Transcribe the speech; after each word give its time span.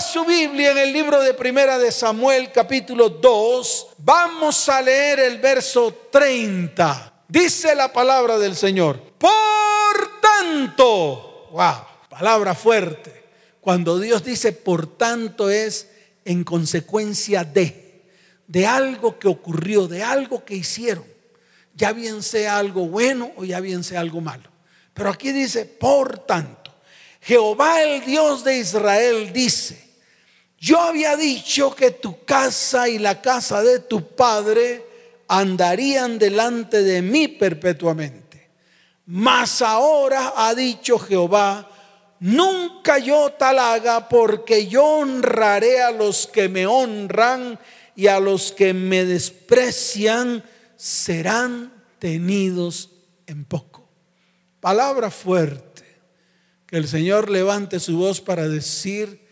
Su 0.00 0.24
Biblia 0.24 0.70
en 0.70 0.78
el 0.78 0.92
libro 0.92 1.20
de 1.20 1.34
Primera 1.34 1.76
de 1.76 1.90
Samuel 1.90 2.52
capítulo 2.52 3.08
2. 3.08 3.88
Vamos 3.98 4.68
a 4.68 4.80
leer 4.80 5.18
el 5.18 5.38
verso 5.38 6.08
30. 6.12 7.24
Dice 7.26 7.74
la 7.74 7.92
palabra 7.92 8.38
del 8.38 8.54
Señor. 8.54 9.00
Por 9.18 10.20
tanto, 10.20 11.48
wow, 11.50 12.08
palabra 12.08 12.54
fuerte. 12.54 13.24
Cuando 13.60 13.98
Dios 13.98 14.22
dice 14.22 14.52
por 14.52 14.86
tanto 14.96 15.50
es 15.50 15.88
en 16.24 16.44
consecuencia 16.44 17.42
de, 17.42 18.04
de 18.46 18.66
algo 18.68 19.18
que 19.18 19.26
ocurrió, 19.26 19.88
de 19.88 20.04
algo 20.04 20.44
que 20.44 20.54
hicieron. 20.54 21.06
Ya 21.74 21.92
bien 21.92 22.22
sea 22.22 22.58
algo 22.58 22.86
bueno 22.86 23.32
o 23.36 23.44
ya 23.44 23.58
bien 23.58 23.82
sea 23.82 23.98
algo 23.98 24.20
malo. 24.20 24.48
Pero 24.94 25.10
aquí 25.10 25.32
dice, 25.32 25.64
por 25.64 26.20
tanto, 26.20 26.72
Jehová 27.20 27.82
el 27.82 28.04
Dios 28.04 28.44
de 28.44 28.58
Israel 28.58 29.32
dice, 29.32 29.87
yo 30.60 30.80
había 30.80 31.16
dicho 31.16 31.74
que 31.74 31.92
tu 31.92 32.24
casa 32.24 32.88
y 32.88 32.98
la 32.98 33.20
casa 33.20 33.62
de 33.62 33.78
tu 33.78 34.14
padre 34.14 34.84
andarían 35.28 36.18
delante 36.18 36.82
de 36.82 37.00
mí 37.02 37.28
perpetuamente. 37.28 38.50
Mas 39.06 39.62
ahora 39.62 40.34
ha 40.36 40.54
dicho 40.54 40.98
Jehová, 40.98 41.70
nunca 42.20 42.98
yo 42.98 43.30
tal 43.38 43.58
haga 43.58 44.08
porque 44.08 44.66
yo 44.66 44.84
honraré 44.84 45.80
a 45.80 45.92
los 45.92 46.26
que 46.26 46.48
me 46.48 46.66
honran 46.66 47.58
y 47.94 48.08
a 48.08 48.20
los 48.20 48.52
que 48.52 48.74
me 48.74 49.04
desprecian 49.04 50.44
serán 50.76 51.72
tenidos 51.98 52.90
en 53.26 53.44
poco. 53.44 53.88
Palabra 54.60 55.10
fuerte. 55.10 55.68
Que 56.66 56.76
el 56.76 56.86
Señor 56.86 57.30
levante 57.30 57.80
su 57.80 57.96
voz 57.96 58.20
para 58.20 58.46
decir, 58.46 59.27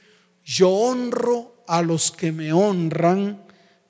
yo 0.46 0.70
honro 0.70 1.64
a 1.66 1.82
los 1.82 2.10
que 2.10 2.32
me 2.32 2.54
honran, 2.54 3.42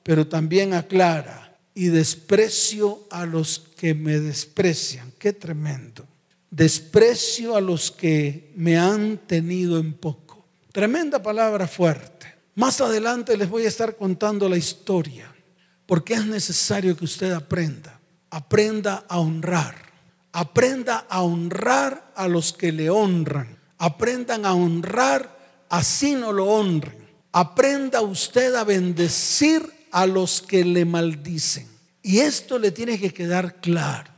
pero 0.03 0.27
también 0.27 0.73
aclara, 0.73 1.57
y 1.73 1.85
desprecio 1.85 3.07
a 3.11 3.25
los 3.25 3.59
que 3.77 3.93
me 3.93 4.19
desprecian. 4.19 5.13
Qué 5.17 5.31
tremendo. 5.31 6.05
Desprecio 6.49 7.55
a 7.55 7.61
los 7.61 7.91
que 7.91 8.51
me 8.55 8.77
han 8.77 9.19
tenido 9.19 9.79
en 9.79 9.93
poco. 9.93 10.43
Tremenda 10.73 11.23
palabra 11.23 11.67
fuerte. 11.67 12.27
Más 12.55 12.81
adelante 12.81 13.37
les 13.37 13.49
voy 13.49 13.63
a 13.63 13.67
estar 13.69 13.95
contando 13.95 14.49
la 14.49 14.57
historia, 14.57 15.33
porque 15.85 16.15
es 16.15 16.25
necesario 16.25 16.97
que 16.97 17.05
usted 17.05 17.31
aprenda, 17.31 18.01
aprenda 18.31 19.05
a 19.07 19.19
honrar 19.19 19.87
Aprenda 20.37 21.07
a 21.09 21.23
honrar 21.23 22.11
a 22.15 22.27
los 22.27 22.53
que 22.53 22.71
le 22.71 22.91
honran. 22.91 23.57
Aprendan 23.79 24.45
a 24.45 24.53
honrar 24.53 25.36
así 25.69 26.15
no 26.15 26.31
lo 26.31 26.45
honren. 26.45 27.07
Aprenda 27.31 28.01
usted 28.01 28.55
a 28.55 28.63
bendecir 28.63 29.61
a 29.91 30.05
los 30.05 30.41
que 30.41 30.63
le 30.63 30.85
maldicen. 30.85 31.67
Y 32.01 32.19
esto 32.19 32.57
le 32.57 32.71
tiene 32.71 32.99
que 32.99 33.13
quedar 33.13 33.59
claro. 33.61 34.11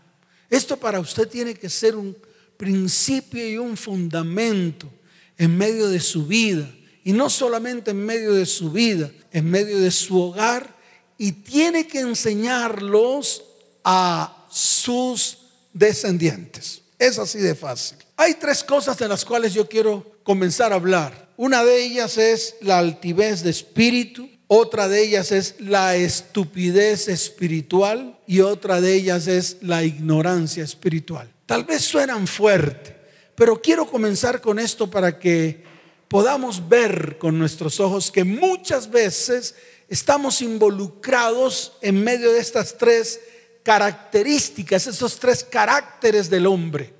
Esto 0.50 0.78
para 0.78 1.00
usted 1.00 1.28
tiene 1.28 1.54
que 1.54 1.70
ser 1.70 1.96
un 1.96 2.18
principio 2.58 3.48
y 3.48 3.58
un 3.58 3.78
fundamento 3.78 4.92
en 5.38 5.58
medio 5.58 5.88
de 5.88 6.00
su 6.00 6.26
vida. 6.26 6.70
Y 7.04 7.14
no 7.14 7.30
solamente 7.30 7.92
en 7.92 8.06
medio 8.06 8.34
de 8.34 8.46
su 8.46 8.72
vida, 8.72 9.10
en 9.32 9.50
medio 9.50 9.80
de 9.80 9.92
su 9.92 10.20
hogar. 10.20 10.76
Y 11.18 11.32
tiene 11.32 11.88
que 11.88 12.00
enseñarlos 12.00 13.44
a 13.84 14.46
sus 14.50 15.38
descendientes. 15.74 16.82
Es 16.98 17.18
así 17.18 17.40
de 17.40 17.56
fácil. 17.56 17.98
Hay 18.18 18.36
tres 18.36 18.64
cosas 18.64 18.98
de 18.98 19.08
las 19.08 19.24
cuales 19.24 19.54
yo 19.54 19.68
quiero 19.68 20.20
comenzar 20.24 20.74
a 20.74 20.76
hablar. 20.76 21.29
Una 21.42 21.64
de 21.64 21.82
ellas 21.82 22.18
es 22.18 22.58
la 22.60 22.80
altivez 22.80 23.44
de 23.44 23.50
espíritu, 23.50 24.30
otra 24.48 24.90
de 24.90 25.02
ellas 25.02 25.32
es 25.32 25.56
la 25.60 25.96
estupidez 25.96 27.08
espiritual 27.08 28.20
y 28.28 28.42
otra 28.42 28.82
de 28.82 28.94
ellas 28.94 29.28
es 29.28 29.56
la 29.62 29.86
ignorancia 29.86 30.66
espiritual. 30.66 31.32
Tal 31.46 31.64
vez 31.64 31.82
suenan 31.84 32.28
fuerte, 32.28 32.94
pero 33.36 33.62
quiero 33.62 33.88
comenzar 33.88 34.42
con 34.42 34.60
esto 34.60 34.92
para 34.92 35.18
que 35.18 35.64
podamos 36.10 36.68
ver 36.68 37.18
con 37.18 37.40
nuestros 37.40 37.80
ojos 37.80 38.12
que 38.12 38.26
muchas 38.26 38.92
veces 38.92 39.56
estamos 39.88 40.42
involucrados 40.42 41.72
en 41.82 42.04
medio 42.04 42.34
de 42.34 42.40
estas 42.40 42.78
tres 42.78 43.18
características, 43.64 44.88
esos 44.88 45.18
tres 45.18 45.46
caracteres 45.46 46.30
del 46.30 46.48
hombre. 46.48 46.94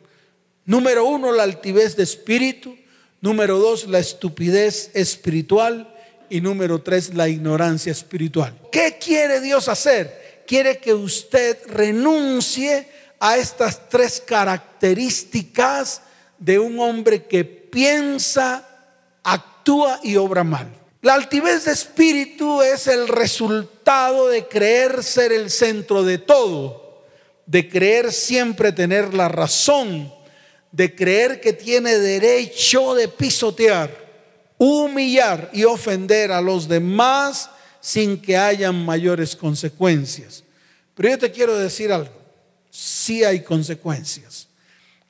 Número 0.64 1.04
uno, 1.04 1.34
la 1.34 1.44
altivez 1.44 1.98
de 1.98 2.04
espíritu. 2.04 2.79
Número 3.22 3.58
dos, 3.58 3.88
la 3.88 4.00
estupidez 4.00 4.92
espiritual. 4.94 5.96
Y 6.30 6.42
número 6.42 6.82
tres, 6.82 7.14
la 7.16 7.28
ignorancia 7.28 7.92
espiritual. 7.92 8.54
¿Qué 8.72 8.98
quiere 9.00 9.42
Dios 9.42 9.68
hacer? 9.68 10.44
Quiere 10.46 10.78
que 10.78 10.94
usted 10.94 11.58
renuncie 11.68 12.88
a 13.20 13.38
estas 13.38 13.90
tres 13.90 14.22
características 14.26 16.04
de 16.38 16.60
un 16.60 16.80
hombre 16.80 17.26
que 17.26 17.44
piensa, 17.44 18.68
actúa 19.24 20.00
y 20.04 20.16
obra 20.16 20.44
mal. 20.44 20.68
La 21.02 21.14
altivez 21.14 21.66
de 21.66 21.72
espíritu 21.72 22.62
es 22.62 22.88
el 22.88 23.08
resultado 23.08 24.28
de 24.28 24.48
creer 24.48 25.04
ser 25.04 25.32
el 25.32 25.50
centro 25.50 26.04
de 26.04 26.18
todo, 26.18 27.06
de 27.46 27.70
creer 27.70 28.12
siempre 28.12 28.72
tener 28.72 29.14
la 29.14 29.30
razón, 29.30 30.14
de 30.72 30.96
creer 30.96 31.42
que 31.42 31.54
tiene 31.54 31.98
derecho 31.98 32.94
de 32.94 33.08
pisotear, 33.08 33.90
humillar 34.58 35.50
y 35.54 35.64
ofender 35.64 36.32
a 36.32 36.42
los 36.42 36.68
demás 36.68 37.50
sin 37.82 38.22
que 38.22 38.38
hayan 38.38 38.86
mayores 38.86 39.36
consecuencias. 39.36 40.44
Pero 40.94 41.10
yo 41.10 41.18
te 41.18 41.32
quiero 41.32 41.58
decir 41.58 41.92
algo, 41.92 42.14
sí 42.70 43.24
hay 43.24 43.42
consecuencias. 43.42 44.48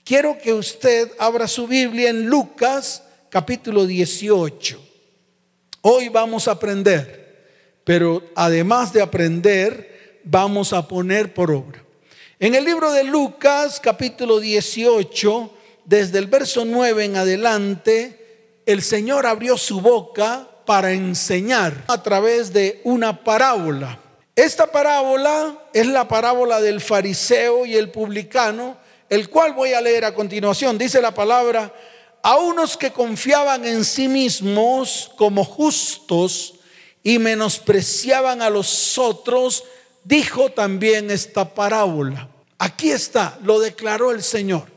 Quiero 0.04 0.38
que 0.38 0.54
usted 0.54 1.12
abra 1.20 1.48
su 1.48 1.68
Biblia 1.68 2.10
en 2.10 2.26
Lucas 2.28 3.04
capítulo 3.30 3.86
18. 3.86 4.82
Hoy 5.82 6.10
vamos 6.10 6.48
a 6.48 6.52
aprender, 6.52 7.46
pero 7.84 8.24
además 8.36 8.92
de 8.92 9.02
aprender, 9.02 10.20
vamos 10.24 10.74
a 10.74 10.88
poner 10.88 11.34
por 11.34 11.52
obra. 11.52 11.84
En 12.42 12.56
el 12.56 12.64
libro 12.64 12.94
de 12.94 13.04
Lucas, 13.04 13.82
capítulo 13.82 14.40
18, 14.40 15.52
desde 15.84 16.20
el 16.20 16.28
verso 16.28 16.64
9 16.64 17.04
en 17.04 17.18
adelante, 17.18 18.62
el 18.66 18.82
Señor 18.82 19.26
abrió 19.26 19.58
su 19.58 19.82
boca 19.82 20.48
para 20.66 20.94
enseñar 20.94 21.84
a 21.88 22.02
través 22.02 22.54
de 22.54 22.80
una 22.86 23.26
parábola. 23.26 24.00
Esta 24.38 24.72
parábola 24.72 25.66
es 25.74 25.86
la 25.88 26.08
parábola 26.08 26.62
del 26.62 26.80
fariseo 26.80 27.66
y 27.66 27.76
el 27.76 27.92
publicano, 27.92 28.78
el 29.10 29.30
cual 29.30 29.52
voy 29.52 29.74
a 29.74 29.82
leer 29.82 30.06
a 30.06 30.14
continuación. 30.14 30.78
Dice 30.78 31.02
la 31.02 31.14
palabra, 31.14 31.74
a 32.24 32.38
unos 32.38 32.78
que 32.78 32.92
confiaban 32.92 33.66
en 33.66 33.84
sí 33.84 34.08
mismos 34.08 35.12
como 35.18 35.44
justos 35.44 36.54
y 37.04 37.20
menospreciaban 37.20 38.42
a 38.42 38.50
los 38.50 38.98
otros, 38.98 39.66
dijo 40.04 40.50
también 40.52 41.12
esta 41.12 41.54
parábola. 41.54 42.30
Aquí 42.58 42.92
está, 42.92 43.38
lo 43.44 43.60
declaró 43.60 44.12
el 44.12 44.22
Señor. 44.22 44.68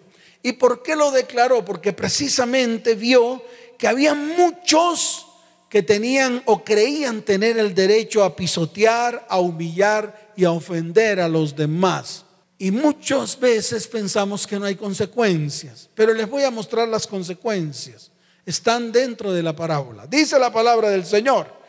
¿Y 0.43 0.53
por 0.53 0.83
qué 0.83 0.97
lo 0.97 1.10
declaró? 1.10 1.65
Porque 1.65 1.93
precisamente 1.93 2.94
vio 2.94 3.43
que 3.78 3.88
había 3.88 4.15
muchos 4.15 5.27
que 5.69 5.82
tenían 5.82 6.43
o 6.47 6.62
creían 6.62 7.22
tener 7.22 7.59
el 7.59 7.75
derecho 7.75 8.22
a 8.25 8.37
pisotear, 8.37 9.27
a 9.28 9.38
humillar 9.38 10.32
y 10.37 10.44
a 10.44 10.53
ofender 10.53 11.19
a 11.19 11.28
los 11.28 11.56
demás. 11.56 12.25
Y 12.59 12.71
muchas 12.71 13.41
veces 13.41 13.88
pensamos 13.88 14.47
que 14.47 14.59
no 14.59 14.66
hay 14.66 14.77
consecuencias, 14.77 15.88
pero 15.94 16.12
les 16.12 16.28
voy 16.28 16.44
a 16.44 16.50
mostrar 16.50 16.87
las 16.88 17.06
consecuencias. 17.06 18.11
Están 18.44 18.93
dentro 18.93 19.32
de 19.32 19.43
la 19.43 19.56
parábola. 19.56 20.06
Dice 20.06 20.38
la 20.38 20.53
palabra 20.53 20.91
del 20.91 21.05
Señor. 21.05 21.62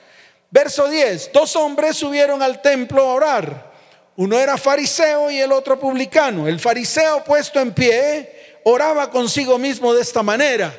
Verso 0.54 0.88
10. 0.88 1.32
Dos 1.34 1.56
hombres 1.56 1.98
subieron 1.98 2.44
al 2.44 2.62
templo 2.62 3.02
a 3.02 3.14
orar. 3.16 3.74
Uno 4.16 4.38
era 4.38 4.56
fariseo 4.56 5.32
y 5.32 5.40
el 5.40 5.52
otro 5.52 5.80
publicano. 5.80 6.48
El 6.48 6.60
fariseo 6.60 7.24
puesto 7.24 7.60
en 7.60 7.74
pie 7.74 8.60
oraba 8.64 9.10
consigo 9.10 9.58
mismo 9.58 9.96
de 9.96 10.04
esta 10.04 10.22
manera. 10.22 10.72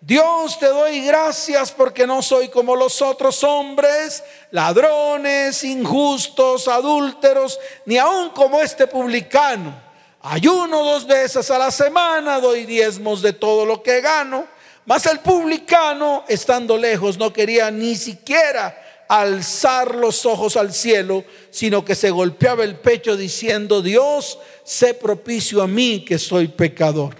Dios 0.00 0.56
te 0.60 0.66
doy 0.66 1.04
gracias 1.04 1.72
porque 1.72 2.06
no 2.06 2.22
soy 2.22 2.48
como 2.48 2.76
los 2.76 3.02
otros 3.02 3.42
hombres, 3.42 4.22
ladrones, 4.52 5.64
injustos, 5.64 6.68
adúlteros, 6.68 7.58
ni 7.86 7.98
aun 7.98 8.30
como 8.30 8.60
este 8.60 8.86
publicano. 8.86 9.74
Ayuno 10.22 10.84
dos 10.84 11.04
veces 11.04 11.50
a 11.50 11.58
la 11.58 11.72
semana, 11.72 12.38
doy 12.38 12.64
diezmos 12.66 13.20
de 13.20 13.32
todo 13.32 13.66
lo 13.66 13.82
que 13.82 14.00
gano. 14.00 14.46
Mas 14.86 15.06
el 15.06 15.18
publicano, 15.18 16.24
estando 16.28 16.78
lejos, 16.78 17.18
no 17.18 17.32
quería 17.32 17.68
ni 17.72 17.96
siquiera 17.96 18.84
alzar 19.08 19.94
los 19.94 20.26
ojos 20.26 20.56
al 20.56 20.72
cielo, 20.74 21.24
sino 21.50 21.84
que 21.84 21.94
se 21.94 22.10
golpeaba 22.10 22.62
el 22.64 22.76
pecho 22.76 23.16
diciendo, 23.16 23.80
Dios, 23.82 24.38
sé 24.64 24.94
propicio 24.94 25.62
a 25.62 25.66
mí 25.66 26.04
que 26.04 26.18
soy 26.18 26.48
pecador. 26.48 27.16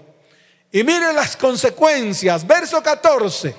Y 0.71 0.83
mire 0.83 1.11
las 1.13 1.35
consecuencias. 1.35 2.45
Verso 2.45 2.81
14. 2.81 3.55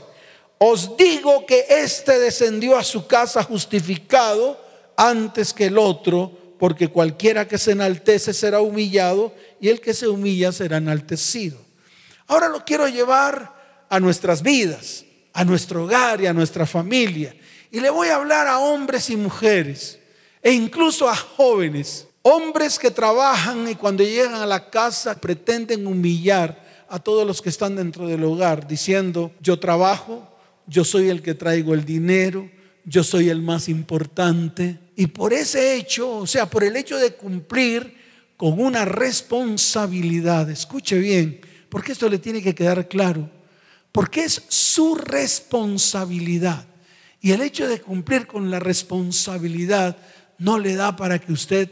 os 0.59 0.97
digo 0.97 1.47
que 1.47 1.65
éste 1.69 2.19
descendió 2.19 2.77
a 2.77 2.85
su 2.85 3.07
casa 3.07 3.43
justificado 3.43 4.61
antes 4.97 5.55
que 5.55 5.67
el 5.67 5.79
otro, 5.79 6.31
porque 6.59 6.89
cualquiera 6.89 7.49
que 7.49 7.57
se 7.57 7.73
enaltece 7.73 8.35
será 8.35 8.61
humillado 8.61 9.33
y 9.59 9.71
el 9.71 9.81
que 9.81 9.95
se 9.95 10.07
humilla 10.07 10.53
será 10.53 10.77
enaltecido. 10.77 11.59
Ahora 12.27 12.49
lo 12.49 12.65
quiero 12.65 12.87
llevar 12.87 13.87
a 13.89 13.99
nuestras 13.99 14.43
vidas, 14.43 15.05
a 15.33 15.45
nuestro 15.45 15.85
hogar 15.85 16.21
y 16.21 16.27
a 16.27 16.35
nuestra 16.35 16.67
familia. 16.67 17.35
Y 17.71 17.81
le 17.81 17.91
voy 17.91 18.09
a 18.09 18.17
hablar 18.17 18.47
a 18.47 18.59
hombres 18.59 19.11
y 19.11 19.17
mujeres 19.17 19.99
e 20.43 20.53
incluso 20.53 21.09
a 21.09 21.15
jóvenes, 21.15 22.07
hombres 22.23 22.79
que 22.79 22.91
trabajan 22.91 23.69
y 23.69 23.75
cuando 23.75 24.03
llegan 24.03 24.35
a 24.35 24.47
la 24.47 24.71
casa 24.71 25.21
pretenden 25.21 25.87
humillar 25.87 26.65
a 26.89 26.99
todos 26.99 27.27
los 27.27 27.41
que 27.41 27.49
están 27.49 27.77
dentro 27.77 28.09
del 28.09 28.25
hogar, 28.25 28.67
diciendo, 28.67 29.33
yo 29.41 29.61
trabajo, 29.61 30.29
yo 30.67 30.85
soy 30.85 31.09
el 31.09 31.23
que 31.23 31.35
traigo 31.35 31.73
el 31.73 31.85
dinero, 31.85 32.51
yo 32.85 33.05
soy 33.05 33.29
el 33.29 33.43
más 33.43 33.69
importante. 33.69 34.79
Y 34.97 35.07
por 35.07 35.33
ese 35.33 35.77
hecho, 35.77 36.11
o 36.11 36.27
sea, 36.27 36.51
por 36.51 36.65
el 36.65 36.75
hecho 36.75 36.97
de 36.97 37.15
cumplir 37.15 37.95
con 38.37 38.61
una 38.61 38.85
responsabilidad, 38.85 40.51
escuche 40.51 40.99
bien, 40.99 41.41
porque 41.69 41.93
esto 41.93 42.09
le 42.09 42.19
tiene 42.19 42.43
que 42.43 42.55
quedar 42.55 42.89
claro, 42.89 43.31
porque 43.93 44.25
es 44.25 44.43
su 44.49 44.97
responsabilidad. 44.97 46.67
Y 47.21 47.33
el 47.33 47.43
hecho 47.43 47.69
de 47.69 47.81
cumplir 47.81 48.27
con 48.27 48.51
la 48.51 48.59
responsabilidad 48.59 49.97
no 50.39 50.59
le 50.59 50.75
da 50.75 50.97
para 50.97 51.19
que 51.19 51.33
usted 51.33 51.71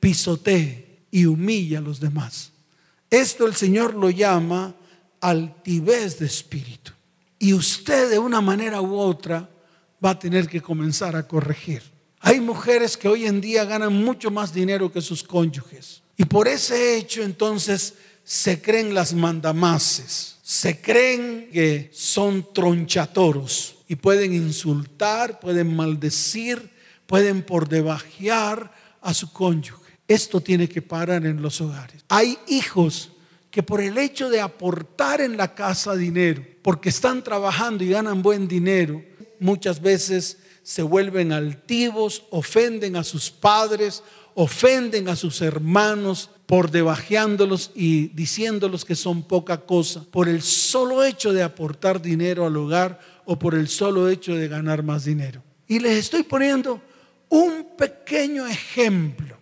pisotee 0.00 1.06
y 1.10 1.26
humille 1.26 1.76
a 1.76 1.82
los 1.82 2.00
demás. 2.00 2.52
Esto 3.10 3.46
el 3.46 3.54
Señor 3.54 3.94
lo 3.94 4.10
llama 4.10 4.74
altivez 5.20 6.18
de 6.18 6.26
espíritu. 6.26 6.92
Y 7.38 7.52
usted 7.52 8.10
de 8.10 8.18
una 8.18 8.40
manera 8.40 8.80
u 8.80 8.96
otra 8.96 9.48
va 10.02 10.10
a 10.10 10.18
tener 10.18 10.48
que 10.48 10.62
comenzar 10.62 11.14
a 11.14 11.28
corregir. 11.28 11.82
Hay 12.20 12.40
mujeres 12.40 12.96
que 12.96 13.08
hoy 13.08 13.26
en 13.26 13.40
día 13.40 13.64
ganan 13.64 13.92
mucho 13.92 14.30
más 14.30 14.52
dinero 14.52 14.90
que 14.90 15.02
sus 15.02 15.22
cónyuges. 15.22 16.02
Y 16.16 16.24
por 16.24 16.48
ese 16.48 16.96
hecho 16.96 17.22
entonces 17.22 17.94
se 18.24 18.60
creen 18.62 18.94
las 18.94 19.12
mandamases, 19.12 20.38
se 20.42 20.80
creen 20.80 21.50
que 21.52 21.90
son 21.92 22.52
tronchatoros 22.52 23.75
y 23.88 23.96
pueden 23.96 24.32
insultar, 24.32 25.40
pueden 25.40 25.74
maldecir, 25.74 26.70
pueden 27.06 27.42
por 27.42 27.68
debajear 27.68 28.72
a 29.00 29.14
su 29.14 29.32
cónyuge. 29.32 29.84
Esto 30.08 30.40
tiene 30.40 30.68
que 30.68 30.82
parar 30.82 31.24
en 31.26 31.42
los 31.42 31.60
hogares. 31.60 32.04
Hay 32.08 32.38
hijos 32.48 33.10
que 33.50 33.62
por 33.62 33.80
el 33.80 33.96
hecho 33.98 34.28
de 34.28 34.40
aportar 34.40 35.20
en 35.20 35.36
la 35.36 35.54
casa 35.54 35.96
dinero, 35.96 36.44
porque 36.62 36.88
están 36.88 37.22
trabajando 37.22 37.84
y 37.84 37.88
ganan 37.88 38.22
buen 38.22 38.48
dinero, 38.48 39.02
muchas 39.40 39.80
veces 39.80 40.38
se 40.62 40.82
vuelven 40.82 41.32
altivos, 41.32 42.24
ofenden 42.30 42.96
a 42.96 43.04
sus 43.04 43.30
padres, 43.30 44.02
ofenden 44.34 45.08
a 45.08 45.16
sus 45.16 45.40
hermanos, 45.40 46.30
por 46.46 46.70
debajeándolos 46.70 47.72
y 47.74 48.08
diciéndolos 48.08 48.84
que 48.84 48.94
son 48.94 49.24
poca 49.24 49.58
cosa, 49.66 50.04
por 50.10 50.28
el 50.28 50.42
solo 50.42 51.02
hecho 51.02 51.32
de 51.32 51.42
aportar 51.42 52.00
dinero 52.00 52.46
al 52.46 52.56
hogar 52.56 53.00
o 53.26 53.38
por 53.38 53.54
el 53.54 53.68
solo 53.68 54.08
hecho 54.08 54.34
de 54.34 54.48
ganar 54.48 54.82
más 54.82 55.04
dinero. 55.04 55.42
Y 55.68 55.78
les 55.78 55.98
estoy 55.98 56.22
poniendo 56.22 56.80
un 57.28 57.76
pequeño 57.76 58.46
ejemplo, 58.46 59.36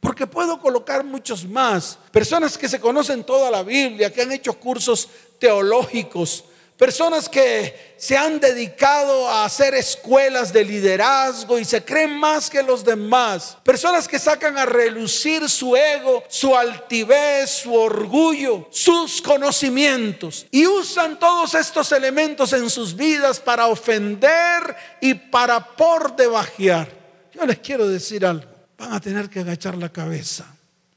porque 0.00 0.26
puedo 0.26 0.58
colocar 0.60 1.04
muchos 1.04 1.46
más. 1.46 1.98
Personas 2.12 2.56
que 2.56 2.68
se 2.68 2.80
conocen 2.80 3.24
toda 3.24 3.50
la 3.50 3.62
Biblia, 3.62 4.12
que 4.12 4.22
han 4.22 4.32
hecho 4.32 4.54
cursos 4.54 5.08
teológicos, 5.38 6.44
Personas 6.76 7.28
que 7.28 7.94
se 7.96 8.16
han 8.16 8.40
dedicado 8.40 9.28
a 9.28 9.44
hacer 9.44 9.74
escuelas 9.74 10.52
de 10.52 10.64
liderazgo 10.64 11.56
y 11.56 11.64
se 11.64 11.84
creen 11.84 12.18
más 12.18 12.50
que 12.50 12.64
los 12.64 12.84
demás. 12.84 13.56
Personas 13.62 14.08
que 14.08 14.18
sacan 14.18 14.58
a 14.58 14.66
relucir 14.66 15.48
su 15.48 15.76
ego, 15.76 16.24
su 16.28 16.56
altivez, 16.56 17.48
su 17.62 17.72
orgullo, 17.72 18.66
sus 18.72 19.22
conocimientos. 19.22 20.46
Y 20.50 20.66
usan 20.66 21.16
todos 21.20 21.54
estos 21.54 21.92
elementos 21.92 22.52
en 22.52 22.68
sus 22.68 22.96
vidas 22.96 23.38
para 23.38 23.68
ofender 23.68 24.74
y 25.00 25.14
para 25.14 25.64
por 25.76 26.16
debajear. 26.16 26.88
Yo 27.32 27.46
les 27.46 27.58
quiero 27.60 27.86
decir 27.86 28.26
algo. 28.26 28.50
Van 28.76 28.92
a 28.92 29.00
tener 29.00 29.30
que 29.30 29.40
agachar 29.40 29.76
la 29.76 29.90
cabeza. 29.90 30.44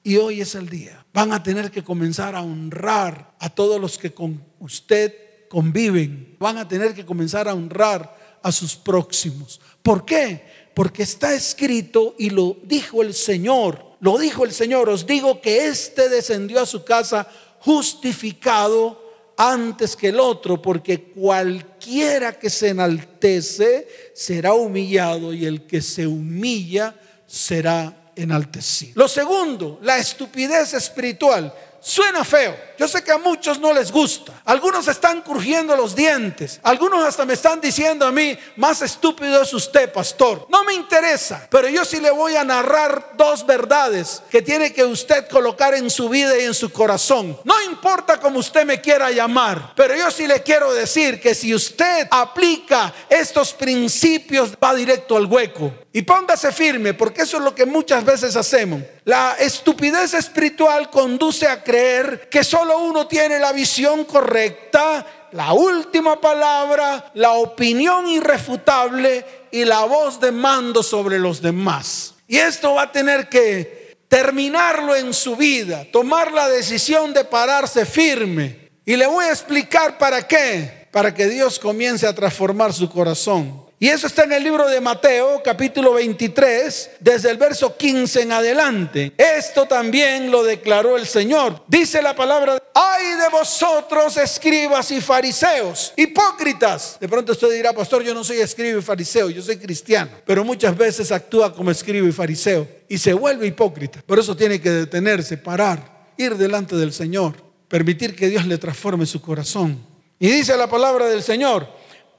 Y 0.04 0.18
hoy 0.18 0.42
es 0.42 0.56
el 0.56 0.70
día. 0.70 1.06
Van 1.14 1.32
a 1.34 1.44
tener 1.44 1.70
que 1.70 1.84
comenzar 1.84 2.36
a 2.36 2.42
honrar 2.42 3.34
a 3.40 3.50
todos 3.50 3.80
los 3.80 4.00
que 4.00 4.12
con 4.12 4.44
usted 4.60 5.27
conviven, 5.48 6.36
van 6.40 6.58
a 6.58 6.68
tener 6.68 6.94
que 6.94 7.06
comenzar 7.06 7.48
a 7.48 7.54
honrar 7.54 8.40
a 8.42 8.52
sus 8.52 8.76
próximos. 8.76 9.60
¿Por 9.82 10.06
qué? 10.06 10.70
Porque 10.74 11.04
está 11.04 11.34
escrito 11.34 12.16
y 12.18 12.30
lo 12.30 12.58
dijo 12.64 13.02
el 13.02 13.14
Señor, 13.14 13.84
lo 14.00 14.18
dijo 14.18 14.46
el 14.46 14.52
Señor, 14.52 14.90
os 14.90 15.06
digo 15.06 15.42
que 15.42 15.68
éste 15.68 16.10
descendió 16.10 16.62
a 16.62 16.66
su 16.66 16.84
casa 16.84 17.28
justificado 17.60 19.08
antes 19.38 19.96
que 19.96 20.10
el 20.10 20.20
otro, 20.20 20.62
porque 20.62 21.12
cualquiera 21.12 22.34
que 22.34 22.50
se 22.50 22.70
enaltece 22.70 23.88
será 24.14 24.54
humillado 24.54 25.34
y 25.34 25.46
el 25.46 25.68
que 25.68 25.82
se 25.82 26.08
humilla 26.08 26.96
será 27.28 28.12
enaltecido. 28.16 28.94
Lo 28.96 29.08
segundo, 29.08 29.80
la 29.84 30.00
estupidez 30.00 30.74
espiritual. 30.74 31.54
Suena 31.80 32.24
feo. 32.24 32.56
Yo 32.78 32.88
sé 32.88 33.04
que 33.04 33.12
a 33.12 33.18
muchos 33.18 33.60
no 33.60 33.74
les 33.74 33.92
gusta. 33.92 34.34
Algunos 34.46 34.88
están 34.88 35.22
crujiendo 35.22 35.76
los 35.76 35.96
dientes. 35.96 36.60
Algunos 36.64 37.04
hasta 37.04 37.26
me 37.26 37.34
están 37.34 37.60
diciendo 37.60 38.06
a 38.06 38.12
mí, 38.12 38.38
más 38.56 38.82
estúpido 38.82 39.42
es 39.42 39.54
usted, 39.54 39.92
pastor. 39.92 40.46
No 40.50 40.64
me 40.64 40.74
interesa, 40.74 41.48
pero 41.50 41.68
yo 41.70 41.84
sí 41.86 42.00
le 42.00 42.12
voy 42.12 42.36
a 42.36 42.44
narrar 42.44 43.14
dos 43.16 43.46
verdades 43.46 44.22
que 44.30 44.42
tiene 44.42 44.74
que 44.74 44.84
usted 44.84 45.28
colocar 45.28 45.74
en 45.74 45.90
su 45.90 46.10
vida 46.10 46.38
y 46.38 46.44
en 46.44 46.54
su 46.54 46.72
corazón. 46.72 47.38
No 47.44 47.62
importa 47.64 48.20
cómo 48.20 48.40
usted 48.40 48.66
me 48.66 48.80
quiera 48.80 49.10
llamar, 49.10 49.74
pero 49.76 49.96
yo 49.96 50.12
sí 50.12 50.28
le 50.28 50.44
quiero 50.44 50.74
decir 50.74 51.20
que 51.20 51.34
si 51.34 51.56
usted 51.56 52.08
aplica 52.12 52.94
estos 53.10 53.54
principios, 53.54 54.52
va 54.64 54.76
directo 54.76 55.18
al 55.18 55.26
hueco. 55.26 55.74
Y 55.98 56.04
póngase 56.04 56.52
firme, 56.52 56.94
porque 56.94 57.24
eso 57.24 57.38
es 57.38 57.44
lo 57.44 57.56
que 57.56 57.66
muchas 57.66 58.06
veces 58.06 58.36
hacemos. 58.36 58.84
La 59.04 59.36
estupidez 59.40 60.14
espiritual 60.14 60.92
conduce 60.92 61.48
a 61.48 61.64
creer 61.64 62.30
que 62.30 62.44
solo 62.44 62.78
uno 62.78 63.08
tiene 63.08 63.40
la 63.40 63.52
visión 63.52 64.06
correcta, 64.06 65.04
la 65.32 65.54
última 65.54 66.22
palabra, 66.22 67.10
la 67.16 67.32
opinión 67.32 68.08
irrefutable 68.08 69.26
y 69.50 69.66
la 69.66 69.86
voz 69.86 70.20
de 70.20 70.32
mando 70.32 70.84
sobre 70.84 71.18
los 71.18 71.42
demás. 71.42 72.14
Y 72.28 72.38
esto 72.38 72.76
va 72.76 72.84
a 72.84 72.92
tener 72.92 73.28
que 73.28 73.98
terminarlo 74.08 74.96
en 74.96 75.16
su 75.16 75.36
vida, 75.36 75.84
tomar 75.92 76.32
la 76.32 76.48
decisión 76.48 77.12
de 77.12 77.24
pararse 77.24 77.88
firme. 77.88 78.70
Y 78.86 78.96
le 78.98 79.08
voy 79.08 79.26
a 79.26 79.32
explicar 79.32 79.98
para 79.98 80.28
qué, 80.28 80.90
para 80.92 81.12
que 81.12 81.26
Dios 81.26 81.58
comience 81.58 82.06
a 82.06 82.14
transformar 82.14 82.72
su 82.72 82.88
corazón. 82.88 83.67
Y 83.80 83.90
eso 83.90 84.08
está 84.08 84.24
en 84.24 84.34
el 84.34 84.44
libro 84.44 84.68
de 84.68 84.82
Mateo, 84.82 85.40
capítulo 85.44 85.94
23, 85.94 86.90
desde 87.00 87.30
el 87.30 87.38
verso 87.38 87.78
15 87.78 88.24
en 88.24 88.32
adelante. 88.32 89.14
Esto 89.16 89.68
también 89.68 90.32
lo 90.32 90.44
declaró 90.44 90.98
el 90.98 91.06
Señor. 91.06 91.62
Dice 91.68 92.02
la 92.02 92.16
palabra, 92.16 92.58
ay 92.74 93.06
de 93.18 93.30
vosotros 93.30 94.18
escribas 94.18 94.90
y 94.90 95.00
fariseos, 95.00 95.94
hipócritas. 95.96 96.98
De 97.00 97.08
pronto 97.08 97.34
usted 97.34 97.52
dirá, 97.52 97.72
pastor, 97.72 98.02
yo 98.02 98.16
no 98.16 98.24
soy 98.24 98.38
escriba 98.38 98.80
y 98.80 98.82
fariseo, 98.82 99.30
yo 99.30 99.44
soy 99.44 99.58
cristiano. 99.58 100.10
Pero 100.26 100.44
muchas 100.44 100.76
veces 100.76 101.12
actúa 101.12 101.54
como 101.54 101.70
escriba 101.70 102.08
y 102.08 102.12
fariseo 102.12 102.68
y 102.88 102.98
se 102.98 103.14
vuelve 103.14 103.46
hipócrita. 103.46 104.02
Por 104.08 104.18
eso 104.18 104.36
tiene 104.36 104.60
que 104.60 104.72
detenerse, 104.72 105.38
parar, 105.38 106.08
ir 106.18 106.36
delante 106.36 106.76
del 106.76 106.94
Señor, 106.94 107.36
permitir 107.68 108.16
que 108.16 108.28
Dios 108.28 108.48
le 108.48 108.58
transforme 108.58 109.06
su 109.06 109.22
corazón. 109.22 109.86
Y 110.18 110.30
dice 110.30 110.58
la 110.58 110.68
palabra 110.68 111.06
del 111.06 111.22
Señor, 111.22 111.77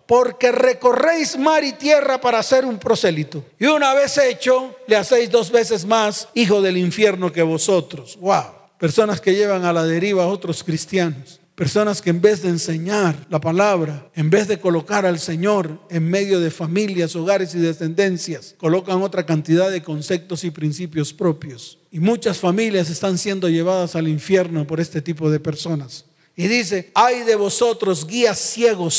porque 0.09 0.51
recorréis 0.51 1.39
mar 1.39 1.63
y 1.63 1.75
tierra 1.75 2.19
para 2.19 2.39
hacer 2.39 2.65
un 2.65 2.79
prosélito. 2.79 3.45
Y 3.59 3.67
una 3.67 3.93
vez 3.93 4.17
hecho, 4.17 4.75
le 4.87 4.97
hacéis 4.97 5.31
dos 5.31 5.53
veces 5.53 5.85
más 5.85 6.29
hijo 6.33 6.63
del 6.63 6.79
infierno 6.79 7.31
que 7.31 7.43
vosotros. 7.43 8.17
Wow. 8.19 8.45
Personas 8.79 9.21
que 9.21 9.35
llevan 9.35 9.67
a 9.67 9.73
la 9.75 9.85
deriva 9.85 10.25
a 10.25 10.29
otros 10.29 10.65
cristianos. 10.65 11.41
Personas 11.55 12.01
que 12.01 12.09
en 12.09 12.23
vez 12.23 12.41
de 12.41 12.49
enseñar 12.49 13.27
la 13.29 13.39
palabra, 13.39 14.09
en 14.15 14.31
vez 14.31 14.49
de 14.49 14.59
colocar 14.59 15.05
al 15.05 15.19
Señor 15.19 15.79
en 15.91 16.09
medio 16.09 16.41
de 16.41 16.51
familias, 16.51 17.15
hogares 17.15 17.55
y 17.55 17.59
descendencias, 17.59 18.55
colocan 18.57 19.03
otra 19.03 19.27
cantidad 19.27 19.71
de 19.71 19.83
conceptos 19.83 20.43
y 20.43 20.51
principios 20.51 21.13
propios. 21.13 21.81
Y 21.91 22.01
muchas 22.01 22.39
familias 22.39 22.89
están 22.89 23.19
siendo 23.19 23.51
llevadas 23.51 23.95
al 23.95 24.09
infierno 24.09 24.67
por 24.67 24.81
este 24.81 25.03
tipo 25.03 25.31
de 25.31 25.39
personas. 25.39 26.07
Y 26.35 26.47
dice, 26.47 26.93
hay 26.95 27.25
de 27.25 27.35
vosotros 27.35 28.07
guías 28.07 28.39
ciegos 28.39 28.95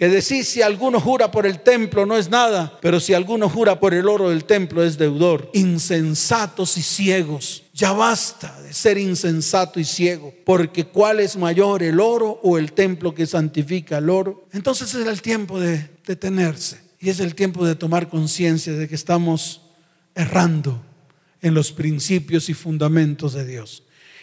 que 0.00 0.08
decís 0.08 0.48
si 0.48 0.62
alguno 0.62 0.98
jura 0.98 1.30
por 1.30 1.44
el 1.44 1.60
templo 1.60 2.06
no 2.06 2.16
es 2.16 2.30
nada, 2.30 2.78
pero 2.80 3.00
si 3.00 3.12
alguno 3.12 3.50
jura 3.50 3.78
por 3.78 3.92
el 3.92 4.08
oro 4.08 4.30
del 4.30 4.46
templo 4.46 4.82
es 4.82 4.96
deudor. 4.96 5.50
Insensatos 5.52 6.78
y 6.78 6.82
ciegos. 6.82 7.64
Ya 7.74 7.92
basta 7.92 8.62
de 8.62 8.72
ser 8.72 8.96
insensato 8.96 9.78
y 9.78 9.84
ciego, 9.84 10.32
porque 10.46 10.86
¿cuál 10.86 11.20
es 11.20 11.36
mayor, 11.36 11.82
el 11.82 12.00
oro 12.00 12.40
o 12.42 12.56
el 12.56 12.72
templo 12.72 13.14
que 13.14 13.26
santifica 13.26 13.98
el 13.98 14.08
oro? 14.08 14.46
Entonces 14.54 14.94
es 14.94 15.06
el 15.06 15.20
tiempo 15.20 15.60
de 15.60 15.90
detenerse 16.06 16.80
y 16.98 17.10
es 17.10 17.20
el 17.20 17.34
tiempo 17.34 17.66
de 17.66 17.74
tomar 17.74 18.08
conciencia 18.08 18.72
de 18.72 18.88
que 18.88 18.94
estamos 18.94 19.60
errando 20.14 20.80
en 21.42 21.52
los 21.52 21.72
principios 21.72 22.48
y 22.48 22.54
fundamentos 22.54 23.34
de 23.34 23.46
Dios. 23.46 23.82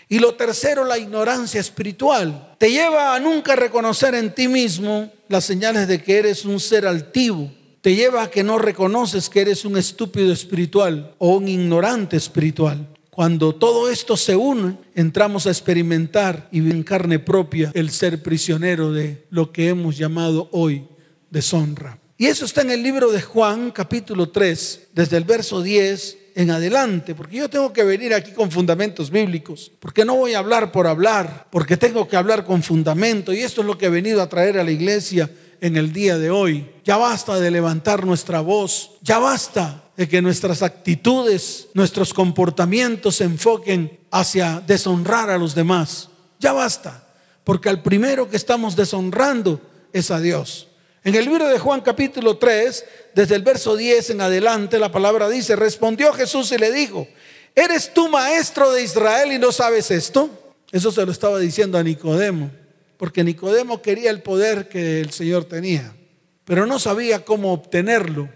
Y 0.09 0.19
lo 0.19 0.35
tercero, 0.35 0.85
la 0.85 0.97
ignorancia 0.97 1.59
espiritual. 1.59 2.55
Te 2.57 2.71
lleva 2.71 3.15
a 3.15 3.19
nunca 3.19 3.55
reconocer 3.55 4.15
en 4.15 4.33
ti 4.33 4.47
mismo 4.47 5.11
las 5.27 5.43
señales 5.43 5.87
de 5.87 6.01
que 6.01 6.17
eres 6.17 6.45
un 6.45 6.59
ser 6.59 6.87
altivo. 6.87 7.51
Te 7.81 7.93
lleva 7.93 8.23
a 8.23 8.31
que 8.31 8.43
no 8.43 8.57
reconoces 8.57 9.29
que 9.29 9.41
eres 9.41 9.65
un 9.65 9.77
estúpido 9.77 10.31
espiritual 10.31 11.13
o 11.17 11.35
un 11.37 11.47
ignorante 11.47 12.15
espiritual. 12.15 12.87
Cuando 13.09 13.53
todo 13.55 13.89
esto 13.89 14.15
se 14.15 14.35
une, 14.35 14.77
entramos 14.93 15.47
a 15.47 15.49
experimentar 15.49 16.47
y 16.51 16.59
en 16.59 16.83
carne 16.83 17.19
propia 17.19 17.71
el 17.73 17.89
ser 17.89 18.21
prisionero 18.21 18.91
de 18.91 19.25
lo 19.29 19.51
que 19.51 19.69
hemos 19.69 19.97
llamado 19.97 20.49
hoy 20.51 20.87
deshonra. 21.29 21.99
Y 22.15 22.27
eso 22.27 22.45
está 22.45 22.61
en 22.61 22.71
el 22.71 22.81
libro 22.81 23.11
de 23.11 23.21
Juan, 23.21 23.71
capítulo 23.71 24.29
3, 24.29 24.89
desde 24.93 25.17
el 25.17 25.23
verso 25.23 25.61
10 25.61 26.17
en 26.37 26.51
adelante, 26.51 27.15
porque 27.15 27.37
yo 27.37 27.49
tengo 27.49 27.73
que 27.73 27.83
venir 27.83 28.13
aquí 28.13 28.31
con 28.31 28.51
fundamentos 28.51 29.09
bíblicos, 29.09 29.71
porque 29.79 30.05
no 30.05 30.15
voy 30.15 30.35
a 30.35 30.37
hablar 30.37 30.71
por 30.71 30.85
hablar, 30.85 31.47
porque 31.49 31.77
tengo 31.77 32.07
que 32.07 32.15
hablar 32.15 32.45
con 32.45 32.61
fundamento, 32.61 33.33
y 33.33 33.39
esto 33.39 33.61
es 33.61 33.67
lo 33.67 33.75
que 33.75 33.87
he 33.87 33.89
venido 33.89 34.21
a 34.21 34.29
traer 34.29 34.59
a 34.59 34.63
la 34.63 34.69
iglesia 34.69 35.31
en 35.61 35.77
el 35.77 35.91
día 35.91 36.19
de 36.19 36.29
hoy. 36.29 36.69
Ya 36.85 36.95
basta 36.95 37.39
de 37.39 37.49
levantar 37.49 38.05
nuestra 38.05 38.39
voz, 38.41 38.91
ya 39.01 39.17
basta 39.17 39.85
de 39.97 40.07
que 40.07 40.21
nuestras 40.21 40.61
actitudes, 40.61 41.69
nuestros 41.73 42.13
comportamientos 42.13 43.15
se 43.15 43.23
enfoquen 43.23 43.97
hacia 44.11 44.61
deshonrar 44.67 45.31
a 45.31 45.39
los 45.39 45.55
demás. 45.55 46.09
Ya 46.39 46.53
basta, 46.53 47.03
porque 47.43 47.67
al 47.67 47.81
primero 47.81 48.29
que 48.29 48.37
estamos 48.37 48.75
deshonrando 48.75 49.59
es 49.91 50.11
a 50.11 50.19
Dios. 50.19 50.67
En 51.07 51.15
el 51.15 51.23
libro 51.23 51.47
de 51.47 51.57
Juan 51.57 51.79
capítulo 51.79 52.37
3, 52.37 52.85
desde 53.15 53.35
el 53.35 53.41
verso 53.41 53.77
10 53.77 54.09
en 54.09 54.19
adelante, 54.19 54.77
la 54.77 54.91
palabra 54.91 55.29
dice, 55.29 55.55
respondió 55.55 56.11
Jesús 56.11 56.51
y 56.51 56.57
le 56.57 56.69
dijo, 56.69 57.07
¿eres 57.55 57.93
tú 57.93 58.09
maestro 58.09 58.73
de 58.73 58.83
Israel 58.83 59.31
y 59.31 59.39
no 59.39 59.53
sabes 59.53 59.89
esto? 59.89 60.29
Eso 60.69 60.91
se 60.91 61.05
lo 61.05 61.13
estaba 61.13 61.39
diciendo 61.39 61.77
a 61.77 61.83
Nicodemo, 61.83 62.51
porque 62.97 63.23
Nicodemo 63.23 63.81
quería 63.81 64.09
el 64.09 64.21
poder 64.21 64.67
que 64.67 64.99
el 64.99 65.11
Señor 65.11 65.45
tenía, 65.45 65.95
pero 66.43 66.65
no 66.65 66.77
sabía 66.77 67.23
cómo 67.23 67.53
obtenerlo. 67.53 68.27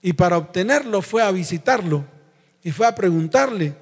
Y 0.00 0.14
para 0.14 0.38
obtenerlo 0.38 1.02
fue 1.02 1.22
a 1.22 1.30
visitarlo 1.30 2.06
y 2.62 2.70
fue 2.70 2.86
a 2.86 2.94
preguntarle 2.94 3.74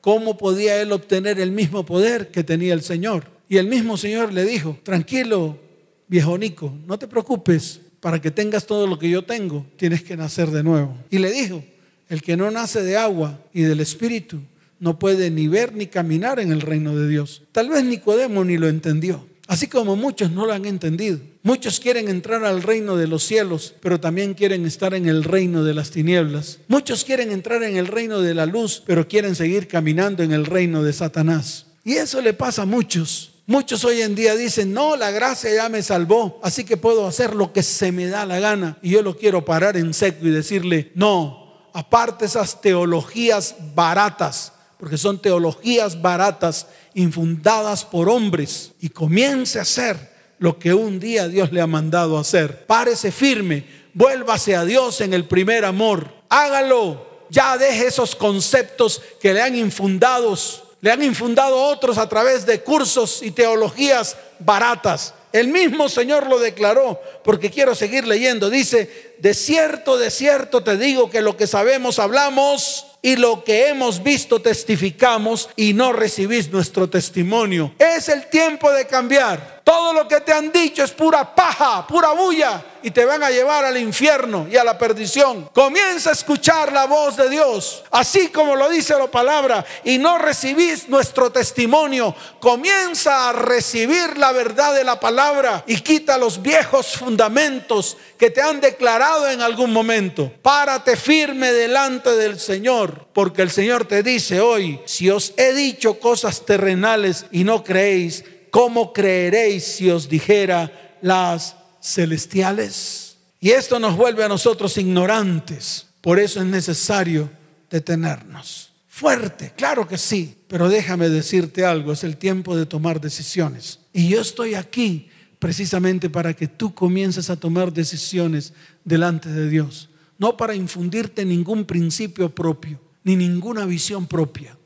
cómo 0.00 0.38
podía 0.38 0.80
él 0.80 0.92
obtener 0.92 1.40
el 1.40 1.50
mismo 1.50 1.84
poder 1.84 2.28
que 2.30 2.44
tenía 2.44 2.74
el 2.74 2.82
Señor. 2.82 3.24
Y 3.48 3.56
el 3.56 3.66
mismo 3.66 3.96
Señor 3.96 4.32
le 4.32 4.44
dijo, 4.44 4.78
tranquilo, 4.84 5.65
viejo 6.08 6.36
Nico, 6.38 6.72
no 6.86 6.98
te 6.98 7.08
preocupes, 7.08 7.80
para 8.00 8.20
que 8.20 8.30
tengas 8.30 8.66
todo 8.66 8.86
lo 8.86 8.98
que 8.98 9.10
yo 9.10 9.24
tengo, 9.24 9.66
tienes 9.76 10.02
que 10.02 10.16
nacer 10.16 10.50
de 10.50 10.62
nuevo. 10.62 10.96
Y 11.10 11.18
le 11.18 11.30
dijo, 11.30 11.64
el 12.08 12.22
que 12.22 12.36
no 12.36 12.50
nace 12.50 12.82
de 12.82 12.96
agua 12.96 13.40
y 13.52 13.62
del 13.62 13.80
Espíritu, 13.80 14.40
no 14.78 14.98
puede 14.98 15.30
ni 15.30 15.48
ver 15.48 15.74
ni 15.74 15.86
caminar 15.86 16.38
en 16.38 16.52
el 16.52 16.60
reino 16.60 16.96
de 16.96 17.08
Dios. 17.08 17.42
Tal 17.52 17.70
vez 17.70 17.84
Nicodemo 17.84 18.44
ni 18.44 18.58
lo 18.58 18.68
entendió, 18.68 19.26
así 19.46 19.66
como 19.66 19.96
muchos 19.96 20.30
no 20.30 20.46
lo 20.46 20.52
han 20.52 20.66
entendido. 20.66 21.18
Muchos 21.42 21.80
quieren 21.80 22.08
entrar 22.08 22.44
al 22.44 22.62
reino 22.62 22.96
de 22.96 23.06
los 23.06 23.22
cielos, 23.22 23.74
pero 23.80 24.00
también 24.00 24.34
quieren 24.34 24.66
estar 24.66 24.94
en 24.94 25.06
el 25.06 25.24
reino 25.24 25.64
de 25.64 25.74
las 25.74 25.90
tinieblas. 25.90 26.58
Muchos 26.68 27.04
quieren 27.04 27.30
entrar 27.32 27.62
en 27.62 27.76
el 27.76 27.86
reino 27.86 28.20
de 28.20 28.34
la 28.34 28.46
luz, 28.46 28.82
pero 28.84 29.08
quieren 29.08 29.34
seguir 29.34 29.68
caminando 29.68 30.22
en 30.22 30.32
el 30.32 30.44
reino 30.44 30.82
de 30.82 30.92
Satanás. 30.92 31.66
Y 31.84 31.94
eso 31.94 32.20
le 32.20 32.34
pasa 32.34 32.62
a 32.62 32.66
muchos. 32.66 33.35
Muchos 33.48 33.84
hoy 33.84 34.02
en 34.02 34.16
día 34.16 34.34
dicen, 34.34 34.72
no, 34.72 34.96
la 34.96 35.12
gracia 35.12 35.54
ya 35.54 35.68
me 35.68 35.80
salvó, 35.80 36.40
así 36.42 36.64
que 36.64 36.76
puedo 36.76 37.06
hacer 37.06 37.36
lo 37.36 37.52
que 37.52 37.62
se 37.62 37.92
me 37.92 38.08
da 38.08 38.26
la 38.26 38.40
gana. 38.40 38.76
Y 38.82 38.90
yo 38.90 39.02
lo 39.02 39.16
quiero 39.16 39.44
parar 39.44 39.76
en 39.76 39.94
seco 39.94 40.26
y 40.26 40.30
decirle, 40.30 40.90
no, 40.96 41.68
aparte 41.72 42.24
esas 42.24 42.60
teologías 42.60 43.54
baratas, 43.72 44.52
porque 44.80 44.98
son 44.98 45.22
teologías 45.22 46.02
baratas 46.02 46.66
infundadas 46.94 47.84
por 47.84 48.08
hombres, 48.08 48.72
y 48.80 48.88
comience 48.88 49.60
a 49.60 49.62
hacer 49.62 50.16
lo 50.40 50.58
que 50.58 50.74
un 50.74 50.98
día 50.98 51.28
Dios 51.28 51.52
le 51.52 51.60
ha 51.60 51.68
mandado 51.68 52.18
hacer. 52.18 52.66
Párese 52.66 53.12
firme, 53.12 53.64
vuélvase 53.94 54.56
a 54.56 54.64
Dios 54.64 55.00
en 55.00 55.14
el 55.14 55.24
primer 55.24 55.64
amor, 55.64 56.12
hágalo. 56.28 57.06
Ya 57.30 57.56
deje 57.56 57.86
esos 57.86 58.16
conceptos 58.16 59.00
que 59.20 59.32
le 59.32 59.42
han 59.42 59.54
infundados 59.54 60.64
le 60.80 60.90
han 60.90 61.02
infundado 61.02 61.56
otros 61.56 61.98
a 61.98 62.08
través 62.08 62.46
de 62.46 62.60
cursos 62.60 63.22
y 63.22 63.30
teologías 63.30 64.16
baratas. 64.38 65.14
El 65.32 65.48
mismo 65.48 65.88
Señor 65.88 66.28
lo 66.28 66.38
declaró, 66.38 67.00
porque 67.24 67.50
quiero 67.50 67.74
seguir 67.74 68.06
leyendo. 68.06 68.48
Dice, 68.48 69.14
de 69.18 69.34
cierto, 69.34 69.98
de 69.98 70.10
cierto 70.10 70.62
te 70.62 70.76
digo 70.76 71.10
que 71.10 71.20
lo 71.20 71.36
que 71.36 71.46
sabemos 71.46 71.98
hablamos 71.98 72.86
y 73.02 73.16
lo 73.16 73.44
que 73.44 73.68
hemos 73.68 74.02
visto 74.02 74.40
testificamos 74.40 75.50
y 75.56 75.74
no 75.74 75.92
recibís 75.92 76.50
nuestro 76.50 76.88
testimonio. 76.88 77.74
Es 77.78 78.08
el 78.08 78.28
tiempo 78.28 78.70
de 78.72 78.86
cambiar. 78.86 79.55
Todo 79.66 79.92
lo 79.92 80.06
que 80.06 80.20
te 80.20 80.32
han 80.32 80.52
dicho 80.52 80.84
es 80.84 80.92
pura 80.92 81.34
paja, 81.34 81.84
pura 81.88 82.12
bulla 82.12 82.64
y 82.84 82.92
te 82.92 83.04
van 83.04 83.24
a 83.24 83.30
llevar 83.30 83.64
al 83.64 83.76
infierno 83.76 84.46
y 84.48 84.56
a 84.56 84.62
la 84.62 84.78
perdición. 84.78 85.50
Comienza 85.52 86.10
a 86.10 86.12
escuchar 86.12 86.72
la 86.72 86.86
voz 86.86 87.16
de 87.16 87.28
Dios, 87.28 87.82
así 87.90 88.28
como 88.28 88.54
lo 88.54 88.68
dice 88.68 88.96
la 88.96 89.08
palabra, 89.08 89.66
y 89.82 89.98
no 89.98 90.18
recibís 90.18 90.88
nuestro 90.88 91.32
testimonio. 91.32 92.14
Comienza 92.38 93.28
a 93.28 93.32
recibir 93.32 94.16
la 94.18 94.30
verdad 94.30 94.72
de 94.72 94.84
la 94.84 95.00
palabra 95.00 95.64
y 95.66 95.80
quita 95.80 96.16
los 96.16 96.40
viejos 96.40 96.96
fundamentos 96.96 97.96
que 98.16 98.30
te 98.30 98.42
han 98.42 98.60
declarado 98.60 99.28
en 99.28 99.40
algún 99.40 99.72
momento. 99.72 100.32
Párate 100.42 100.94
firme 100.94 101.52
delante 101.52 102.14
del 102.14 102.38
Señor, 102.38 103.08
porque 103.12 103.42
el 103.42 103.50
Señor 103.50 103.84
te 103.84 104.04
dice 104.04 104.40
hoy, 104.40 104.80
si 104.84 105.10
os 105.10 105.32
he 105.36 105.52
dicho 105.54 105.98
cosas 105.98 106.46
terrenales 106.46 107.26
y 107.32 107.42
no 107.42 107.64
creéis, 107.64 108.22
¿cómo 108.56 108.90
creeréis 108.90 109.64
si 109.64 109.90
os 109.90 110.08
dijera 110.08 110.96
las 111.02 111.56
celestiales? 111.82 113.18
Y 113.38 113.50
esto 113.50 113.78
nos 113.78 113.98
vuelve 113.98 114.24
a 114.24 114.30
nosotros 114.30 114.78
ignorantes. 114.78 115.88
Por 116.00 116.18
eso 116.18 116.40
es 116.40 116.46
necesario 116.46 117.28
detenernos. 117.68 118.72
Fuerte, 118.88 119.52
claro 119.54 119.86
que 119.86 119.98
sí, 119.98 120.38
pero 120.48 120.70
déjame 120.70 121.10
decirte 121.10 121.66
algo, 121.66 121.92
es 121.92 122.02
el 122.02 122.16
tiempo 122.16 122.56
de 122.56 122.64
tomar 122.64 122.98
decisiones. 122.98 123.80
Y 123.92 124.08
yo 124.08 124.22
estoy 124.22 124.54
aquí 124.54 125.10
precisamente 125.38 126.08
para 126.08 126.32
que 126.32 126.48
tú 126.48 126.72
comiences 126.72 127.28
a 127.28 127.36
tomar 127.36 127.74
decisiones 127.74 128.54
delante 128.84 129.28
de 129.28 129.50
Dios, 129.50 129.90
no 130.16 130.38
para 130.38 130.54
infundirte 130.54 131.26
ningún 131.26 131.66
principio 131.66 132.34
propio, 132.34 132.80
ni 133.04 133.16
ninguna 133.16 133.66
visión 133.66 134.06
propia. 134.06 134.56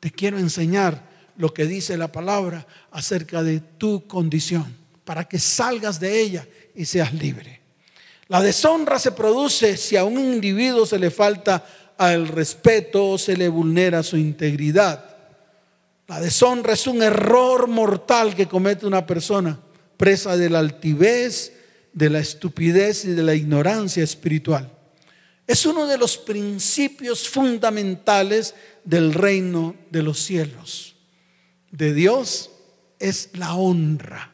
Te 0.00 0.10
quiero 0.10 0.38
enseñar 0.38 1.12
lo 1.36 1.52
que 1.52 1.66
dice 1.66 1.96
la 1.96 2.12
palabra 2.12 2.66
acerca 2.94 3.42
de 3.42 3.58
tu 3.58 4.06
condición, 4.06 4.64
para 5.04 5.24
que 5.24 5.40
salgas 5.40 5.98
de 5.98 6.20
ella 6.20 6.46
y 6.76 6.84
seas 6.84 7.12
libre. 7.12 7.60
La 8.28 8.40
deshonra 8.40 9.00
se 9.00 9.10
produce 9.10 9.76
si 9.76 9.96
a 9.96 10.04
un 10.04 10.16
individuo 10.16 10.86
se 10.86 11.00
le 11.00 11.10
falta 11.10 11.66
al 11.98 12.28
respeto 12.28 13.10
o 13.10 13.18
se 13.18 13.36
le 13.36 13.48
vulnera 13.48 14.04
su 14.04 14.16
integridad. 14.16 15.04
La 16.06 16.20
deshonra 16.20 16.74
es 16.74 16.86
un 16.86 17.02
error 17.02 17.66
mortal 17.66 18.32
que 18.32 18.46
comete 18.46 18.86
una 18.86 19.04
persona, 19.04 19.58
presa 19.96 20.36
de 20.36 20.48
la 20.48 20.60
altivez, 20.60 21.52
de 21.92 22.10
la 22.10 22.20
estupidez 22.20 23.06
y 23.06 23.10
de 23.10 23.24
la 23.24 23.34
ignorancia 23.34 24.04
espiritual. 24.04 24.70
Es 25.48 25.66
uno 25.66 25.88
de 25.88 25.98
los 25.98 26.16
principios 26.16 27.28
fundamentales 27.28 28.54
del 28.84 29.12
reino 29.12 29.74
de 29.90 30.02
los 30.04 30.20
cielos 30.20 30.94
de 31.72 31.92
Dios 31.92 32.50
es 32.98 33.30
la 33.34 33.54
honra. 33.54 34.32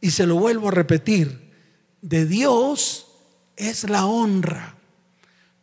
Y 0.00 0.10
se 0.10 0.26
lo 0.26 0.36
vuelvo 0.36 0.68
a 0.68 0.72
repetir, 0.72 1.50
de 2.00 2.26
Dios 2.26 3.06
es 3.56 3.88
la 3.88 4.06
honra. 4.06 4.76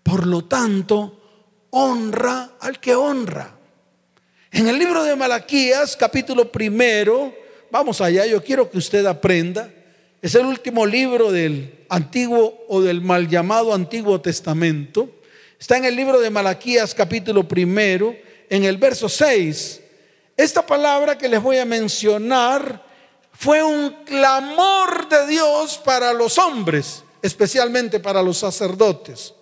Por 0.02 0.28
lo 0.28 0.46
tanto, 0.46 1.68
honra 1.70 2.58
al 2.60 2.80
que 2.80 2.96
honra. 2.96 3.56
En 4.52 4.68
el 4.68 4.78
libro 4.78 5.04
de 5.04 5.16
Malaquías, 5.16 5.96
capítulo 5.96 6.52
primero, 6.52 7.34
vamos 7.72 8.02
allá, 8.02 8.26
yo 8.26 8.44
quiero 8.44 8.70
que 8.70 8.78
usted 8.78 9.06
aprenda, 9.06 9.72
es 10.22 10.36
el 10.36 10.46
último 10.46 10.86
libro 10.86 11.32
del 11.32 11.86
antiguo 11.90 12.66
o 12.70 12.82
del 12.82 13.02
mal 13.02 13.28
llamado 13.28 13.74
Antiguo 13.74 14.22
Testamento. 14.22 15.22
Está 15.60 15.78
en 15.78 15.86
el 15.86 15.96
libro 15.96 16.20
de 16.20 16.30
Malaquías, 16.30 16.96
capítulo 16.96 17.48
primero, 17.48 18.16
en 18.50 18.64
el 18.64 18.78
verso 18.78 19.10
6. 19.10 19.82
Esta 20.36 20.66
palabra 20.66 21.18
que 21.18 21.30
les 21.30 21.42
voy 21.42 21.58
a 21.60 21.66
mencionar 21.66 22.84
fue 23.34 23.62
un 23.62 24.04
clamor 24.04 25.08
de 25.08 25.28
Dios 25.28 25.78
para 25.78 26.12
los 26.12 26.40
hombres, 26.40 27.04
especialmente 27.22 28.00
para 28.00 28.24
los 28.24 28.40
sacerdotes, 28.40 29.34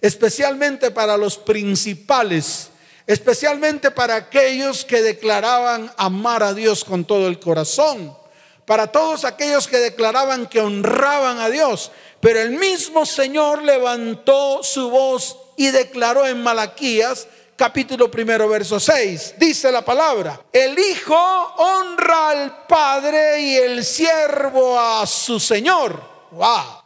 especialmente 0.00 0.90
para 0.90 1.18
los 1.18 1.36
principales, 1.36 2.70
especialmente 3.06 3.90
para 3.90 4.16
aquellos 4.16 4.86
que 4.86 5.02
declaraban 5.02 5.92
amar 5.98 6.42
a 6.42 6.54
Dios 6.54 6.82
con 6.82 7.04
todo 7.04 7.28
el 7.28 7.38
corazón, 7.38 8.16
para 8.64 8.86
todos 8.86 9.26
aquellos 9.26 9.68
que 9.68 9.78
declaraban 9.78 10.46
que 10.46 10.60
honraban 10.60 11.40
a 11.40 11.50
Dios. 11.50 11.90
Pero 12.20 12.40
el 12.40 12.52
mismo 12.52 13.04
Señor 13.04 13.62
levantó 13.62 14.62
su 14.62 14.88
voz 14.88 15.36
y 15.56 15.68
declaró 15.72 16.26
en 16.26 16.42
Malaquías 16.42 17.26
capítulo 17.58 18.08
primero, 18.08 18.48
verso 18.48 18.78
6. 18.78 19.34
Dice 19.36 19.72
la 19.72 19.84
palabra, 19.84 20.40
el 20.52 20.78
Hijo 20.78 21.16
honra 21.56 22.30
al 22.30 22.66
Padre 22.68 23.40
y 23.40 23.56
el 23.56 23.84
siervo 23.84 24.78
a 24.78 25.04
su 25.04 25.40
Señor. 25.40 26.00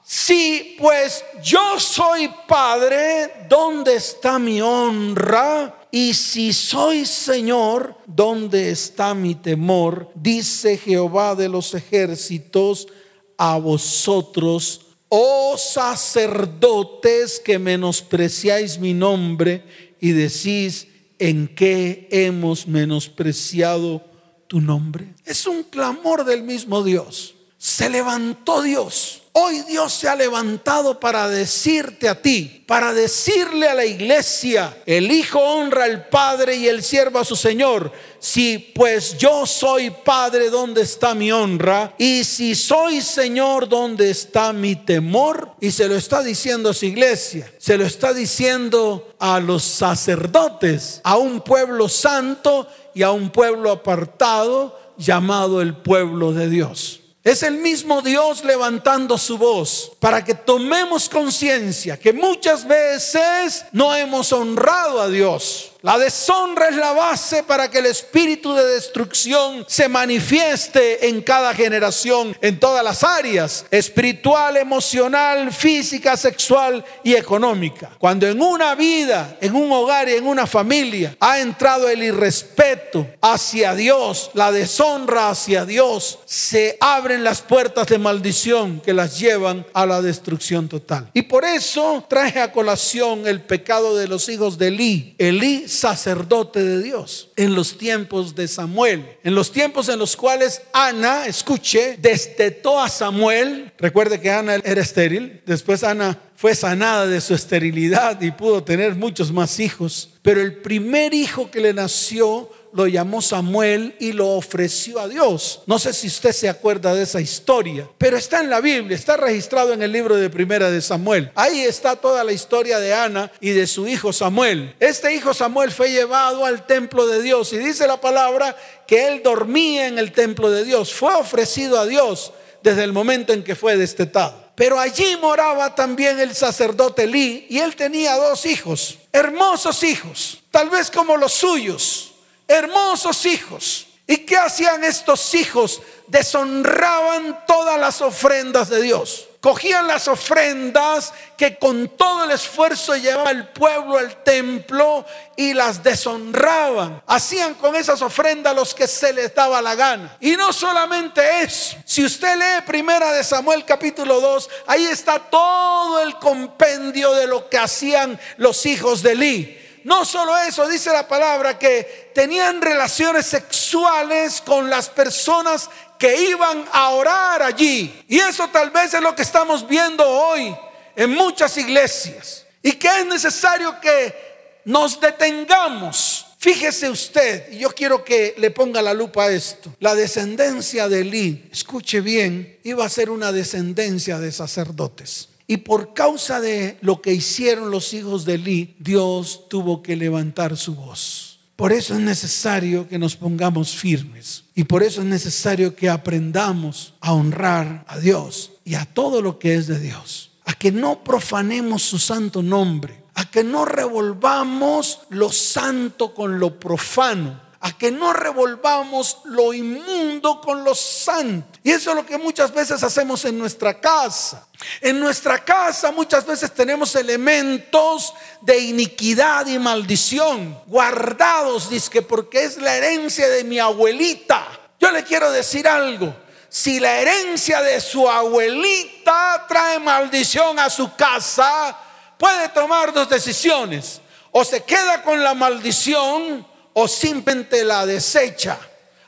Si 0.02 0.76
pues 0.79 1.25
yo 1.43 1.79
soy 1.79 2.31
Padre, 2.49 3.47
¿dónde 3.50 3.97
está 3.97 4.38
mi 4.38 4.62
honra? 4.62 5.87
Y 5.91 6.14
si 6.14 6.55
soy 6.55 7.05
Señor, 7.05 7.95
¿dónde 8.07 8.71
está 8.71 9.12
mi 9.12 9.35
temor? 9.35 10.11
Dice 10.14 10.79
Jehová 10.79 11.35
de 11.35 11.50
los 11.50 11.75
ejércitos 11.75 12.88
a 13.37 13.59
vosotros, 13.59 14.87
oh 15.11 15.59
sacerdotes 15.59 17.38
que 17.41 17.59
menospreciáis 17.59 18.79
mi 18.79 18.95
nombre 18.95 19.91
y 20.02 20.11
decís, 20.11 20.88
¿en 21.21 21.47
qué 21.47 22.09
hemos 22.11 22.66
menospreciado 22.66 24.04
tu 24.49 24.61
nombre? 24.61 25.14
Es 25.25 25.47
un 25.47 25.62
clamor 25.62 26.25
del 26.25 26.42
mismo 26.42 26.82
Dios. 26.82 27.37
Se 27.62 27.88
levantó 27.88 28.61
Dios 28.62 29.23
Hoy 29.35 29.62
Dios 29.62 29.95
se 29.95 30.11
ha 30.11 30.14
levantado 30.14 31.00
para 31.00 31.26
decirte 31.26 32.07
a 32.07 32.21
ti, 32.21 32.62
para 32.66 32.92
decirle 32.92 33.66
a 33.66 33.75
la 33.75 33.87
iglesia, 33.87 34.76
el 34.85 35.11
Hijo 35.11 35.40
honra 35.40 35.85
al 35.85 36.07
Padre 36.09 36.57
y 36.57 36.69
el 36.69 36.83
siervo 36.83 37.19
a 37.19 37.25
su 37.25 37.35
Señor. 37.35 37.90
Si 38.19 38.59
pues 38.59 39.16
yo 39.16 39.47
soy 39.47 39.88
Padre, 39.88 40.50
¿dónde 40.50 40.83
está 40.83 41.14
mi 41.14 41.33
honra? 41.33 41.95
Y 41.97 42.25
si 42.25 42.54
soy 42.54 43.00
Señor, 43.00 43.71
¿dónde 43.71 44.11
está 44.11 44.52
mi 44.52 44.76
temor? 44.76 45.52
Y 45.62 45.71
se 45.71 45.88
lo 45.88 45.97
está 45.97 46.23
diciendo 46.23 46.69
a 46.69 46.75
su 46.75 46.85
iglesia, 46.85 47.50
se 47.57 47.78
lo 47.78 47.87
está 47.87 48.12
diciendo 48.12 49.14
a 49.19 49.40
los 49.40 49.62
sacerdotes, 49.62 51.00
a 51.04 51.16
un 51.16 51.40
pueblo 51.40 51.88
santo 51.88 52.69
y 52.95 53.02
a 53.02 53.12
un 53.12 53.31
pueblo 53.31 53.71
apartado 53.71 54.78
llamado 54.99 55.62
el 55.62 55.75
pueblo 55.75 56.35
de 56.35 56.50
Dios. 56.50 57.01
Es 57.25 57.45
el 57.45 57.59
mismo 57.59 58.02
Dios 58.02 58.45
levantando 58.45 59.17
su 59.17 59.38
voz 59.38 59.93
para 60.00 60.25
que 60.25 60.35
tomemos 60.35 61.09
conciencia 61.09 61.99
que 61.99 62.12
muchas 62.12 62.67
veces 62.67 63.64
no 63.73 63.95
hemos 63.95 64.33
honrado 64.33 65.00
a 65.00 65.09
Dios. 65.09 65.72
La 65.82 65.98
deshonra 65.98 66.68
es 66.68 66.76
la 66.76 66.92
base 66.92 67.42
para 67.42 67.68
que 67.68 67.80
el 67.80 67.86
espíritu 67.86 68.54
de 68.54 68.64
destrucción 68.66 69.64
se 69.66 69.88
manifieste 69.88 71.08
en 71.08 71.22
cada 71.22 71.52
generación, 71.54 72.36
en 72.40 72.60
todas 72.60 72.84
las 72.84 73.02
áreas, 73.02 73.66
espiritual, 73.68 74.56
emocional, 74.56 75.52
física, 75.52 76.16
sexual 76.16 76.84
y 77.02 77.14
económica. 77.14 77.90
Cuando 77.98 78.28
en 78.28 78.40
una 78.40 78.76
vida, 78.76 79.36
en 79.40 79.56
un 79.56 79.72
hogar 79.72 80.08
y 80.08 80.12
en 80.12 80.24
una 80.24 80.46
familia 80.46 81.16
ha 81.18 81.40
entrado 81.40 81.88
el 81.88 82.04
irrespeto 82.04 83.04
hacia 83.20 83.74
Dios, 83.74 84.30
la 84.34 84.52
deshonra 84.52 85.30
hacia 85.30 85.64
Dios, 85.64 86.20
se 86.26 86.76
abren 86.80 87.24
las 87.24 87.42
puertas 87.42 87.88
de 87.88 87.98
maldición 87.98 88.80
que 88.84 88.94
las 88.94 89.18
llevan 89.18 89.66
a 89.74 89.84
la 89.84 90.00
destrucción 90.00 90.68
total. 90.68 91.10
Y 91.12 91.22
por 91.22 91.44
eso 91.44 92.04
traje 92.08 92.38
a 92.38 92.52
colación 92.52 93.26
el 93.26 93.40
pecado 93.40 93.96
de 93.96 94.06
los 94.06 94.28
hijos 94.28 94.58
de 94.58 94.68
Elí. 94.68 95.16
Elí 95.18 95.66
sacerdote 95.73 96.62
de 96.62 96.83
Dios 96.83 97.31
en 97.37 97.55
los 97.55 97.76
tiempos 97.79 98.35
de 98.35 98.47
Samuel, 98.47 99.17
en 99.25 99.35
los 99.35 99.50
tiempos 99.50 99.88
en 99.88 99.99
los 99.99 100.17
cuales 100.17 100.62
Ana, 100.73 101.26
escuche, 101.26 101.97
destetó 102.00 102.81
a 102.81 102.88
Samuel. 102.88 103.73
Recuerde 103.79 104.21
que 104.21 104.31
Ana 104.31 104.55
era 104.57 104.81
estéril, 104.81 105.43
después 105.47 105.83
Ana 105.83 106.19
fue 106.37 106.55
sanada 106.55 107.07
de 107.07 107.21
su 107.21 107.35
esterilidad 107.35 108.21
y 108.21 108.33
pudo 108.33 108.64
tener 108.64 108.95
muchos 108.95 109.33
más 109.33 109.61
hijos, 109.61 110.11
pero 110.23 110.41
el 110.41 110.56
primer 110.56 111.15
hijo 111.15 111.50
que 111.50 111.61
le 111.61 111.73
nació 111.73 112.50
lo 112.73 112.87
llamó 112.87 113.21
Samuel 113.21 113.95
y 113.99 114.13
lo 114.13 114.28
ofreció 114.30 114.99
a 114.99 115.08
Dios. 115.08 115.63
No 115.67 115.78
sé 115.78 115.93
si 115.93 116.06
usted 116.06 116.32
se 116.32 116.49
acuerda 116.49 116.95
de 116.95 117.02
esa 117.02 117.21
historia, 117.21 117.89
pero 117.99 118.17
está 118.17 118.41
en 118.41 118.50
la 118.50 118.61
Biblia, 118.61 118.97
está 118.97 119.17
registrado 119.17 119.73
en 119.73 119.82
el 119.82 119.93
libro 119.93 120.17
de 120.17 120.30
Primera 120.30 120.71
de 120.71 120.80
Samuel. 120.80 121.30
Ahí 121.35 121.61
está 121.61 121.97
toda 121.97 122.25
la 122.25 122.32
historia 122.32 122.80
de 122.80 122.95
Ana 122.95 123.30
y 123.41 123.50
de 123.50 123.67
su 123.67 123.87
hijo 123.87 124.13
Samuel. 124.13 124.75
Este 124.80 125.15
hijo 125.15 125.35
Samuel 125.35 125.71
fue 125.71 125.91
llevado 125.91 126.45
al 126.45 126.67
templo 126.67 127.06
de 127.06 127.23
Dios 127.23 127.52
y 127.52 127.58
dice 127.58 127.87
la 127.87 128.00
palabra 128.00 128.56
que 128.87 129.08
él 129.08 129.23
dormía 129.23 129.87
en 129.87 129.99
el 129.99 130.13
templo 130.13 130.50
de 130.50 130.65
Dios. 130.65 130.93
Fue 130.93 131.15
ofrecido 131.15 131.78
a 131.78 131.87
Dios 131.87 132.32
desde 132.63 132.85
el 132.85 132.93
momento 132.93 133.32
en 133.32 133.45
que 133.45 133.54
fue 133.54 133.76
destetado. 133.76 134.43
Pero 134.54 134.78
allí 134.78 135.17
moraba 135.21 135.75
también 135.75 136.21
el 136.21 136.35
sacerdote 136.35 137.06
Lee 137.06 137.47
y 137.49 137.58
él 137.58 137.75
tenía 137.75 138.17
dos 138.17 138.45
hijos, 138.45 138.99
hermosos 139.11 139.82
hijos, 139.82 140.43
tal 140.50 140.69
vez 140.69 140.91
como 140.91 141.17
los 141.17 141.32
suyos 141.32 142.11
hermosos 142.52 143.26
hijos. 143.26 143.86
¿Y 144.06 144.19
qué 144.19 144.36
hacían 144.36 144.84
estos 144.84 145.34
hijos? 145.34 145.80
Deshonraban 146.06 147.45
todas 147.47 147.78
las 147.78 148.00
ofrendas 148.00 148.69
de 148.69 148.82
Dios. 148.82 149.28
Cogían 149.41 149.88
las 149.88 150.06
ofrendas 150.06 151.12
que 151.36 151.56
con 151.56 151.88
todo 151.97 152.25
el 152.25 152.30
esfuerzo 152.32 152.95
llevaba 152.95 153.30
el 153.30 153.49
pueblo 153.49 153.99
al 153.99 154.23
templo 154.23 155.04
y 155.36 155.54
las 155.54 155.82
deshonraban. 155.82 157.02
Hacían 157.06 157.54
con 157.54 157.75
esas 157.75 158.02
ofrendas 158.02 158.54
los 158.54 158.75
que 158.75 158.86
se 158.86 159.12
les 159.12 159.34
daba 159.34 159.62
la 159.62 159.75
gana. 159.75 160.17
Y 160.21 160.36
no 160.36 160.52
solamente 160.52 161.43
eso. 161.43 161.76
Si 161.84 162.04
usted 162.04 162.36
lee 162.36 162.67
primera 162.67 163.12
de 163.12 163.25
Samuel 163.25 163.65
capítulo 163.65 164.21
2, 164.21 164.50
ahí 164.67 164.84
está 164.84 165.19
todo 165.19 166.00
el 166.02 166.17
compendio 166.19 167.12
de 167.15 167.26
lo 167.26 167.49
que 167.49 167.58
hacían 167.58 168.21
los 168.36 168.65
hijos 168.67 169.02
de 169.02 169.12
Eli 169.12 169.61
no 169.84 170.04
solo 170.04 170.36
eso, 170.38 170.68
dice 170.68 170.90
la 170.90 171.06
palabra, 171.06 171.58
que 171.58 172.10
tenían 172.14 172.60
relaciones 172.60 173.26
sexuales 173.26 174.40
con 174.40 174.71
las 174.71 174.88
personas 174.88 175.68
que 175.99 176.28
iban 176.28 176.64
a 176.73 176.90
orar 176.90 177.42
allí. 177.42 178.04
Y 178.08 178.18
eso 178.18 178.49
tal 178.49 178.71
vez 178.71 178.95
es 178.95 179.00
lo 179.00 179.14
que 179.14 179.23
estamos 179.23 179.66
viendo 179.66 180.06
hoy 180.08 180.54
en 180.97 181.10
muchas 181.10 181.56
iglesias. 181.56 182.45
Y 182.62 182.73
que 182.73 182.88
es 182.88 183.06
necesario 183.06 183.80
que 183.80 184.60
nos 184.64 185.00
detengamos. 185.00 186.26
Fíjese 186.38 186.90
usted, 186.90 187.52
y 187.52 187.58
yo 187.58 187.71
quiero 187.71 188.04
que 188.04 188.34
le 188.36 188.50
ponga 188.50 188.82
la 188.82 188.92
lupa 188.95 189.26
a 189.26 189.30
esto. 189.30 189.73
La 189.78 189.95
descendencia 189.95 190.88
de 190.88 191.02
Elí, 191.02 191.49
escuche 191.52 192.00
bien, 192.00 192.58
iba 192.64 192.84
a 192.84 192.88
ser 192.88 193.10
una 193.10 193.30
descendencia 193.30 194.18
de 194.18 194.32
sacerdotes. 194.32 195.28
Y 195.52 195.58
por 195.58 195.93
causa 195.93 196.41
de 196.41 196.78
lo 196.80 197.02
que 197.02 197.12
hicieron 197.12 197.71
los 197.71 197.93
hijos 197.93 198.25
de 198.25 198.36
Eli, 198.36 198.75
Dios 198.78 199.50
tuvo 199.50 199.82
que 199.82 199.97
levantar 199.97 200.56
su 200.56 200.75
voz. 200.75 201.41
Por 201.56 201.73
eso 201.73 201.93
es 201.93 202.00
necesario 202.00 202.88
que 202.88 202.99
nos 202.99 203.17
pongamos 203.17 203.76
firmes. 203.76 204.45
Y 204.54 204.65
por 204.65 204.82
eso 204.82 205.02
es 205.02 205.06
necesario 205.06 205.76
que 205.76 205.91
aprendamos 205.91 206.95
a 207.02 207.12
honrar 207.12 207.84
a 207.86 207.99
Dios 207.99 208.52
y 208.65 208.76
a 208.76 208.86
todo 208.86 209.21
lo 209.21 209.38
que 209.38 209.52
es 209.52 209.67
de 209.67 209.78
Dios. 209.78 210.30
A 210.47 210.54
que 210.54 210.73
no 210.73 211.04
profanemos 211.04 211.82
su 211.82 211.99
santo 211.99 212.43
nombre. 212.43 213.02
A 213.12 213.30
que 213.30 213.45
no 213.45 213.67
revolvamos 213.67 215.00
lo 215.10 215.30
santo 215.30 216.15
con 216.15 216.41
lo 216.41 216.58
profano 216.58 217.43
a 217.65 217.71
que 217.78 217.93
no 217.93 218.12
revolvamos 218.12 219.19
lo 219.25 219.54
inmundo 219.54 220.41
con 220.41 220.65
lo 220.65 220.75
santo. 220.75 221.60
Y 221.62 221.71
eso 221.71 221.91
es 221.91 221.97
lo 221.97 222.04
que 222.04 222.19
muchas 222.19 222.52
veces 222.52 222.82
hacemos 222.82 223.25
en 223.25 223.38
nuestra 223.38 223.80
casa. 223.80 224.49
En 224.80 225.00
nuestra 225.00 225.44
casa 225.44 225.92
muchas 225.92 226.26
veces 226.26 226.52
tenemos 226.52 226.94
elementos 226.94 228.14
de 228.40 228.58
iniquidad 228.58 229.46
y 229.46 229.58
maldición 229.58 230.60
guardados, 230.66 231.70
dice 231.70 232.02
porque 232.02 232.44
es 232.44 232.56
la 232.58 232.76
herencia 232.76 233.28
de 233.28 233.44
mi 233.44 233.58
abuelita. 233.58 234.46
Yo 234.80 234.90
le 234.90 235.04
quiero 235.04 235.30
decir 235.30 235.68
algo. 235.68 236.14
Si 236.48 236.80
la 236.80 236.98
herencia 236.98 237.62
de 237.62 237.80
su 237.80 238.08
abuelita 238.08 239.46
trae 239.48 239.78
maldición 239.78 240.58
a 240.58 240.68
su 240.68 240.94
casa, 240.96 241.78
puede 242.18 242.48
tomar 242.50 242.92
dos 242.92 243.08
decisiones. 243.08 244.00
O 244.32 244.44
se 244.44 244.62
queda 244.62 245.02
con 245.02 245.22
la 245.22 245.34
maldición 245.34 246.46
o 246.72 246.88
simplemente 246.88 247.64
la 247.64 247.86
desecha, 247.86 248.58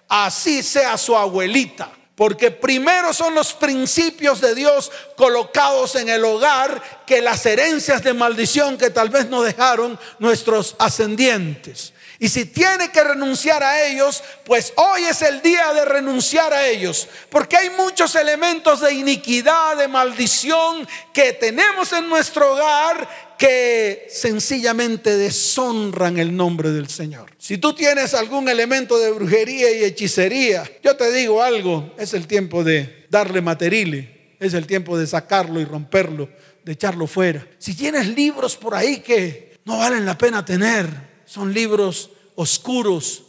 así 0.08 0.62
sea 0.62 0.96
su 0.96 1.16
abuelita. 1.16 1.90
Porque 2.14 2.53
primero 2.53 3.12
son 3.12 3.35
los 3.35 3.55
principios 3.55 4.40
de 4.40 4.55
Dios 4.55 4.92
colocados 5.16 5.96
en 5.96 6.09
el 6.09 6.24
hogar 6.24 7.05
que 7.07 7.20
las 7.20 7.44
herencias 7.44 8.05
de 8.05 8.14
maldición 8.14 8.79
que 8.79 8.90
tal 8.90 9.09
vez 9.09 9.29
no 9.29 9.42
dejaron 9.42 9.98
nuestros 10.20 10.77
ascendientes. 10.79 11.92
Y 12.20 12.29
si 12.29 12.44
tiene 12.44 12.92
que 12.92 13.03
renunciar 13.03 13.62
a 13.64 13.85
ellos, 13.85 14.22
pues 14.44 14.72
hoy 14.77 15.05
es 15.05 15.20
el 15.22 15.42
día 15.42 15.72
de 15.74 15.85
renunciar 15.85 16.55
a 16.55 16.68
ellos. 16.68 17.09
Porque 17.29 17.57
hay 17.57 17.70
muchos 17.70 18.14
elementos 18.14 18.81
de 18.81 18.94
iniquidad, 18.94 19.77
de 19.77 19.88
maldición 19.88 20.87
que 21.12 21.33
tenemos 21.33 21.92
en 21.92 22.09
nuestro 22.09 22.53
hogar 22.53 23.09
que 23.38 24.07
sencillamente 24.11 25.16
deshonran 25.16 26.18
el 26.18 26.37
nombre 26.37 26.70
del 26.70 26.88
Señor. 26.88 27.31
Si 27.38 27.59
tú 27.59 27.73
tienes 27.75 28.14
algún 28.14 28.49
elemento 28.49 28.99
de 28.99 29.11
brujería 29.11 29.73
y 29.73 29.85
hechicería, 29.85 30.64
yo 30.83 30.97
te 30.97 31.12
digo 31.12 31.42
algo, 31.42 31.94
es 31.99 32.14
el 32.14 32.27
tiempo 32.27 32.64
de 32.64 33.07
darle 33.11 33.40
materile, 33.40 34.37
es 34.40 34.55
el 34.55 34.66
tiempo 34.66 34.99
de 34.99 35.07
sacarlo 35.07 35.61
y 35.61 35.64
romperlo, 35.64 36.29
de 36.64 36.73
echarlo 36.73 37.07
fuera. 37.07 37.47
Si 37.59 37.75
tienes 37.75 38.09
libros 38.09 38.57
por 38.57 38.75
ahí 38.75 38.99
que 38.99 39.57
no 39.64 39.79
valen 39.79 40.05
la 40.05 40.18
pena 40.18 40.44
tener, 40.44 40.87
son 41.25 41.53
libros 41.53 42.11
oscuros, 42.35 43.25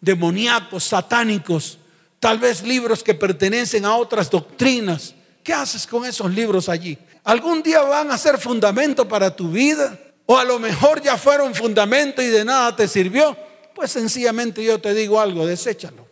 demoníacos, 0.00 0.84
satánicos, 0.84 1.78
tal 2.18 2.38
vez 2.38 2.62
libros 2.62 3.02
que 3.02 3.14
pertenecen 3.14 3.84
a 3.84 3.96
otras 3.96 4.30
doctrinas. 4.30 5.14
¿Qué 5.42 5.52
haces 5.52 5.86
con 5.86 6.04
esos 6.04 6.32
libros 6.32 6.68
allí? 6.68 6.98
¿Algún 7.24 7.62
día 7.62 7.82
van 7.82 8.10
a 8.10 8.18
ser 8.18 8.38
fundamento 8.38 9.08
para 9.08 9.34
tu 9.34 9.50
vida? 9.50 9.98
¿O 10.26 10.38
a 10.38 10.44
lo 10.44 10.58
mejor 10.58 11.02
ya 11.02 11.16
fueron 11.16 11.54
fundamento 11.54 12.22
y 12.22 12.26
de 12.26 12.44
nada 12.44 12.76
te 12.76 12.86
sirvió? 12.86 13.36
Pues 13.74 13.90
sencillamente 13.92 14.62
yo 14.62 14.80
te 14.80 14.94
digo 14.94 15.20
algo, 15.20 15.46
deséchalo. 15.46 16.06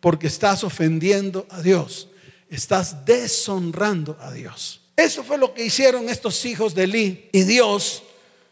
Porque 0.00 0.26
estás 0.26 0.62
ofendiendo 0.64 1.46
a 1.50 1.60
Dios. 1.60 2.08
Estás 2.48 3.04
deshonrando 3.04 4.16
a 4.20 4.30
Dios. 4.30 4.82
Eso 4.96 5.22
fue 5.24 5.38
lo 5.38 5.54
que 5.54 5.64
hicieron 5.64 6.08
estos 6.08 6.44
hijos 6.44 6.74
de 6.74 6.84
Eli. 6.84 7.28
Y 7.32 7.42
Dios 7.42 8.02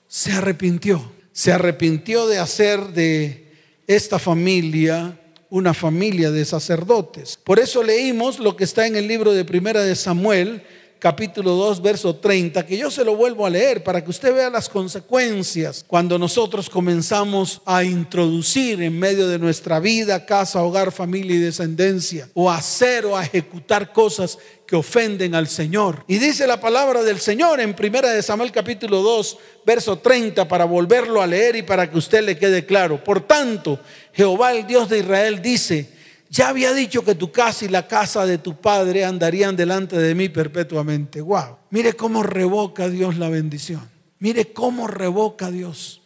se 0.09 0.33
arrepintió. 0.33 1.13
Se 1.33 1.53
arrepintió 1.53 2.27
de 2.27 2.39
hacer 2.39 2.81
de 2.89 3.53
esta 3.87 4.19
familia 4.19 5.19
una 5.51 5.75
familia 5.75 6.31
de 6.31 6.45
sacerdotes. 6.45 7.39
Por 7.43 7.59
eso 7.59 7.83
leímos 7.83 8.39
lo 8.39 8.57
que 8.57 8.65
está 8.65 8.87
en 8.87 8.97
el 8.97 9.07
libro 9.07 9.33
de 9.33 9.45
Primera 9.45 9.83
de 9.83 9.95
Samuel, 9.95 10.63
capítulo 10.99 11.53
2, 11.53 11.83
verso 11.83 12.17
30, 12.17 12.67
que 12.67 12.77
yo 12.77 12.91
se 12.91 13.05
lo 13.05 13.17
vuelvo 13.17 13.47
a 13.47 13.51
leer 13.51 13.85
para 13.85 14.03
que 14.03 14.11
usted 14.11 14.35
vea 14.35 14.51
las 14.51 14.69
consecuencias 14.69 15.85
cuando 15.87 16.19
nosotros 16.19 16.71
comenzamos 16.71 17.61
a 17.67 17.85
introducir 17.85 18.83
en 18.83 18.99
medio 18.99 19.29
de 19.29 19.39
nuestra 19.39 19.79
vida, 19.79 20.25
casa, 20.25 20.63
hogar, 20.63 20.91
familia 20.91 21.37
y 21.37 21.41
descendencia, 21.41 22.29
o 22.35 22.51
hacer 22.51 23.07
o 23.07 23.17
a 23.17 23.25
ejecutar 23.25 23.93
cosas 23.93 24.39
que 24.67 24.75
ofenden 24.75 25.35
al 25.35 25.47
Señor. 25.47 26.05
Y 26.09 26.19
dice 26.19 26.47
la 26.47 26.61
palabra 26.61 27.03
del 27.03 27.21
Señor 27.21 27.61
en 27.61 27.75
primera 27.75 28.11
de 28.11 28.23
Samuel 28.23 28.51
capítulo 28.51 29.01
2, 29.03 29.39
verso 29.65 29.99
30 29.99 30.49
para 30.49 30.65
volverlo 30.65 31.23
a 31.23 31.27
leer 31.27 31.57
y 31.57 31.63
para 31.63 31.89
que 31.91 31.99
usted 31.99 32.25
le 32.25 32.37
quede 32.37 32.67
claro. 32.67 33.03
Por 33.03 33.21
tanto, 33.21 33.79
Jehová 34.17 34.55
el 34.55 34.67
Dios 34.67 34.89
de 34.89 35.01
Israel 35.01 35.43
dice, 35.43 35.91
ya 36.31 36.49
había 36.49 36.73
dicho 36.73 37.05
que 37.05 37.15
tu 37.15 37.31
casa 37.31 37.67
y 37.67 37.69
la 37.69 37.87
casa 37.87 38.25
de 38.25 38.39
tu 38.39 38.59
padre 38.59 39.05
andarían 39.05 39.55
delante 39.55 39.99
de 39.99 40.15
mí 40.15 40.31
perpetuamente. 40.31 41.21
Wow. 41.21 41.59
Mire 41.69 41.93
cómo 41.93 42.23
revoca 42.23 42.89
Dios 42.89 43.19
la 43.19 43.29
bendición. 43.29 43.87
Mire 44.19 44.55
cómo 44.55 44.87
revoca 44.87 45.51
Dios. 45.51 46.01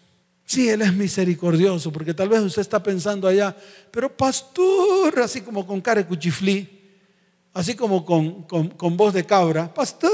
Sí, 0.44 0.68
Él 0.68 0.83
es 0.83 0.92
misericordioso, 0.92 1.92
porque 1.92 2.12
tal 2.12 2.29
vez 2.29 2.40
usted 2.40 2.62
está 2.62 2.83
pensando 2.83 3.29
allá, 3.29 3.57
pero 3.92 4.14
pastor, 4.16 5.16
así 5.20 5.42
como 5.42 5.64
con 5.64 5.81
cara 5.81 6.03
de 6.03 6.09
cuchiflí, 6.09 6.68
así 7.55 7.77
como 7.77 8.05
con, 8.05 8.42
con, 8.42 8.70
con 8.70 8.96
voz 8.96 9.14
de 9.14 9.25
cabra, 9.25 9.73
pastor, 9.73 10.11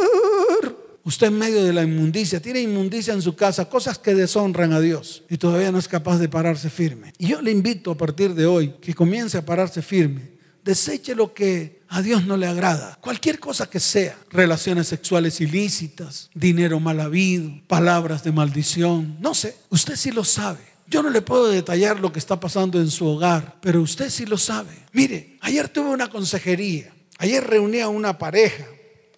Usted 1.06 1.28
en 1.28 1.38
medio 1.38 1.62
de 1.62 1.72
la 1.72 1.84
inmundicia, 1.84 2.42
tiene 2.42 2.60
inmundicia 2.60 3.14
en 3.14 3.22
su 3.22 3.36
casa, 3.36 3.68
cosas 3.68 3.96
que 3.96 4.12
deshonran 4.12 4.72
a 4.72 4.80
Dios 4.80 5.22
y 5.30 5.38
todavía 5.38 5.70
no 5.70 5.78
es 5.78 5.86
capaz 5.86 6.18
de 6.18 6.28
pararse 6.28 6.68
firme. 6.68 7.12
Y 7.16 7.28
yo 7.28 7.40
le 7.40 7.52
invito 7.52 7.92
a 7.92 7.96
partir 7.96 8.34
de 8.34 8.44
hoy 8.44 8.74
que 8.80 8.92
comience 8.92 9.38
a 9.38 9.46
pararse 9.46 9.82
firme. 9.82 10.32
Deseche 10.64 11.14
lo 11.14 11.32
que 11.32 11.78
a 11.86 12.02
Dios 12.02 12.26
no 12.26 12.36
le 12.36 12.48
agrada. 12.48 12.98
Cualquier 13.00 13.38
cosa 13.38 13.70
que 13.70 13.78
sea. 13.78 14.18
Relaciones 14.30 14.88
sexuales 14.88 15.40
ilícitas, 15.40 16.28
dinero 16.34 16.80
mal 16.80 16.98
habido, 16.98 17.52
palabras 17.68 18.24
de 18.24 18.32
maldición. 18.32 19.16
No 19.20 19.32
sé, 19.32 19.54
usted 19.70 19.94
sí 19.94 20.10
lo 20.10 20.24
sabe. 20.24 20.58
Yo 20.88 21.04
no 21.04 21.10
le 21.10 21.22
puedo 21.22 21.46
detallar 21.46 22.00
lo 22.00 22.12
que 22.12 22.18
está 22.18 22.40
pasando 22.40 22.80
en 22.80 22.90
su 22.90 23.06
hogar, 23.06 23.58
pero 23.60 23.80
usted 23.80 24.10
sí 24.10 24.26
lo 24.26 24.38
sabe. 24.38 24.74
Mire, 24.92 25.36
ayer 25.40 25.68
tuve 25.68 25.90
una 25.90 26.10
consejería. 26.10 26.92
Ayer 27.18 27.46
reuní 27.46 27.78
a 27.78 27.86
una 27.86 28.18
pareja, 28.18 28.66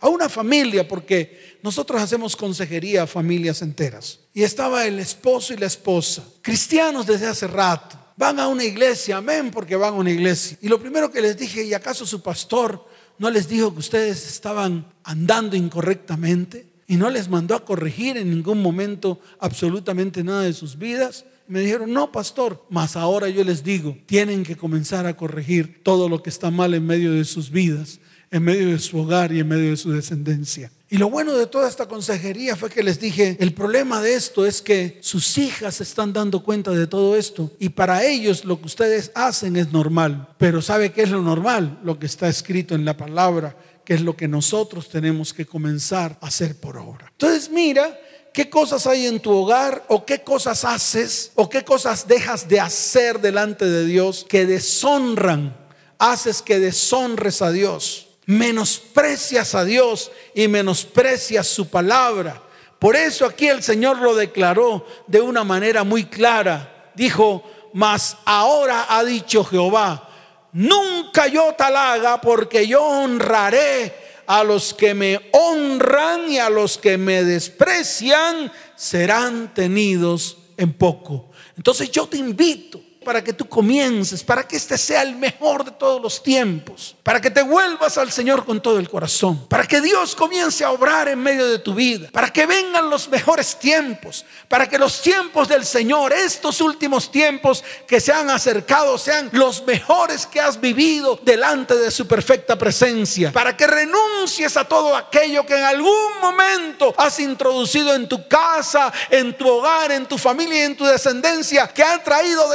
a 0.01 0.09
una 0.09 0.29
familia, 0.29 0.87
porque 0.87 1.48
nosotros 1.63 2.01
hacemos 2.01 2.37
consejería 2.37 3.03
a 3.03 3.07
familias 3.07 3.63
enteras. 3.63 4.21
Y 4.33 4.43
estaba 4.43 4.87
el 4.87 4.99
esposo 4.99 5.53
y 5.53 5.57
la 5.57 5.67
esposa, 5.67 6.25
cristianos 6.43 7.07
desde 7.07 7.27
hace 7.27 7.47
rato. 7.47 7.99
Van 8.17 8.41
a 8.41 8.49
una 8.49 8.65
iglesia, 8.65 9.19
amén, 9.19 9.51
porque 9.51 9.77
van 9.77 9.95
a 9.95 9.97
una 9.97 10.11
iglesia. 10.11 10.59
Y 10.61 10.69
lo 10.69 10.81
primero 10.81 11.11
que 11.11 11.21
les 11.21 11.37
dije, 11.37 11.63
¿y 11.63 11.75
acaso 11.75 12.05
su 12.05 12.21
pastor 12.21 12.85
no 13.19 13.31
les 13.31 13.49
dijo 13.49 13.73
que 13.73 13.79
ustedes 13.79 14.27
estaban 14.27 14.87
andando 15.05 15.57
incorrectamente? 15.57 16.67
Y 16.89 16.97
no 16.97 17.11
les 17.11 17.29
mandó 17.29 17.55
a 17.55 17.65
corregir 17.65 18.17
en 18.17 18.31
ningún 18.31 18.61
momento 18.61 19.21
absolutamente 19.39 20.25
nada 20.25 20.43
de 20.43 20.53
sus 20.53 20.79
vidas. 20.79 21.27
Me 21.47 21.61
dijeron, 21.61 21.93
no, 21.93 22.11
pastor, 22.11 22.65
mas 22.71 22.97
ahora 22.97 23.29
yo 23.29 23.45
les 23.45 23.63
digo, 23.63 23.97
tienen 24.07 24.43
que 24.43 24.57
comenzar 24.57 25.07
a 25.07 25.17
corregir 25.17 25.83
todo 25.85 26.09
lo 26.09 26.23
que 26.23 26.31
está 26.31 26.51
mal 26.51 26.75
en 26.75 26.87
medio 26.87 27.13
de 27.13 27.25
sus 27.25 27.51
vidas, 27.51 28.01
en 28.31 28.43
medio 28.43 28.69
de 28.69 28.79
su 28.79 28.99
hogar 28.99 29.33
y 29.33 29.41
en 29.41 29.49
medio 29.49 29.71
de 29.71 29.77
su 29.77 29.93
descendencia. 29.93 30.73
Y 30.91 30.97
lo 30.97 31.11
bueno 31.11 31.37
de 31.37 31.47
toda 31.47 31.69
esta 31.69 31.87
consejería 31.87 32.57
fue 32.57 32.71
que 32.71 32.83
les 32.83 32.99
dije, 32.99 33.37
el 33.41 33.53
problema 33.53 34.01
de 34.01 34.15
esto 34.15 34.47
es 34.47 34.63
que 34.63 34.99
sus 35.03 35.37
hijas 35.37 35.83
están 35.83 36.15
dando 36.15 36.43
cuenta 36.43 36.71
de 36.71 36.87
todo 36.87 37.15
esto 37.15 37.51
y 37.59 37.69
para 37.69 38.07
ellos 38.07 38.47
lo 38.47 38.59
que 38.59 38.67
ustedes 38.67 39.13
hacen 39.15 39.57
es 39.57 39.71
normal. 39.71 40.29
Pero 40.39 40.63
¿sabe 40.63 40.91
qué 40.93 41.03
es 41.03 41.11
lo 41.11 41.21
normal? 41.21 41.79
Lo 41.85 41.99
que 41.99 42.07
está 42.07 42.27
escrito 42.27 42.75
en 42.75 42.87
la 42.87 42.97
palabra, 42.97 43.55
que 43.85 43.93
es 43.93 44.01
lo 44.01 44.17
que 44.17 44.29
nosotros 44.29 44.89
tenemos 44.89 45.35
que 45.35 45.45
comenzar 45.45 46.17
a 46.23 46.29
hacer 46.29 46.59
por 46.59 46.79
obra. 46.79 47.09
Entonces 47.11 47.51
mira 47.51 47.99
qué 48.33 48.49
cosas 48.49 48.87
hay 48.87 49.07
en 49.07 49.21
tu 49.21 49.31
hogar 49.31 49.85
o 49.89 50.07
qué 50.07 50.23
cosas 50.23 50.65
haces 50.65 51.33
o 51.35 51.51
qué 51.51 51.65
cosas 51.65 52.09
dejas 52.09 52.49
de 52.49 52.61
hacer 52.61 53.21
delante 53.21 53.67
de 53.67 53.85
Dios 53.85 54.25
que 54.27 54.47
deshonran, 54.47 55.55
haces 55.99 56.41
que 56.41 56.59
deshonres 56.59 57.43
a 57.43 57.53
Dios 57.53 58.08
menosprecias 58.29 59.55
a 59.55 59.65
Dios 59.65 60.13
y 60.35 60.49
menosprecias 60.49 61.47
su 61.47 61.71
palabra. 61.71 62.43
Por 62.79 62.95
eso 62.95 63.25
aquí 63.25 63.49
el 63.49 63.63
Señor 63.63 63.97
lo 63.99 64.15
declaró 64.15 64.87
de 65.07 65.23
una 65.23 65.45
manera 65.45 65.83
muy 65.83 66.05
clara. 66.05 66.91
Dijo, 66.95 67.43
mas 67.73 68.19
ahora 68.27 68.85
ha 68.91 69.03
dicho 69.03 69.45
Jehová, 69.45 70.11
nunca 70.53 71.27
yo 71.27 71.55
tal 71.57 71.75
haga 71.75 72.21
porque 72.21 72.67
yo 72.67 72.83
honraré 72.85 73.95
a 74.27 74.45
los 74.45 74.75
que 74.75 74.93
me 74.93 75.31
honran 75.33 76.31
y 76.31 76.39
a 76.39 76.51
los 76.51 76.77
que 76.77 76.99
me 76.99 77.25
desprecian 77.25 78.53
serán 78.77 79.55
tenidos 79.55 80.37
en 80.59 80.75
poco. 80.75 81.31
Entonces 81.57 81.91
yo 81.91 82.07
te 82.07 82.19
invito 82.19 82.79
para 83.09 83.25
que 83.25 83.33
tú 83.33 83.49
comiences, 83.49 84.23
para 84.23 84.47
que 84.47 84.55
este 84.55 84.77
sea 84.77 85.01
el 85.01 85.17
mejor 85.17 85.65
de 85.65 85.71
todos 85.71 85.99
los 85.99 86.23
tiempos, 86.23 86.95
para 87.03 87.23
que 87.23 87.31
te 87.31 87.41
vuelvas 87.41 87.97
al 87.97 88.13
Señor 88.13 88.45
con 88.45 88.61
todo 88.61 88.79
el 88.79 88.91
corazón, 88.91 89.47
para 89.49 89.65
que 89.65 89.81
Dios 89.81 90.15
comience 90.15 90.63
a 90.63 90.73
obrar 90.73 91.09
en 91.09 91.19
medio 91.19 91.47
de 91.47 91.59
tu 91.59 91.75
vida, 91.75 92.11
para 92.13 92.31
que 92.31 92.45
vengan 92.45 92.91
los 92.91 93.09
mejores 93.09 93.59
tiempos, 93.59 94.27
para 94.47 94.69
que 94.69 94.77
los 94.77 95.01
tiempos 95.01 95.49
del 95.49 95.65
Señor, 95.65 96.13
estos 96.13 96.61
últimos 96.61 97.11
tiempos 97.11 97.65
que 97.87 97.99
se 97.99 98.13
han 98.13 98.29
acercado, 98.29 98.99
sean 98.99 99.31
los 99.33 99.65
mejores 99.65 100.27
que 100.27 100.43
has 100.43 100.61
vivido 100.61 101.19
delante 101.23 101.77
de 101.77 101.91
su 101.91 102.07
perfecta 102.07 102.59
presencia, 102.59 103.33
para 103.33 103.57
que 103.57 103.67
renuncies 103.67 104.55
a 104.59 104.65
todo 104.65 104.95
aquello 104.95 105.47
que 105.47 105.57
en 105.57 105.65
algún 105.65 106.21
momento 106.21 106.95
has 106.99 107.19
introducido 107.21 107.95
en 107.95 108.07
tu 108.07 108.29
casa, 108.29 108.93
en 109.09 109.33
tu 109.33 109.49
hogar, 109.49 109.93
en 109.93 110.05
tu 110.05 110.19
familia 110.19 110.59
y 110.59 110.63
en 110.65 110.77
tu 110.77 110.85
descendencia, 110.85 111.69
que 111.69 111.83
ha 111.83 112.05
traído 112.05 112.51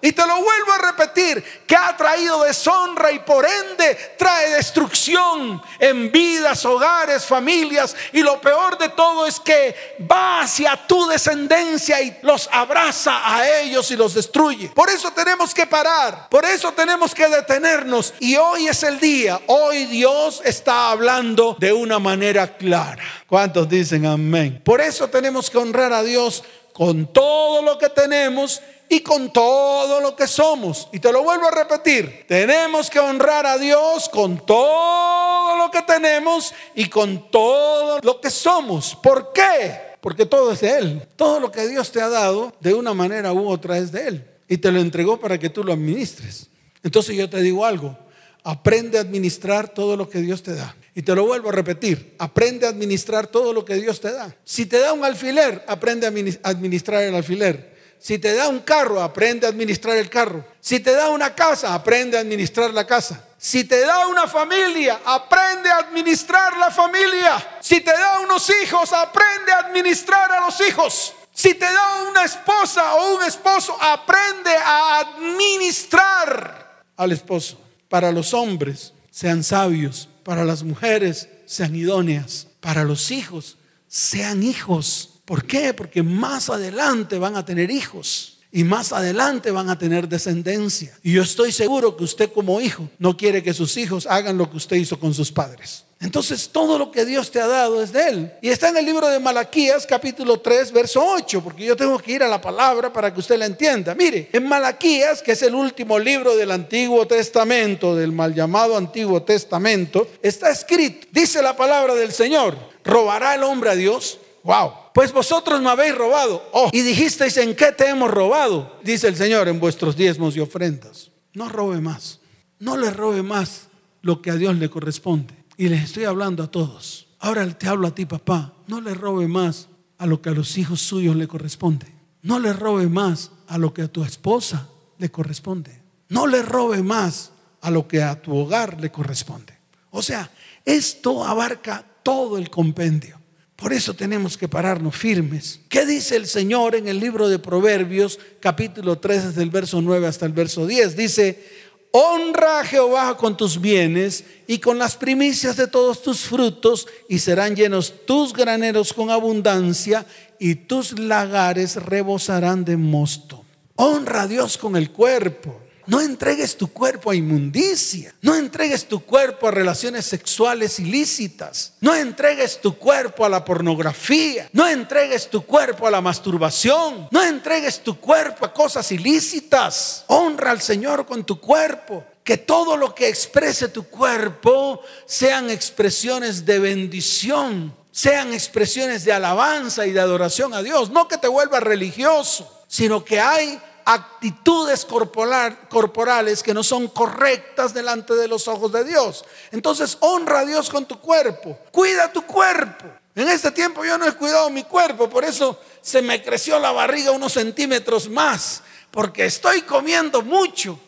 y 0.00 0.12
te 0.12 0.26
lo 0.26 0.42
vuelvo 0.42 0.72
a 0.72 0.78
repetir, 0.78 1.42
que 1.66 1.76
ha 1.76 1.96
traído 1.96 2.44
deshonra 2.44 3.10
y 3.12 3.18
por 3.20 3.44
ende 3.44 4.14
trae 4.16 4.50
destrucción 4.50 5.62
en 5.78 6.10
vidas, 6.10 6.64
hogares, 6.64 7.24
familias. 7.24 7.94
Y 8.12 8.22
lo 8.22 8.40
peor 8.40 8.78
de 8.78 8.88
todo 8.90 9.26
es 9.26 9.40
que 9.40 9.96
va 10.10 10.42
hacia 10.42 10.76
tu 10.86 11.06
descendencia 11.06 12.00
y 12.00 12.18
los 12.22 12.48
abraza 12.52 13.34
a 13.36 13.48
ellos 13.60 13.90
y 13.90 13.96
los 13.96 14.14
destruye. 14.14 14.68
Por 14.68 14.88
eso 14.88 15.10
tenemos 15.12 15.52
que 15.52 15.66
parar, 15.66 16.28
por 16.28 16.44
eso 16.44 16.72
tenemos 16.72 17.14
que 17.14 17.28
detenernos. 17.28 18.14
Y 18.20 18.36
hoy 18.36 18.68
es 18.68 18.82
el 18.82 19.00
día, 19.00 19.40
hoy 19.46 19.86
Dios 19.86 20.40
está 20.44 20.90
hablando 20.90 21.56
de 21.58 21.72
una 21.72 21.98
manera 21.98 22.56
clara. 22.56 23.02
¿Cuántos 23.26 23.68
dicen 23.68 24.06
amén? 24.06 24.60
Por 24.64 24.80
eso 24.80 25.08
tenemos 25.08 25.50
que 25.50 25.58
honrar 25.58 25.92
a 25.92 26.02
Dios 26.02 26.44
con 26.72 27.10
todo 27.10 27.62
lo 27.62 27.78
que 27.78 27.88
tenemos 27.88 28.60
y 28.88 29.00
con 29.00 29.32
todo 29.32 30.00
lo 30.00 30.14
que 30.14 30.26
somos. 30.26 30.88
Y 30.92 31.00
te 31.00 31.12
lo 31.12 31.22
vuelvo 31.22 31.46
a 31.46 31.50
repetir, 31.50 32.24
tenemos 32.28 32.90
que 32.90 33.00
honrar 33.00 33.46
a 33.46 33.58
Dios 33.58 34.08
con 34.08 34.44
todo 34.44 35.56
lo 35.56 35.70
que 35.70 35.82
tenemos 35.82 36.54
y 36.74 36.88
con 36.88 37.30
todo 37.30 38.00
lo 38.02 38.20
que 38.20 38.30
somos. 38.30 38.96
¿Por 38.96 39.32
qué? 39.32 39.86
porque 40.06 40.24
todo 40.24 40.52
es 40.52 40.60
de 40.60 40.70
Él. 40.70 41.02
Todo 41.16 41.40
lo 41.40 41.50
que 41.50 41.66
Dios 41.66 41.90
te 41.90 42.00
ha 42.00 42.08
dado, 42.08 42.54
de 42.60 42.72
una 42.74 42.94
manera 42.94 43.32
u 43.32 43.48
otra, 43.48 43.76
es 43.76 43.90
de 43.90 44.06
Él. 44.06 44.24
Y 44.46 44.58
te 44.58 44.70
lo 44.70 44.78
entregó 44.78 45.18
para 45.18 45.36
que 45.36 45.50
tú 45.50 45.64
lo 45.64 45.72
administres. 45.72 46.46
Entonces 46.84 47.16
yo 47.16 47.28
te 47.28 47.42
digo 47.42 47.66
algo, 47.66 47.98
aprende 48.44 48.98
a 48.98 49.00
administrar 49.00 49.68
todo 49.68 49.96
lo 49.96 50.08
que 50.08 50.20
Dios 50.20 50.44
te 50.44 50.54
da. 50.54 50.76
Y 50.94 51.02
te 51.02 51.12
lo 51.12 51.26
vuelvo 51.26 51.48
a 51.48 51.52
repetir, 51.52 52.14
aprende 52.20 52.66
a 52.66 52.68
administrar 52.68 53.26
todo 53.26 53.52
lo 53.52 53.64
que 53.64 53.74
Dios 53.74 54.00
te 54.00 54.12
da. 54.12 54.32
Si 54.44 54.66
te 54.66 54.78
da 54.78 54.92
un 54.92 55.04
alfiler, 55.04 55.64
aprende 55.66 56.06
a 56.06 56.50
administrar 56.50 57.02
el 57.02 57.16
alfiler. 57.16 57.75
Si 57.98 58.18
te 58.18 58.34
da 58.34 58.48
un 58.48 58.60
carro, 58.60 59.02
aprende 59.02 59.46
a 59.46 59.50
administrar 59.50 59.96
el 59.96 60.08
carro. 60.08 60.44
Si 60.60 60.80
te 60.80 60.92
da 60.92 61.10
una 61.10 61.34
casa, 61.34 61.74
aprende 61.74 62.16
a 62.16 62.20
administrar 62.20 62.72
la 62.72 62.86
casa. 62.86 63.24
Si 63.38 63.64
te 63.64 63.80
da 63.80 64.06
una 64.06 64.26
familia, 64.26 65.00
aprende 65.04 65.70
a 65.70 65.78
administrar 65.78 66.56
la 66.56 66.70
familia. 66.70 67.58
Si 67.60 67.80
te 67.80 67.92
da 67.92 68.20
unos 68.20 68.50
hijos, 68.62 68.92
aprende 68.92 69.52
a 69.52 69.58
administrar 69.58 70.32
a 70.32 70.40
los 70.40 70.60
hijos. 70.60 71.14
Si 71.32 71.54
te 71.54 71.66
da 71.66 72.04
una 72.08 72.24
esposa 72.24 72.94
o 72.94 73.16
un 73.16 73.22
esposo, 73.22 73.76
aprende 73.80 74.56
a 74.56 75.00
administrar 75.00 76.82
al 76.96 77.12
esposo. 77.12 77.60
Para 77.88 78.10
los 78.10 78.32
hombres, 78.34 78.92
sean 79.10 79.44
sabios. 79.44 80.08
Para 80.24 80.44
las 80.44 80.62
mujeres, 80.62 81.28
sean 81.44 81.76
idóneas. 81.76 82.48
Para 82.60 82.84
los 82.84 83.10
hijos, 83.10 83.58
sean 83.86 84.42
hijos. 84.42 85.15
¿Por 85.26 85.44
qué? 85.44 85.74
Porque 85.74 86.02
más 86.02 86.48
adelante 86.48 87.18
van 87.18 87.36
a 87.36 87.44
tener 87.44 87.70
hijos 87.70 88.38
y 88.52 88.64
más 88.64 88.92
adelante 88.92 89.50
van 89.50 89.68
a 89.68 89.78
tener 89.78 90.08
descendencia. 90.08 90.96
Y 91.02 91.12
yo 91.14 91.22
estoy 91.22 91.52
seguro 91.52 91.96
que 91.96 92.04
usted 92.04 92.32
como 92.32 92.60
hijo 92.60 92.88
no 92.98 93.16
quiere 93.16 93.42
que 93.42 93.52
sus 93.52 93.76
hijos 93.76 94.06
hagan 94.06 94.38
lo 94.38 94.48
que 94.48 94.56
usted 94.56 94.76
hizo 94.76 94.98
con 94.98 95.12
sus 95.12 95.32
padres. 95.32 95.84
Entonces 96.00 96.50
todo 96.50 96.78
lo 96.78 96.92
que 96.92 97.04
Dios 97.04 97.30
te 97.30 97.40
ha 97.40 97.46
dado 97.46 97.82
es 97.82 97.92
de 97.92 98.08
Él. 98.08 98.32
Y 98.40 98.50
está 98.50 98.68
en 98.68 98.76
el 98.76 98.86
libro 98.86 99.08
de 99.08 99.18
Malaquías 99.18 99.84
capítulo 99.84 100.38
3 100.38 100.70
verso 100.70 101.04
8, 101.04 101.42
porque 101.42 101.64
yo 101.64 101.74
tengo 101.74 101.98
que 101.98 102.12
ir 102.12 102.22
a 102.22 102.28
la 102.28 102.40
palabra 102.40 102.92
para 102.92 103.12
que 103.12 103.18
usted 103.18 103.38
la 103.38 103.46
entienda. 103.46 103.94
Mire, 103.94 104.28
en 104.32 104.46
Malaquías, 104.46 105.22
que 105.22 105.32
es 105.32 105.42
el 105.42 105.54
último 105.54 105.98
libro 105.98 106.36
del 106.36 106.52
Antiguo 106.52 107.06
Testamento, 107.06 107.96
del 107.96 108.12
mal 108.12 108.32
llamado 108.32 108.76
Antiguo 108.76 109.22
Testamento, 109.22 110.06
está 110.22 110.50
escrito, 110.50 111.08
dice 111.10 111.42
la 111.42 111.56
palabra 111.56 111.94
del 111.94 112.12
Señor, 112.12 112.56
¿robará 112.84 113.34
el 113.34 113.42
hombre 113.42 113.70
a 113.70 113.74
Dios? 113.74 114.20
Wow. 114.46 114.72
Pues 114.94 115.12
vosotros 115.12 115.60
me 115.60 115.70
habéis 115.70 115.96
robado. 115.96 116.48
Oh, 116.52 116.70
y 116.72 116.82
dijisteis, 116.82 117.36
¿en 117.36 117.56
qué 117.56 117.72
te 117.72 117.88
hemos 117.88 118.08
robado? 118.08 118.78
Dice 118.84 119.08
el 119.08 119.16
Señor, 119.16 119.48
en 119.48 119.58
vuestros 119.58 119.96
diezmos 119.96 120.36
y 120.36 120.40
ofrendas. 120.40 121.10
No 121.34 121.48
robe 121.48 121.80
más. 121.80 122.20
No 122.60 122.76
le 122.76 122.90
robe 122.90 123.24
más 123.24 123.66
lo 124.02 124.22
que 124.22 124.30
a 124.30 124.36
Dios 124.36 124.54
le 124.56 124.70
corresponde. 124.70 125.34
Y 125.56 125.68
les 125.68 125.82
estoy 125.82 126.04
hablando 126.04 126.44
a 126.44 126.50
todos. 126.50 127.08
Ahora 127.18 127.46
te 127.58 127.66
hablo 127.66 127.88
a 127.88 127.94
ti, 127.94 128.06
papá. 128.06 128.52
No 128.68 128.80
le 128.80 128.94
robe 128.94 129.26
más 129.26 129.68
a 129.98 130.06
lo 130.06 130.22
que 130.22 130.28
a 130.28 130.32
los 130.32 130.56
hijos 130.56 130.80
suyos 130.80 131.16
le 131.16 131.26
corresponde. 131.26 131.92
No 132.22 132.38
le 132.38 132.52
robe 132.52 132.86
más 132.86 133.32
a 133.48 133.58
lo 133.58 133.74
que 133.74 133.82
a 133.82 133.88
tu 133.88 134.04
esposa 134.04 134.68
le 134.98 135.10
corresponde. 135.10 135.82
No 136.08 136.28
le 136.28 136.42
robe 136.42 136.84
más 136.84 137.32
a 137.62 137.70
lo 137.72 137.88
que 137.88 138.00
a 138.00 138.22
tu 138.22 138.36
hogar 138.36 138.80
le 138.80 138.92
corresponde. 138.92 139.58
O 139.90 140.02
sea, 140.02 140.30
esto 140.64 141.24
abarca 141.24 141.84
todo 142.04 142.38
el 142.38 142.48
compendio. 142.48 143.25
Por 143.56 143.72
eso 143.72 143.94
tenemos 143.94 144.36
que 144.36 144.48
pararnos 144.48 144.94
firmes. 144.94 145.60
¿Qué 145.70 145.86
dice 145.86 146.16
el 146.16 146.26
Señor 146.26 146.74
en 146.76 146.88
el 146.88 147.00
libro 147.00 147.28
de 147.28 147.38
Proverbios, 147.38 148.18
capítulo 148.38 148.98
3, 148.98 149.28
desde 149.28 149.42
el 149.42 149.48
verso 149.48 149.80
9 149.80 150.06
hasta 150.06 150.26
el 150.26 150.32
verso 150.32 150.66
10? 150.66 150.94
Dice, 150.94 151.42
honra 151.90 152.60
a 152.60 152.64
Jehová 152.64 153.16
con 153.16 153.34
tus 153.34 153.58
bienes 153.58 154.24
y 154.46 154.58
con 154.58 154.78
las 154.78 154.94
primicias 154.94 155.56
de 155.56 155.66
todos 155.68 156.02
tus 156.02 156.20
frutos, 156.20 156.86
y 157.08 157.18
serán 157.18 157.56
llenos 157.56 157.94
tus 158.04 158.34
graneros 158.34 158.92
con 158.92 159.10
abundancia, 159.10 160.04
y 160.38 160.54
tus 160.54 160.98
lagares 160.98 161.76
rebosarán 161.76 162.62
de 162.62 162.76
mosto. 162.76 163.42
Honra 163.76 164.22
a 164.22 164.26
Dios 164.26 164.58
con 164.58 164.76
el 164.76 164.90
cuerpo. 164.90 165.62
No 165.86 166.00
entregues 166.00 166.56
tu 166.56 166.72
cuerpo 166.72 167.10
a 167.10 167.14
inmundicia. 167.14 168.12
No 168.20 168.34
entregues 168.34 168.86
tu 168.86 169.00
cuerpo 169.04 169.46
a 169.46 169.52
relaciones 169.52 170.04
sexuales 170.04 170.80
ilícitas. 170.80 171.74
No 171.80 171.94
entregues 171.94 172.60
tu 172.60 172.76
cuerpo 172.76 173.24
a 173.24 173.28
la 173.28 173.44
pornografía. 173.44 174.48
No 174.52 174.66
entregues 174.66 175.30
tu 175.30 175.42
cuerpo 175.46 175.86
a 175.86 175.90
la 175.90 176.00
masturbación. 176.00 177.08
No 177.10 177.22
entregues 177.22 177.80
tu 177.80 178.00
cuerpo 178.00 178.44
a 178.44 178.52
cosas 178.52 178.90
ilícitas. 178.90 180.04
Honra 180.08 180.50
al 180.50 180.60
Señor 180.60 181.06
con 181.06 181.24
tu 181.24 181.40
cuerpo. 181.40 182.04
Que 182.24 182.36
todo 182.36 182.76
lo 182.76 182.92
que 182.92 183.08
exprese 183.08 183.68
tu 183.68 183.84
cuerpo 183.84 184.80
sean 185.06 185.48
expresiones 185.48 186.44
de 186.44 186.58
bendición, 186.58 187.72
sean 187.92 188.34
expresiones 188.34 189.04
de 189.04 189.12
alabanza 189.12 189.86
y 189.86 189.92
de 189.92 190.00
adoración 190.00 190.52
a 190.52 190.62
Dios. 190.62 190.90
No 190.90 191.06
que 191.06 191.18
te 191.18 191.28
vuelvas 191.28 191.62
religioso, 191.62 192.64
sino 192.66 193.04
que 193.04 193.20
hay 193.20 193.60
actitudes 193.86 194.84
corporales 194.84 196.42
que 196.42 196.52
no 196.52 196.64
son 196.64 196.88
correctas 196.88 197.72
delante 197.72 198.14
de 198.14 198.26
los 198.26 198.48
ojos 198.48 198.72
de 198.72 198.84
Dios. 198.84 199.24
Entonces 199.52 199.96
honra 200.00 200.40
a 200.40 200.44
Dios 200.44 200.68
con 200.68 200.84
tu 200.86 201.00
cuerpo, 201.00 201.56
cuida 201.70 202.12
tu 202.12 202.22
cuerpo. 202.22 202.84
En 203.14 203.28
este 203.28 203.52
tiempo 203.52 203.84
yo 203.84 203.96
no 203.96 204.06
he 204.06 204.12
cuidado 204.12 204.50
mi 204.50 204.64
cuerpo, 204.64 205.08
por 205.08 205.24
eso 205.24 205.58
se 205.80 206.02
me 206.02 206.22
creció 206.22 206.58
la 206.58 206.72
barriga 206.72 207.12
unos 207.12 207.32
centímetros 207.32 208.10
más, 208.10 208.62
porque 208.90 209.24
estoy 209.24 209.62
comiendo 209.62 210.20
mucho. 210.20 210.78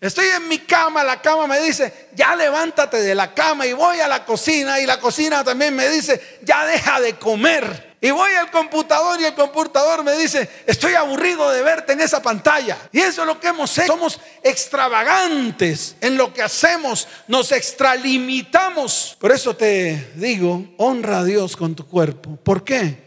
Estoy 0.00 0.26
en 0.28 0.46
mi 0.46 0.58
cama, 0.58 1.02
la 1.02 1.20
cama 1.20 1.48
me 1.48 1.58
dice, 1.60 2.10
ya 2.14 2.36
levántate 2.36 2.98
de 2.98 3.14
la 3.14 3.34
cama 3.34 3.66
y 3.66 3.72
voy 3.72 3.98
a 3.98 4.06
la 4.06 4.24
cocina 4.24 4.78
y 4.78 4.86
la 4.86 5.00
cocina 5.00 5.42
también 5.42 5.74
me 5.74 5.88
dice, 5.88 6.38
ya 6.42 6.64
deja 6.64 7.00
de 7.00 7.18
comer. 7.18 7.85
Y 8.00 8.10
voy 8.10 8.30
al 8.32 8.50
computador 8.50 9.20
y 9.20 9.24
el 9.24 9.34
computador 9.34 10.04
me 10.04 10.16
dice, 10.16 10.48
estoy 10.66 10.94
aburrido 10.94 11.50
de 11.50 11.62
verte 11.62 11.94
en 11.94 12.00
esa 12.00 12.20
pantalla. 12.20 12.76
Y 12.92 13.00
eso 13.00 13.22
es 13.22 13.26
lo 13.26 13.40
que 13.40 13.48
hemos 13.48 13.76
hecho. 13.78 13.86
Somos 13.86 14.20
extravagantes 14.42 15.96
en 16.00 16.16
lo 16.16 16.32
que 16.32 16.42
hacemos, 16.42 17.08
nos 17.26 17.52
extralimitamos. 17.52 19.16
Por 19.18 19.32
eso 19.32 19.56
te 19.56 20.12
digo, 20.14 20.74
honra 20.76 21.20
a 21.20 21.24
Dios 21.24 21.56
con 21.56 21.74
tu 21.74 21.86
cuerpo. 21.86 22.36
¿Por 22.36 22.64
qué? 22.64 23.06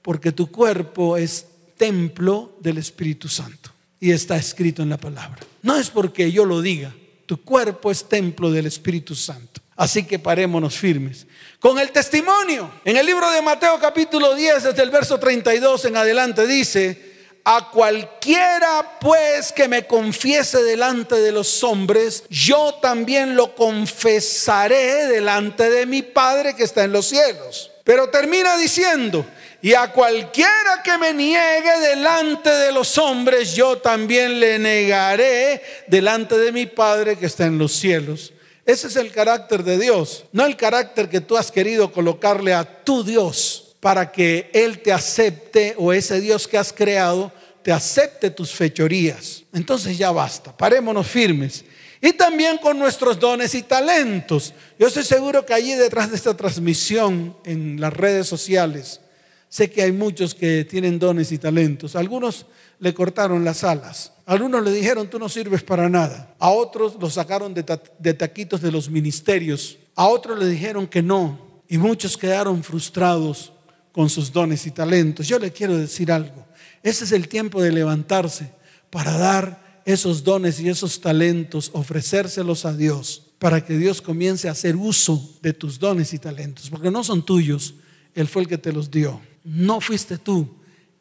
Porque 0.00 0.30
tu 0.30 0.50
cuerpo 0.50 1.16
es 1.16 1.46
templo 1.76 2.56
del 2.60 2.78
Espíritu 2.78 3.28
Santo. 3.28 3.70
Y 3.98 4.12
está 4.12 4.36
escrito 4.36 4.82
en 4.82 4.90
la 4.90 4.96
palabra. 4.96 5.40
No 5.62 5.76
es 5.76 5.90
porque 5.90 6.30
yo 6.30 6.46
lo 6.46 6.62
diga, 6.62 6.94
tu 7.26 7.42
cuerpo 7.42 7.90
es 7.90 8.08
templo 8.08 8.50
del 8.50 8.66
Espíritu 8.66 9.14
Santo. 9.14 9.60
Así 9.76 10.04
que 10.04 10.18
parémonos 10.18 10.76
firmes. 10.76 11.26
Con 11.60 11.78
el 11.78 11.92
testimonio. 11.92 12.70
En 12.86 12.96
el 12.96 13.04
libro 13.04 13.30
de 13.30 13.42
Mateo 13.42 13.78
capítulo 13.78 14.34
10, 14.34 14.62
desde 14.62 14.82
el 14.82 14.90
verso 14.90 15.20
32 15.20 15.84
en 15.84 15.96
adelante, 15.98 16.46
dice, 16.46 17.10
a 17.44 17.70
cualquiera 17.70 18.98
pues 18.98 19.52
que 19.52 19.68
me 19.68 19.86
confiese 19.86 20.62
delante 20.62 21.16
de 21.16 21.32
los 21.32 21.62
hombres, 21.62 22.24
yo 22.30 22.78
también 22.80 23.36
lo 23.36 23.54
confesaré 23.54 25.06
delante 25.08 25.68
de 25.68 25.84
mi 25.84 26.00
Padre 26.00 26.56
que 26.56 26.64
está 26.64 26.84
en 26.84 26.92
los 26.92 27.04
cielos. 27.04 27.70
Pero 27.84 28.08
termina 28.08 28.56
diciendo, 28.56 29.26
y 29.60 29.74
a 29.74 29.92
cualquiera 29.92 30.80
que 30.82 30.96
me 30.96 31.12
niegue 31.12 31.78
delante 31.80 32.48
de 32.48 32.72
los 32.72 32.96
hombres, 32.96 33.54
yo 33.54 33.76
también 33.76 34.40
le 34.40 34.58
negaré 34.58 35.62
delante 35.88 36.38
de 36.38 36.52
mi 36.52 36.64
Padre 36.64 37.18
que 37.18 37.26
está 37.26 37.44
en 37.44 37.58
los 37.58 37.72
cielos. 37.72 38.32
Ese 38.66 38.88
es 38.88 38.96
el 38.96 39.10
carácter 39.10 39.64
de 39.64 39.78
Dios, 39.78 40.24
no 40.32 40.44
el 40.44 40.56
carácter 40.56 41.08
que 41.08 41.20
tú 41.20 41.36
has 41.36 41.50
querido 41.50 41.92
colocarle 41.92 42.54
a 42.54 42.84
tu 42.84 43.02
Dios 43.02 43.76
para 43.80 44.12
que 44.12 44.50
Él 44.52 44.80
te 44.80 44.92
acepte 44.92 45.74
o 45.78 45.92
ese 45.92 46.20
Dios 46.20 46.46
que 46.46 46.58
has 46.58 46.72
creado 46.72 47.32
te 47.62 47.72
acepte 47.72 48.30
tus 48.30 48.52
fechorías. 48.52 49.44
Entonces 49.52 49.98
ya 49.98 50.10
basta, 50.10 50.56
parémonos 50.56 51.06
firmes. 51.06 51.64
Y 52.00 52.14
también 52.14 52.56
con 52.58 52.78
nuestros 52.78 53.18
dones 53.18 53.54
y 53.54 53.62
talentos. 53.62 54.54
Yo 54.78 54.86
estoy 54.86 55.04
seguro 55.04 55.44
que 55.44 55.52
allí 55.52 55.74
detrás 55.74 56.10
de 56.10 56.16
esta 56.16 56.34
transmisión 56.34 57.36
en 57.44 57.78
las 57.78 57.92
redes 57.92 58.26
sociales, 58.26 59.00
sé 59.50 59.70
que 59.70 59.82
hay 59.82 59.92
muchos 59.92 60.34
que 60.34 60.64
tienen 60.64 60.98
dones 60.98 61.30
y 61.32 61.36
talentos. 61.36 61.94
Algunos 61.94 62.46
le 62.78 62.94
cortaron 62.94 63.44
las 63.44 63.62
alas. 63.62 64.14
Algunos 64.24 64.64
le 64.64 64.72
dijeron, 64.72 65.10
tú 65.10 65.18
no 65.18 65.28
sirves 65.28 65.62
para 65.62 65.90
nada. 65.90 66.34
A 66.38 66.48
otros 66.50 66.96
los 66.98 67.12
sacaron 67.12 67.52
de, 67.52 67.64
de 67.98 68.14
taquitos 68.14 68.62
de 68.62 68.72
los 68.72 68.88
ministerios. 68.88 69.76
A 69.94 70.06
otros 70.06 70.38
le 70.38 70.46
dijeron 70.46 70.86
que 70.86 71.02
no. 71.02 71.62
Y 71.68 71.76
muchos 71.76 72.16
quedaron 72.16 72.64
frustrados 72.64 73.52
con 73.92 74.08
sus 74.08 74.32
dones 74.32 74.66
y 74.66 74.70
talentos. 74.70 75.28
Yo 75.28 75.38
le 75.38 75.52
quiero 75.52 75.76
decir 75.76 76.10
algo. 76.10 76.46
Ese 76.82 77.04
es 77.04 77.12
el 77.12 77.28
tiempo 77.28 77.60
de 77.60 77.72
levantarse 77.72 78.50
para 78.88 79.18
dar 79.18 79.82
esos 79.84 80.24
dones 80.24 80.60
y 80.60 80.68
esos 80.68 81.00
talentos, 81.00 81.70
ofrecérselos 81.74 82.64
a 82.64 82.72
Dios, 82.72 83.22
para 83.38 83.64
que 83.64 83.76
Dios 83.76 84.00
comience 84.00 84.48
a 84.48 84.52
hacer 84.52 84.76
uso 84.76 85.38
de 85.42 85.52
tus 85.52 85.78
dones 85.78 86.12
y 86.12 86.18
talentos, 86.18 86.70
porque 86.70 86.90
no 86.90 87.02
son 87.02 87.24
tuyos, 87.24 87.74
Él 88.14 88.28
fue 88.28 88.42
el 88.42 88.48
que 88.48 88.58
te 88.58 88.72
los 88.72 88.90
dio. 88.90 89.20
No 89.44 89.80
fuiste 89.80 90.18
tú, 90.18 90.48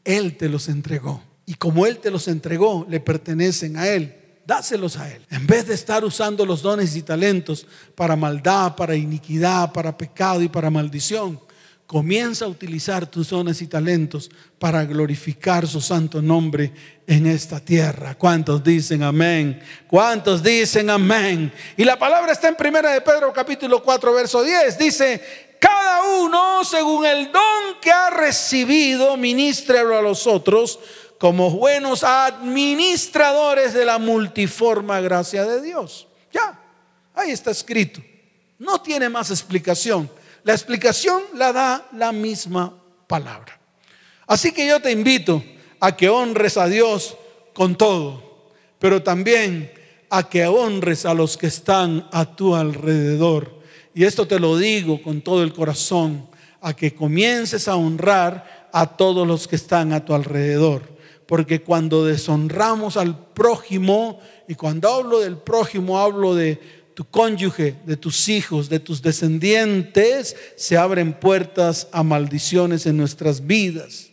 Él 0.03 0.37
te 0.37 0.49
los 0.49 0.69
entregó. 0.69 1.21
Y 1.45 1.55
como 1.55 1.85
Él 1.85 1.97
te 1.97 2.11
los 2.11 2.27
entregó, 2.27 2.85
le 2.89 2.99
pertenecen 2.99 3.77
a 3.77 3.87
Él. 3.87 4.15
Dáselos 4.45 4.97
a 4.97 5.11
Él. 5.13 5.25
En 5.29 5.45
vez 5.45 5.67
de 5.67 5.73
estar 5.73 6.03
usando 6.03 6.45
los 6.45 6.61
dones 6.61 6.95
y 6.95 7.01
talentos 7.01 7.67
para 7.95 8.15
maldad, 8.15 8.75
para 8.75 8.95
iniquidad, 8.95 9.71
para 9.71 9.97
pecado 9.97 10.41
y 10.41 10.49
para 10.49 10.69
maldición, 10.69 11.39
comienza 11.89 12.45
a 12.45 12.47
utilizar 12.47 13.07
tus 13.07 13.29
dones 13.29 13.63
y 13.63 13.67
talentos 13.67 14.29
para 14.59 14.85
glorificar 14.85 15.67
su 15.67 15.81
santo 15.81 16.21
nombre 16.21 16.71
en 17.07 17.25
esta 17.25 17.59
tierra. 17.59 18.13
¿Cuántos 18.13 18.63
dicen 18.63 19.01
amén? 19.01 19.59
¿Cuántos 19.87 20.43
dicen 20.43 20.91
amén? 20.91 21.51
Y 21.75 21.83
la 21.83 21.97
palabra 21.97 22.31
está 22.31 22.47
en 22.47 22.55
primera 22.55 22.91
de 22.91 23.01
Pedro 23.01 23.33
capítulo 23.33 23.81
4 23.81 24.13
verso 24.13 24.43
10. 24.43 24.77
Dice, 24.77 25.48
cada 25.59 26.03
uno 26.21 26.63
según 26.63 27.05
el 27.05 27.31
don 27.31 27.79
que 27.81 27.91
ha 27.91 28.09
recibido, 28.09 29.17
ministrelo 29.17 29.97
a 29.97 30.01
los 30.01 30.27
otros 30.27 30.79
como 31.17 31.51
buenos 31.51 32.03
administradores 32.03 33.73
de 33.73 33.85
la 33.85 33.97
multiforme 33.97 35.01
gracia 35.01 35.43
de 35.43 35.61
Dios. 35.61 36.07
Ya, 36.31 36.59
ahí 37.13 37.31
está 37.31 37.51
escrito. 37.51 38.01
No 38.57 38.81
tiene 38.81 39.09
más 39.09 39.29
explicación. 39.29 40.09
La 40.43 40.53
explicación 40.53 41.21
la 41.33 41.51
da 41.51 41.87
la 41.93 42.11
misma 42.11 42.73
palabra. 43.07 43.59
Así 44.27 44.51
que 44.51 44.65
yo 44.65 44.81
te 44.81 44.91
invito 44.91 45.43
a 45.79 45.95
que 45.95 46.07
honres 46.07 46.55
a 46.57 46.67
Dios 46.67 47.17
con 47.53 47.75
todo, 47.75 48.51
pero 48.79 49.03
también 49.03 49.71
a 50.09 50.29
que 50.29 50.47
honres 50.47 51.05
a 51.05 51.13
los 51.13 51.37
que 51.37 51.47
están 51.47 52.07
a 52.11 52.35
tu 52.35 52.55
alrededor. 52.55 53.58
Y 53.99 54.05
esto 54.05 54.25
te 54.25 54.39
lo 54.39 54.57
digo 54.57 55.03
con 55.03 55.19
todo 55.19 55.43
el 55.43 55.51
corazón, 55.51 56.25
a 56.61 56.73
que 56.73 56.95
comiences 56.95 57.67
a 57.67 57.75
honrar 57.75 58.69
a 58.71 58.95
todos 58.95 59.27
los 59.27 59.45
que 59.45 59.57
están 59.57 59.91
a 59.91 60.05
tu 60.05 60.13
alrededor. 60.13 60.83
Porque 61.25 61.61
cuando 61.63 62.05
deshonramos 62.05 62.95
al 62.95 63.33
prójimo, 63.33 64.21
y 64.47 64.55
cuando 64.55 64.89
hablo 64.89 65.19
del 65.19 65.37
prójimo 65.37 65.99
hablo 65.99 66.33
de 66.33 66.61
tu 66.93 67.03
cónyuge, 67.03 67.75
de 67.85 67.97
tus 67.97 68.29
hijos, 68.29 68.69
de 68.69 68.79
tus 68.79 69.01
descendientes, 69.01 70.33
se 70.55 70.77
abren 70.77 71.11
puertas 71.11 71.89
a 71.91 72.01
maldiciones 72.01 72.85
en 72.85 72.95
nuestras 72.95 73.45
vidas. 73.45 74.08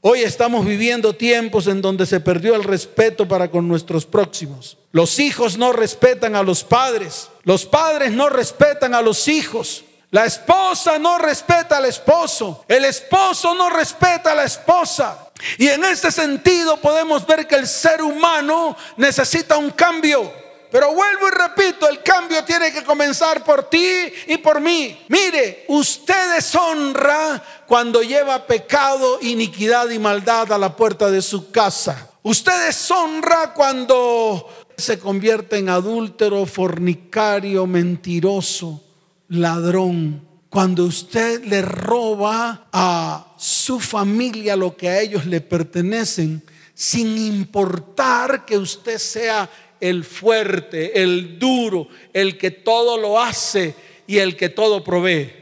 Hoy 0.00 0.20
estamos 0.22 0.64
viviendo 0.64 1.14
tiempos 1.14 1.66
en 1.66 1.82
donde 1.82 2.06
se 2.06 2.20
perdió 2.20 2.54
el 2.54 2.64
respeto 2.64 3.26
para 3.26 3.50
con 3.50 3.66
nuestros 3.66 4.06
próximos. 4.06 4.76
Los 4.92 5.18
hijos 5.18 5.58
no 5.58 5.72
respetan 5.72 6.36
a 6.36 6.42
los 6.42 6.62
padres. 6.62 7.28
Los 7.42 7.66
padres 7.66 8.12
no 8.12 8.28
respetan 8.28 8.94
a 8.94 9.02
los 9.02 9.26
hijos. 9.26 9.84
La 10.10 10.24
esposa 10.24 10.98
no 10.98 11.18
respeta 11.18 11.78
al 11.78 11.86
esposo. 11.86 12.64
El 12.68 12.84
esposo 12.84 13.54
no 13.54 13.70
respeta 13.70 14.32
a 14.32 14.34
la 14.36 14.44
esposa. 14.44 15.30
Y 15.58 15.68
en 15.68 15.84
este 15.84 16.12
sentido 16.12 16.76
podemos 16.76 17.26
ver 17.26 17.46
que 17.46 17.56
el 17.56 17.66
ser 17.66 18.02
humano 18.02 18.76
necesita 18.96 19.56
un 19.56 19.70
cambio. 19.70 20.32
Pero 20.70 20.92
vuelvo 20.94 21.28
y 21.28 21.30
repito, 21.30 21.88
el 21.88 22.02
cambio 22.02 22.44
tiene 22.44 22.72
que 22.72 22.82
comenzar 22.82 23.44
por 23.44 23.70
ti 23.70 24.12
y 24.26 24.36
por 24.38 24.60
mí. 24.60 25.04
Mire, 25.08 25.64
usted 25.68 26.34
deshonra 26.34 27.42
cuando 27.66 28.02
lleva 28.02 28.46
pecado, 28.46 29.18
iniquidad 29.22 29.88
y 29.90 29.98
maldad 29.98 30.52
a 30.52 30.58
la 30.58 30.74
puerta 30.74 31.10
de 31.10 31.22
su 31.22 31.50
casa. 31.50 32.10
Usted 32.22 32.66
deshonra 32.66 33.54
cuando 33.54 34.48
se 34.76 34.98
convierte 34.98 35.58
en 35.58 35.68
adúltero, 35.68 36.44
fornicario, 36.46 37.66
mentiroso, 37.66 38.82
ladrón. 39.28 40.26
Cuando 40.50 40.84
usted 40.84 41.44
le 41.44 41.62
roba 41.62 42.68
a 42.72 43.34
su 43.36 43.78
familia 43.78 44.56
lo 44.56 44.76
que 44.76 44.88
a 44.88 45.00
ellos 45.00 45.26
le 45.26 45.40
pertenecen, 45.40 46.42
sin 46.74 47.16
importar 47.16 48.44
que 48.44 48.58
usted 48.58 48.98
sea 48.98 49.48
el 49.80 50.04
fuerte, 50.04 51.02
el 51.02 51.38
duro, 51.38 51.88
el 52.12 52.38
que 52.38 52.50
todo 52.50 52.96
lo 52.96 53.20
hace 53.20 53.74
y 54.06 54.18
el 54.18 54.36
que 54.36 54.48
todo 54.48 54.82
provee. 54.82 55.32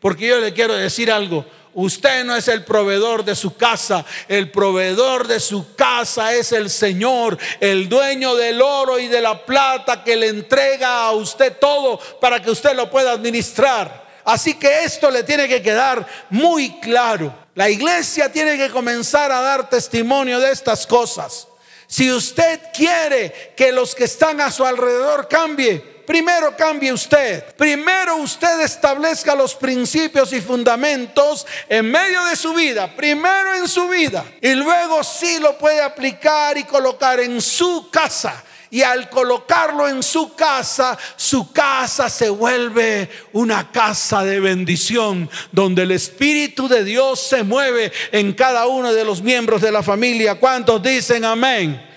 Porque 0.00 0.26
yo 0.26 0.40
le 0.40 0.52
quiero 0.52 0.74
decir 0.74 1.10
algo, 1.10 1.44
usted 1.74 2.24
no 2.24 2.34
es 2.34 2.48
el 2.48 2.64
proveedor 2.64 3.24
de 3.24 3.34
su 3.34 3.56
casa, 3.56 4.04
el 4.28 4.50
proveedor 4.50 5.26
de 5.26 5.40
su 5.40 5.74
casa 5.74 6.34
es 6.34 6.52
el 6.52 6.70
Señor, 6.70 7.38
el 7.60 7.88
dueño 7.88 8.34
del 8.34 8.62
oro 8.62 8.98
y 8.98 9.08
de 9.08 9.20
la 9.20 9.44
plata 9.44 10.02
que 10.02 10.16
le 10.16 10.28
entrega 10.28 11.04
a 11.04 11.12
usted 11.12 11.56
todo 11.58 11.98
para 12.20 12.40
que 12.40 12.50
usted 12.50 12.74
lo 12.74 12.90
pueda 12.90 13.12
administrar. 13.12 14.08
Así 14.24 14.54
que 14.54 14.84
esto 14.84 15.10
le 15.10 15.22
tiene 15.22 15.48
que 15.48 15.62
quedar 15.62 16.06
muy 16.30 16.78
claro. 16.80 17.34
La 17.54 17.68
iglesia 17.68 18.30
tiene 18.30 18.56
que 18.56 18.70
comenzar 18.70 19.32
a 19.32 19.40
dar 19.40 19.68
testimonio 19.68 20.40
de 20.40 20.52
estas 20.52 20.86
cosas. 20.86 21.48
Si 21.90 22.08
usted 22.12 22.60
quiere 22.72 23.52
que 23.56 23.72
los 23.72 23.96
que 23.96 24.04
están 24.04 24.40
a 24.40 24.52
su 24.52 24.64
alrededor 24.64 25.26
cambie, 25.26 25.80
primero 26.06 26.56
cambie 26.56 26.92
usted. 26.92 27.44
Primero 27.56 28.14
usted 28.18 28.60
establezca 28.60 29.34
los 29.34 29.56
principios 29.56 30.32
y 30.32 30.40
fundamentos 30.40 31.44
en 31.68 31.90
medio 31.90 32.24
de 32.26 32.36
su 32.36 32.54
vida, 32.54 32.94
primero 32.94 33.54
en 33.56 33.66
su 33.66 33.88
vida, 33.88 34.24
y 34.40 34.54
luego 34.54 35.02
sí 35.02 35.40
lo 35.40 35.58
puede 35.58 35.82
aplicar 35.82 36.56
y 36.56 36.62
colocar 36.62 37.18
en 37.18 37.40
su 37.40 37.90
casa. 37.90 38.44
Y 38.70 38.82
al 38.82 39.10
colocarlo 39.10 39.88
en 39.88 40.02
su 40.02 40.34
casa, 40.34 40.96
su 41.16 41.52
casa 41.52 42.08
se 42.08 42.28
vuelve 42.28 43.10
una 43.32 43.70
casa 43.72 44.22
de 44.24 44.38
bendición, 44.38 45.28
donde 45.50 45.82
el 45.82 45.90
Espíritu 45.90 46.68
de 46.68 46.84
Dios 46.84 47.20
se 47.20 47.42
mueve 47.42 47.92
en 48.12 48.32
cada 48.32 48.66
uno 48.66 48.92
de 48.92 49.04
los 49.04 49.22
miembros 49.22 49.60
de 49.60 49.72
la 49.72 49.82
familia. 49.82 50.36
¿Cuántos 50.36 50.80
dicen 50.82 51.24
amén? 51.24 51.90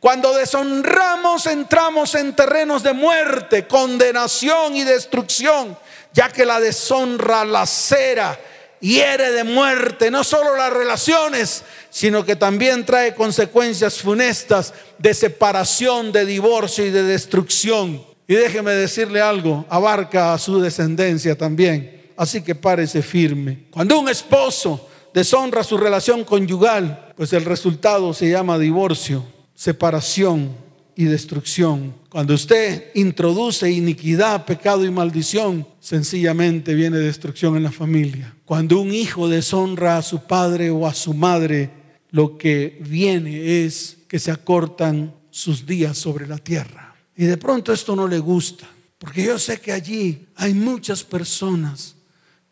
Cuando 0.00 0.34
deshonramos 0.34 1.46
entramos 1.46 2.14
en 2.14 2.34
terrenos 2.34 2.82
de 2.82 2.92
muerte, 2.92 3.66
condenación 3.66 4.76
y 4.76 4.84
destrucción, 4.84 5.76
ya 6.12 6.28
que 6.28 6.44
la 6.44 6.60
deshonra 6.60 7.44
lacera, 7.44 8.38
hiere 8.80 9.32
de 9.32 9.44
muerte, 9.44 10.10
no 10.10 10.24
solo 10.24 10.56
las 10.56 10.72
relaciones, 10.72 11.64
sino 11.90 12.24
que 12.24 12.36
también 12.36 12.84
trae 12.84 13.14
consecuencias 13.14 14.00
funestas 14.00 14.74
de 14.98 15.14
separación, 15.14 16.12
de 16.12 16.26
divorcio 16.26 16.84
y 16.86 16.90
de 16.90 17.02
destrucción. 17.02 18.02
Y 18.28 18.34
déjeme 18.34 18.72
decirle 18.72 19.20
algo, 19.20 19.64
abarca 19.68 20.32
a 20.32 20.38
su 20.38 20.60
descendencia 20.60 21.36
también. 21.36 22.10
Así 22.16 22.42
que 22.42 22.54
párese 22.54 23.02
firme. 23.02 23.66
Cuando 23.70 23.98
un 23.98 24.08
esposo 24.08 24.88
deshonra 25.12 25.62
su 25.62 25.76
relación 25.76 26.24
conyugal, 26.24 27.12
pues 27.16 27.32
el 27.32 27.44
resultado 27.44 28.12
se 28.12 28.30
llama 28.30 28.58
divorcio, 28.58 29.24
separación 29.54 30.56
y 30.94 31.04
destrucción. 31.04 31.94
Cuando 32.08 32.34
usted 32.34 32.90
introduce 32.94 33.70
iniquidad, 33.70 34.44
pecado 34.44 34.84
y 34.84 34.90
maldición, 34.90 35.66
sencillamente 35.78 36.74
viene 36.74 36.98
destrucción 36.98 37.56
en 37.56 37.62
la 37.62 37.72
familia. 37.72 38.35
Cuando 38.46 38.78
un 38.78 38.94
hijo 38.94 39.28
deshonra 39.28 39.98
a 39.98 40.02
su 40.02 40.22
padre 40.22 40.70
o 40.70 40.86
a 40.86 40.94
su 40.94 41.12
madre, 41.14 41.68
lo 42.10 42.38
que 42.38 42.78
viene 42.80 43.64
es 43.64 43.98
que 44.08 44.20
se 44.20 44.30
acortan 44.30 45.12
sus 45.30 45.66
días 45.66 45.98
sobre 45.98 46.28
la 46.28 46.38
tierra. 46.38 46.94
Y 47.16 47.24
de 47.24 47.36
pronto 47.38 47.72
esto 47.72 47.96
no 47.96 48.06
le 48.06 48.20
gusta, 48.20 48.68
porque 48.98 49.24
yo 49.24 49.36
sé 49.40 49.60
que 49.60 49.72
allí 49.72 50.28
hay 50.36 50.54
muchas 50.54 51.02
personas 51.02 51.96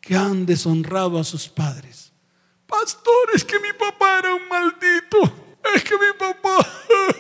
que 0.01 0.17
han 0.17 0.45
deshonrado 0.45 1.17
a 1.17 1.23
sus 1.23 1.47
padres. 1.47 2.11
Pastor, 2.67 3.29
es 3.33 3.45
que 3.45 3.61
mi 3.61 3.73
papá 3.73 4.19
era 4.19 4.35
un 4.35 4.49
maldito. 4.49 5.33
Es 5.77 5.85
que 5.85 5.95
mi 5.95 6.13
papá... 6.19 6.67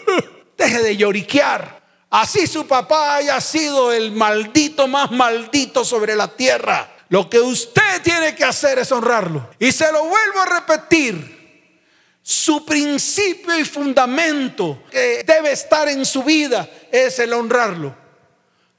Deje 0.59 0.83
de 0.83 0.97
lloriquear. 0.97 1.81
Así 2.11 2.49
su 2.49 2.67
papá 2.67 3.17
haya 3.17 3.41
sido 3.41 3.93
el 3.93 4.11
maldito 4.11 4.89
más 4.89 5.13
maldito 5.13 5.85
sobre 5.85 6.17
la 6.17 6.27
tierra. 6.27 6.94
Lo 7.09 7.29
que 7.29 7.41
usted 7.41 8.03
tiene 8.03 8.35
que 8.35 8.45
hacer 8.45 8.79
es 8.79 8.91
honrarlo. 8.93 9.51
Y 9.59 9.73
se 9.73 9.91
lo 9.93 10.05
vuelvo 10.05 10.41
a 10.41 10.47
repetir. 10.47 11.35
Su 12.23 12.65
principio 12.65 13.59
y 13.59 13.65
fundamento 13.65 14.83
que 14.91 15.23
debe 15.25 15.53
estar 15.53 15.89
en 15.89 16.07
su 16.07 16.23
vida 16.23 16.69
es 16.91 17.19
el 17.19 17.35
honrarlo. 17.35 17.95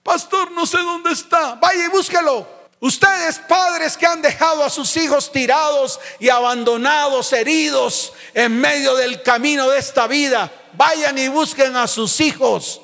Pastor, 0.01 0.51
no 0.51 0.65
sé 0.65 0.77
dónde 0.79 1.11
está. 1.11 1.55
Vaya 1.55 1.85
y 1.85 1.89
búsquelo. 1.89 2.47
Ustedes 2.79 3.39
padres 3.39 3.97
que 3.97 4.05
han 4.05 4.21
dejado 4.21 4.63
a 4.63 4.69
sus 4.69 4.95
hijos 4.97 5.31
tirados 5.31 5.99
y 6.19 6.29
abandonados, 6.29 7.31
heridos 7.33 8.13
en 8.33 8.59
medio 8.59 8.95
del 8.95 9.21
camino 9.23 9.69
de 9.69 9.79
esta 9.79 10.07
vida, 10.07 10.51
vayan 10.73 11.17
y 11.17 11.27
busquen 11.27 11.75
a 11.75 11.87
sus 11.87 12.19
hijos 12.19 12.81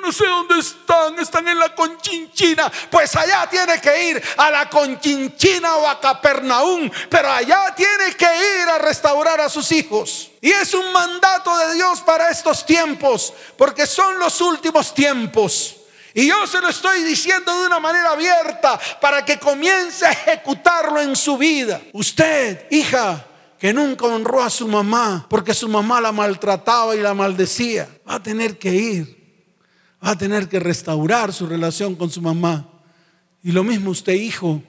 no 0.00 0.12
sé 0.12 0.26
dónde 0.26 0.58
están, 0.58 1.18
están 1.18 1.48
en 1.48 1.58
la 1.58 1.74
Conchinchina. 1.74 2.70
Pues 2.90 3.14
allá 3.16 3.46
tiene 3.50 3.80
que 3.80 4.10
ir 4.10 4.22
a 4.36 4.50
la 4.50 4.68
Conchinchina 4.68 5.76
o 5.76 5.88
a 5.88 6.00
Capernaum, 6.00 6.90
pero 7.08 7.30
allá 7.30 7.74
tiene 7.74 8.14
que 8.16 8.26
ir 8.62 8.68
a 8.68 8.78
restaurar 8.78 9.40
a 9.40 9.48
sus 9.48 9.70
hijos. 9.72 10.30
Y 10.40 10.50
es 10.50 10.74
un 10.74 10.92
mandato 10.92 11.56
de 11.58 11.74
Dios 11.74 12.00
para 12.00 12.30
estos 12.30 12.64
tiempos, 12.64 13.32
porque 13.56 13.86
son 13.86 14.18
los 14.18 14.40
últimos 14.40 14.94
tiempos. 14.94 15.76
Y 16.14 16.28
yo 16.28 16.46
se 16.46 16.60
lo 16.60 16.68
estoy 16.68 17.02
diciendo 17.02 17.54
de 17.60 17.66
una 17.66 17.78
manera 17.78 18.12
abierta 18.12 18.80
para 19.00 19.24
que 19.24 19.38
comience 19.38 20.06
a 20.06 20.12
ejecutarlo 20.12 21.00
en 21.00 21.14
su 21.14 21.36
vida. 21.36 21.80
Usted, 21.92 22.66
hija, 22.70 23.26
que 23.58 23.72
nunca 23.72 24.06
honró 24.06 24.42
a 24.42 24.50
su 24.50 24.66
mamá 24.66 25.26
porque 25.28 25.52
su 25.52 25.68
mamá 25.68 26.00
la 26.00 26.12
maltrataba 26.12 26.94
y 26.94 27.00
la 27.00 27.14
maldecía, 27.14 27.88
va 28.08 28.14
a 28.14 28.22
tener 28.22 28.58
que 28.58 28.70
ir 28.70 29.15
va 30.04 30.10
a 30.10 30.18
tener 30.18 30.48
que 30.48 30.60
restaurar 30.60 31.32
su 31.32 31.46
relación 31.46 31.94
con 31.94 32.10
su 32.10 32.20
mamá. 32.22 32.68
Y 33.42 33.52
lo 33.52 33.64
mismo 33.64 33.90
usted, 33.90 34.14
hijo, 34.14 34.62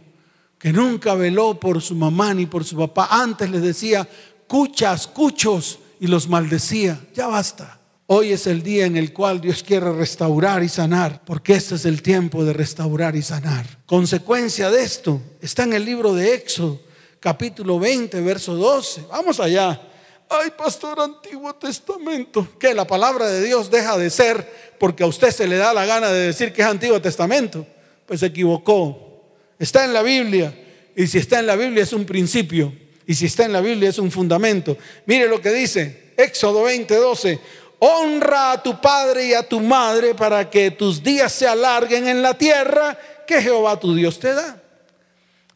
que 0.59 0.73
nunca 0.73 1.13
veló 1.15 1.59
por 1.59 1.81
su 1.81 1.95
mamá 1.95 2.33
ni 2.33 2.45
por 2.45 2.63
su 2.63 2.77
papá. 2.77 3.07
Antes 3.11 3.49
les 3.49 3.61
decía, 3.61 4.07
cuchas, 4.47 5.07
cuchos, 5.07 5.79
y 5.99 6.07
los 6.07 6.27
maldecía. 6.27 6.99
Ya 7.13 7.27
basta. 7.27 7.79
Hoy 8.07 8.31
es 8.31 8.47
el 8.47 8.63
día 8.63 8.85
en 8.85 8.95
el 8.95 9.11
cual 9.11 9.41
Dios 9.41 9.63
quiere 9.63 9.91
restaurar 9.91 10.63
y 10.63 10.69
sanar, 10.69 11.23
porque 11.25 11.55
este 11.55 11.75
es 11.75 11.85
el 11.85 12.01
tiempo 12.01 12.45
de 12.45 12.53
restaurar 12.53 13.15
y 13.17 13.21
sanar. 13.21 13.65
Consecuencia 13.85 14.71
de 14.71 14.81
esto 14.81 15.21
está 15.41 15.63
en 15.63 15.73
el 15.73 15.83
libro 15.83 16.13
de 16.13 16.33
Éxodo, 16.33 16.79
capítulo 17.19 17.79
20, 17.79 18.21
verso 18.21 18.55
12. 18.55 19.07
Vamos 19.09 19.41
allá. 19.41 19.81
Ay, 20.29 20.51
pastor, 20.57 20.99
Antiguo 20.99 21.53
Testamento. 21.55 22.47
Que 22.59 22.73
la 22.73 22.85
palabra 22.85 23.27
de 23.27 23.43
Dios 23.43 23.71
deja 23.71 23.97
de 23.97 24.09
ser 24.09 24.75
porque 24.77 25.03
a 25.03 25.07
usted 25.07 25.31
se 25.31 25.47
le 25.47 25.57
da 25.57 25.73
la 25.73 25.85
gana 25.85 26.11
de 26.11 26.27
decir 26.27 26.51
que 26.51 26.61
es 26.61 26.67
Antiguo 26.67 27.01
Testamento. 27.01 27.65
Pues 28.05 28.19
se 28.19 28.27
equivocó. 28.27 29.23
Está 29.57 29.85
en 29.85 29.93
la 29.93 30.01
Biblia. 30.01 30.53
Y 30.95 31.07
si 31.07 31.17
está 31.19 31.39
en 31.39 31.47
la 31.47 31.55
Biblia 31.55 31.83
es 31.83 31.93
un 31.93 32.05
principio. 32.05 32.73
Y 33.05 33.15
si 33.15 33.27
está 33.27 33.45
en 33.45 33.53
la 33.53 33.61
Biblia 33.61 33.89
es 33.89 33.99
un 33.99 34.11
fundamento. 34.11 34.77
Mire 35.05 35.29
lo 35.29 35.41
que 35.41 35.51
dice 35.51 36.13
Éxodo 36.17 36.65
20:12. 36.65 37.39
Honra 37.79 38.53
a 38.53 38.63
tu 38.63 38.81
padre 38.81 39.27
y 39.27 39.33
a 39.33 39.47
tu 39.47 39.59
madre 39.61 40.15
para 40.15 40.49
que 40.49 40.71
tus 40.71 41.01
días 41.01 41.31
se 41.31 41.47
alarguen 41.47 42.07
en 42.07 42.21
la 42.21 42.37
tierra 42.37 42.97
que 43.25 43.41
Jehová 43.41 43.79
tu 43.79 43.93
Dios 43.95 44.19
te 44.19 44.33
da. 44.33 44.61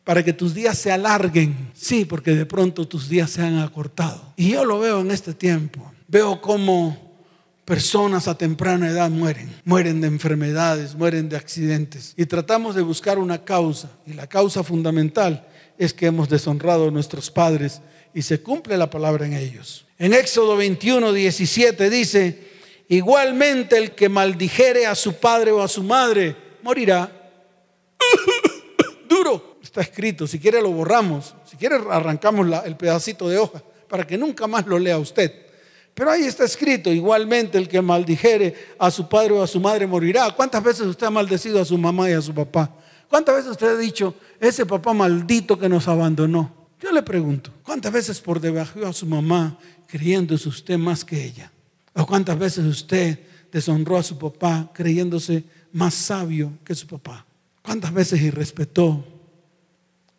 Para 0.03 0.23
que 0.23 0.33
tus 0.33 0.53
días 0.53 0.77
se 0.77 0.91
alarguen. 0.91 1.71
Sí, 1.73 2.05
porque 2.05 2.35
de 2.35 2.45
pronto 2.45 2.87
tus 2.87 3.07
días 3.07 3.29
se 3.31 3.41
han 3.41 3.59
acortado. 3.59 4.33
Y 4.35 4.51
yo 4.51 4.65
lo 4.65 4.79
veo 4.79 5.01
en 5.01 5.11
este 5.11 5.33
tiempo. 5.33 5.91
Veo 6.07 6.41
cómo 6.41 7.11
personas 7.65 8.27
a 8.27 8.37
temprana 8.37 8.89
edad 8.89 9.09
mueren, 9.09 9.55
mueren 9.63 10.01
de 10.01 10.07
enfermedades, 10.07 10.95
mueren 10.95 11.29
de 11.29 11.37
accidentes. 11.37 12.13
Y 12.17 12.25
tratamos 12.25 12.75
de 12.75 12.81
buscar 12.81 13.19
una 13.19 13.43
causa. 13.45 13.91
Y 14.05 14.13
la 14.13 14.27
causa 14.27 14.63
fundamental 14.63 15.47
es 15.77 15.93
que 15.93 16.07
hemos 16.07 16.29
deshonrado 16.29 16.87
a 16.87 16.91
nuestros 16.91 17.31
padres 17.31 17.81
y 18.13 18.23
se 18.23 18.41
cumple 18.41 18.77
la 18.77 18.89
palabra 18.89 19.25
en 19.25 19.33
ellos. 19.33 19.85
En 19.97 20.13
Éxodo 20.13 20.57
21, 20.57 21.13
17 21.13 21.89
dice, 21.89 22.49
igualmente 22.89 23.77
el 23.77 23.91
que 23.91 24.09
maldijere 24.09 24.85
a 24.85 24.95
su 24.95 25.13
padre 25.13 25.51
o 25.51 25.61
a 25.61 25.67
su 25.67 25.83
madre, 25.83 26.35
morirá. 26.63 27.20
Está 29.71 29.79
escrito, 29.79 30.27
si 30.27 30.37
quiere 30.37 30.61
lo 30.61 30.69
borramos, 30.69 31.33
si 31.49 31.55
quiere 31.55 31.77
arrancamos 31.89 32.45
el 32.65 32.75
pedacito 32.75 33.29
de 33.29 33.37
hoja 33.37 33.63
para 33.87 34.05
que 34.05 34.17
nunca 34.17 34.45
más 34.45 34.67
lo 34.67 34.77
lea 34.77 34.97
usted. 34.97 35.31
Pero 35.93 36.11
ahí 36.11 36.23
está 36.23 36.43
escrito, 36.43 36.91
igualmente 36.91 37.57
el 37.57 37.69
que 37.69 37.81
maldijere 37.81 38.53
a 38.77 38.91
su 38.91 39.07
padre 39.07 39.31
o 39.31 39.41
a 39.41 39.47
su 39.47 39.61
madre 39.61 39.87
morirá. 39.87 40.29
¿Cuántas 40.31 40.61
veces 40.61 40.87
usted 40.87 41.07
ha 41.07 41.09
maldecido 41.09 41.61
a 41.61 41.63
su 41.63 41.77
mamá 41.77 42.09
y 42.09 42.11
a 42.11 42.21
su 42.21 42.33
papá? 42.33 42.69
¿Cuántas 43.07 43.33
veces 43.33 43.51
usted 43.51 43.67
ha 43.67 43.77
dicho, 43.77 44.13
ese 44.41 44.65
papá 44.65 44.93
maldito 44.93 45.57
que 45.57 45.69
nos 45.69 45.87
abandonó? 45.87 46.53
Yo 46.81 46.91
le 46.91 47.01
pregunto, 47.01 47.49
¿cuántas 47.63 47.93
veces 47.93 48.19
por 48.19 48.41
debajo 48.41 48.85
a 48.85 48.91
su 48.91 49.05
mamá 49.05 49.57
creyéndose 49.87 50.49
usted 50.49 50.77
más 50.77 51.05
que 51.05 51.23
ella? 51.23 51.49
¿O 51.93 52.05
cuántas 52.05 52.37
veces 52.37 52.65
usted 52.65 53.19
deshonró 53.49 53.97
a 53.97 54.03
su 54.03 54.17
papá 54.17 54.69
creyéndose 54.73 55.45
más 55.71 55.93
sabio 55.93 56.51
que 56.65 56.75
su 56.75 56.87
papá? 56.87 57.25
¿Cuántas 57.61 57.93
veces 57.93 58.21
irrespetó? 58.21 59.10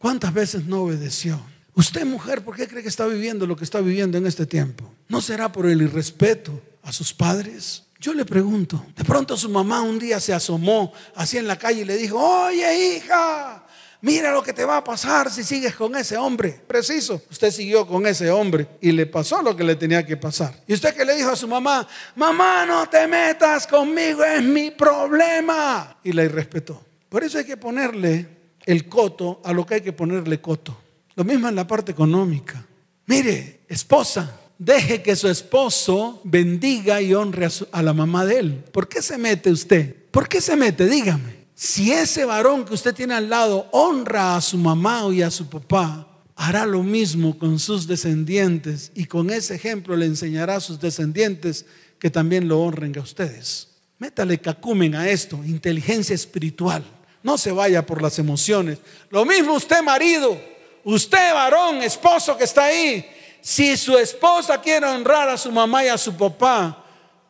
¿Cuántas 0.02 0.34
veces 0.34 0.66
no 0.66 0.82
obedeció? 0.82 1.40
Usted, 1.74 2.04
mujer, 2.04 2.42
¿por 2.42 2.56
qué 2.56 2.66
cree 2.66 2.82
que 2.82 2.88
está 2.88 3.06
viviendo 3.06 3.46
lo 3.46 3.54
que 3.54 3.62
está 3.62 3.80
viviendo 3.80 4.18
en 4.18 4.26
este 4.26 4.46
tiempo? 4.46 4.92
¿No 5.06 5.20
será 5.20 5.52
por 5.52 5.64
el 5.64 5.80
irrespeto 5.80 6.60
a 6.82 6.92
sus 6.92 7.14
padres? 7.14 7.84
Yo 8.00 8.12
le 8.12 8.24
pregunto, 8.24 8.84
de 8.96 9.04
pronto 9.04 9.36
su 9.36 9.48
mamá 9.48 9.80
un 9.80 10.00
día 10.00 10.18
se 10.18 10.34
asomó 10.34 10.92
así 11.14 11.38
en 11.38 11.46
la 11.46 11.56
calle 11.56 11.82
y 11.82 11.84
le 11.84 11.96
dijo, 11.96 12.18
oye 12.18 12.96
hija, 12.96 13.64
mira 14.00 14.32
lo 14.32 14.42
que 14.42 14.52
te 14.52 14.64
va 14.64 14.78
a 14.78 14.84
pasar 14.84 15.30
si 15.30 15.44
sigues 15.44 15.76
con 15.76 15.94
ese 15.94 16.16
hombre. 16.16 16.60
Preciso, 16.66 17.22
usted 17.30 17.52
siguió 17.52 17.86
con 17.86 18.04
ese 18.04 18.28
hombre 18.28 18.66
y 18.80 18.90
le 18.90 19.06
pasó 19.06 19.40
lo 19.40 19.54
que 19.54 19.62
le 19.62 19.76
tenía 19.76 20.04
que 20.04 20.16
pasar. 20.16 20.52
Y 20.66 20.74
usted 20.74 20.96
que 20.96 21.04
le 21.04 21.14
dijo 21.14 21.30
a 21.30 21.36
su 21.36 21.46
mamá, 21.46 21.86
mamá, 22.16 22.66
no 22.66 22.88
te 22.88 23.06
metas 23.06 23.68
conmigo, 23.68 24.24
es 24.24 24.42
mi 24.42 24.72
problema. 24.72 25.96
Y 26.02 26.12
la 26.12 26.24
irrespetó. 26.24 26.84
Por 27.08 27.22
eso 27.22 27.38
hay 27.38 27.44
que 27.44 27.56
ponerle 27.56 28.31
el 28.66 28.88
coto 28.88 29.40
a 29.44 29.52
lo 29.52 29.66
que 29.66 29.74
hay 29.74 29.80
que 29.80 29.92
ponerle 29.92 30.40
coto. 30.40 30.76
Lo 31.14 31.24
mismo 31.24 31.48
en 31.48 31.54
la 31.54 31.66
parte 31.66 31.92
económica. 31.92 32.64
Mire, 33.06 33.60
esposa, 33.68 34.40
deje 34.58 35.02
que 35.02 35.16
su 35.16 35.28
esposo 35.28 36.20
bendiga 36.24 37.02
y 37.02 37.14
honre 37.14 37.48
a, 37.72 37.82
la 37.82 37.92
mamá 37.92 38.24
de 38.24 38.38
él. 38.38 38.64
¿Por 38.72 38.88
qué 38.88 39.02
se 39.02 39.18
mete 39.18 39.50
usted? 39.50 39.94
¿Por 40.10 40.28
qué 40.28 40.40
se 40.40 40.56
mete? 40.56 40.86
Dígame. 40.86 41.42
Si 41.54 41.92
ese 41.92 42.24
varón 42.24 42.64
que 42.64 42.74
usted 42.74 42.94
tiene 42.94 43.14
al 43.14 43.28
lado 43.28 43.68
honra 43.72 44.36
a 44.36 44.40
su 44.40 44.56
mamá 44.58 45.02
y 45.12 45.22
a 45.22 45.30
su 45.30 45.48
papá, 45.48 46.08
hará 46.34 46.64
lo 46.64 46.82
mismo 46.82 47.38
con 47.38 47.58
sus 47.58 47.86
descendientes 47.86 48.90
y 48.94 49.04
con 49.04 49.30
ese 49.30 49.54
ejemplo 49.54 49.94
le 49.96 50.06
enseñará 50.06 50.56
a 50.56 50.60
sus 50.60 50.80
descendientes 50.80 51.66
que 51.98 52.10
también 52.10 52.48
lo 52.48 52.60
honren 52.60 52.96
a 52.98 53.02
ustedes. 53.02 53.68
Métale 53.98 54.38
cacumen 54.38 54.94
a 54.94 55.08
esto, 55.08 55.40
inteligencia 55.44 56.14
espiritual. 56.14 56.84
No 57.22 57.38
se 57.38 57.52
vaya 57.52 57.84
por 57.84 58.02
las 58.02 58.18
emociones. 58.18 58.78
Lo 59.10 59.24
mismo 59.24 59.54
usted, 59.54 59.82
marido. 59.82 60.40
Usted, 60.84 61.32
varón, 61.32 61.82
esposo 61.82 62.36
que 62.36 62.44
está 62.44 62.64
ahí, 62.64 63.06
si 63.40 63.76
su 63.76 63.96
esposa 63.98 64.60
quiere 64.60 64.86
honrar 64.86 65.28
a 65.28 65.36
su 65.36 65.50
mamá 65.50 65.84
y 65.84 65.88
a 65.88 65.98
su 65.98 66.16
papá, 66.16 66.84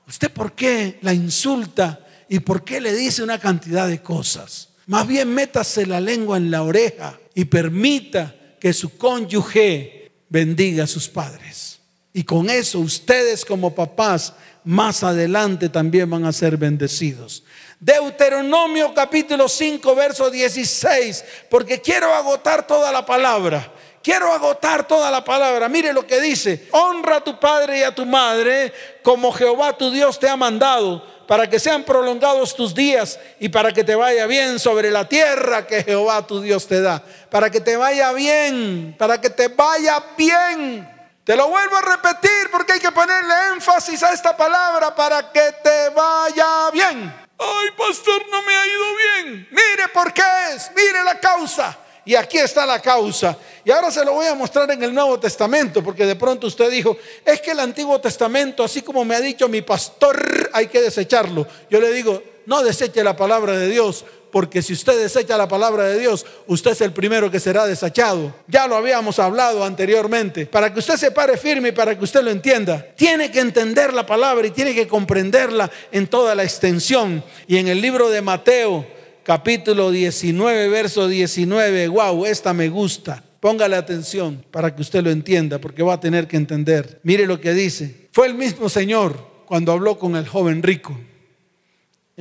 ¿usted 0.07 0.30
por 0.30 0.53
qué 0.53 0.99
la 1.03 1.12
insulta 1.12 2.07
y 2.28 2.40
por 2.40 2.64
qué 2.64 2.80
le 2.80 2.95
dice 2.95 3.22
una 3.22 3.38
cantidad 3.38 3.88
de 3.88 4.03
cosas? 4.03 4.68
Más 4.86 5.07
bien 5.07 5.32
métase 5.32 5.86
la 5.86 6.01
lengua 6.01 6.36
en 6.36 6.51
la 6.51 6.62
oreja 6.62 7.18
y 7.34 7.45
permita 7.45 8.34
que 8.61 8.72
su 8.72 8.97
cónyuge 8.97 10.12
bendiga 10.28 10.84
a 10.84 10.86
sus 10.86 11.09
padres. 11.09 11.80
Y 12.12 12.24
con 12.24 12.51
eso 12.51 12.78
ustedes 12.78 13.45
como 13.45 13.74
papás 13.74 14.34
más 14.64 15.03
adelante 15.03 15.68
también 15.68 16.11
van 16.11 16.24
a 16.26 16.32
ser 16.32 16.57
bendecidos. 16.57 17.43
Deuteronomio 17.82 18.94
capítulo 18.94 19.48
5, 19.48 19.96
verso 19.96 20.30
16, 20.30 21.24
porque 21.50 21.80
quiero 21.80 22.14
agotar 22.14 22.64
toda 22.64 22.92
la 22.92 23.04
palabra. 23.04 23.72
Quiero 24.00 24.32
agotar 24.32 24.86
toda 24.86 25.10
la 25.10 25.24
palabra. 25.24 25.68
Mire 25.68 25.92
lo 25.92 26.06
que 26.06 26.20
dice. 26.20 26.68
Honra 26.70 27.16
a 27.16 27.24
tu 27.24 27.40
padre 27.40 27.80
y 27.80 27.82
a 27.82 27.92
tu 27.92 28.06
madre 28.06 28.72
como 29.02 29.32
Jehová 29.32 29.76
tu 29.76 29.90
Dios 29.90 30.20
te 30.20 30.28
ha 30.28 30.36
mandado, 30.36 31.04
para 31.26 31.50
que 31.50 31.58
sean 31.58 31.82
prolongados 31.82 32.54
tus 32.54 32.72
días 32.72 33.18
y 33.40 33.48
para 33.48 33.72
que 33.72 33.82
te 33.82 33.96
vaya 33.96 34.26
bien 34.26 34.60
sobre 34.60 34.88
la 34.92 35.08
tierra 35.08 35.66
que 35.66 35.82
Jehová 35.82 36.24
tu 36.24 36.40
Dios 36.40 36.68
te 36.68 36.80
da. 36.80 37.02
Para 37.30 37.50
que 37.50 37.60
te 37.60 37.76
vaya 37.76 38.12
bien, 38.12 38.94
para 38.96 39.20
que 39.20 39.30
te 39.30 39.48
vaya 39.48 40.00
bien. 40.16 40.88
Te 41.24 41.34
lo 41.34 41.48
vuelvo 41.48 41.78
a 41.78 41.82
repetir 41.82 42.48
porque 42.52 42.74
hay 42.74 42.80
que 42.80 42.92
ponerle 42.92 43.34
énfasis 43.54 44.04
a 44.04 44.12
esta 44.12 44.36
palabra 44.36 44.94
para 44.94 45.32
que 45.32 45.52
te 45.64 45.88
vaya 45.88 46.70
bien. 46.72 47.22
Ay, 47.43 47.70
pastor, 47.76 48.24
no 48.30 48.43
me 48.43 48.55
ha 48.55 48.66
ido 48.66 48.84
bien. 48.97 49.49
Mire 49.51 49.88
por 49.93 50.12
qué 50.12 50.22
es, 50.55 50.70
mire 50.74 51.03
la 51.05 51.18
causa. 51.18 51.78
Y 52.05 52.14
aquí 52.14 52.38
está 52.38 52.66
la 52.66 52.80
causa. 52.80 53.36
Y 53.64 53.70
ahora 53.70 53.90
se 53.90 54.05
lo 54.05 54.14
voy 54.14 54.26
a 54.26 54.34
mostrar 54.34 54.70
en 54.70 54.82
el 54.82 54.93
Nuevo 54.93 55.20
Testamento, 55.20 55.82
porque 55.82 56.05
de 56.05 56.16
pronto 56.16 56.49
usted 56.49 56.70
dijo, 56.70 56.97
es 57.24 57.40
que 57.40 57.53
el 57.53 57.61
Antiguo 57.61 58.01
Testamento, 58.01 58.64
así 58.64 58.82
como 58.82 59.05
me 59.05 59.14
ha 59.14 59.20
dicho 59.20 59.49
mi 59.49 59.62
pastor, 59.62 60.51
hay 60.53 60.66
que 60.66 60.80
desecharlo. 60.80 61.47
Yo 61.70 61.80
le 61.80 61.93
digo, 61.93 62.22
no 62.47 62.62
deseche 62.62 63.05
la 63.05 63.16
palabra 63.16 63.57
de 63.57 63.68
Dios, 63.68 64.05
porque 64.32 64.62
si 64.62 64.72
usted 64.72 64.98
desecha 64.98 65.36
la 65.36 65.46
palabra 65.46 65.84
de 65.84 65.98
Dios, 66.00 66.24
usted 66.46 66.72
es 66.72 66.80
el 66.80 66.92
primero 66.92 67.30
que 67.30 67.38
será 67.38 67.66
desechado. 67.66 68.34
Ya 68.48 68.66
lo 68.66 68.76
habíamos 68.76 69.18
hablado 69.18 69.62
anteriormente. 69.62 70.46
Para 70.46 70.72
que 70.72 70.78
usted 70.78 70.96
se 70.96 71.10
pare 71.10 71.36
firme 71.36 71.68
y 71.68 71.72
para 71.72 71.96
que 71.96 72.02
usted 72.02 72.22
lo 72.22 72.30
entienda, 72.30 72.84
tiene 72.96 73.30
que 73.30 73.40
entender 73.40 73.92
la 73.92 74.06
palabra 74.06 74.46
y 74.46 74.50
tiene 74.50 74.74
que 74.74 74.88
comprenderla 74.88 75.70
en 75.92 76.06
toda 76.06 76.34
la 76.34 76.44
extensión. 76.44 77.22
Y 77.46 77.58
en 77.58 77.68
el 77.68 77.82
libro 77.82 78.08
de 78.08 78.22
Mateo, 78.22 78.86
capítulo 79.22 79.90
19, 79.90 80.68
verso 80.70 81.06
19, 81.06 81.88
wow, 81.88 82.24
esta 82.24 82.54
me 82.54 82.70
gusta. 82.70 83.22
Póngale 83.38 83.76
atención 83.76 84.42
para 84.50 84.74
que 84.74 84.80
usted 84.80 85.02
lo 85.02 85.10
entienda, 85.10 85.58
porque 85.58 85.82
va 85.82 85.94
a 85.94 86.00
tener 86.00 86.26
que 86.26 86.38
entender. 86.38 87.00
Mire 87.02 87.26
lo 87.26 87.38
que 87.38 87.52
dice. 87.52 88.08
Fue 88.12 88.28
el 88.28 88.34
mismo 88.34 88.70
Señor 88.70 89.18
cuando 89.44 89.72
habló 89.72 89.98
con 89.98 90.16
el 90.16 90.26
joven 90.26 90.62
rico. 90.62 90.98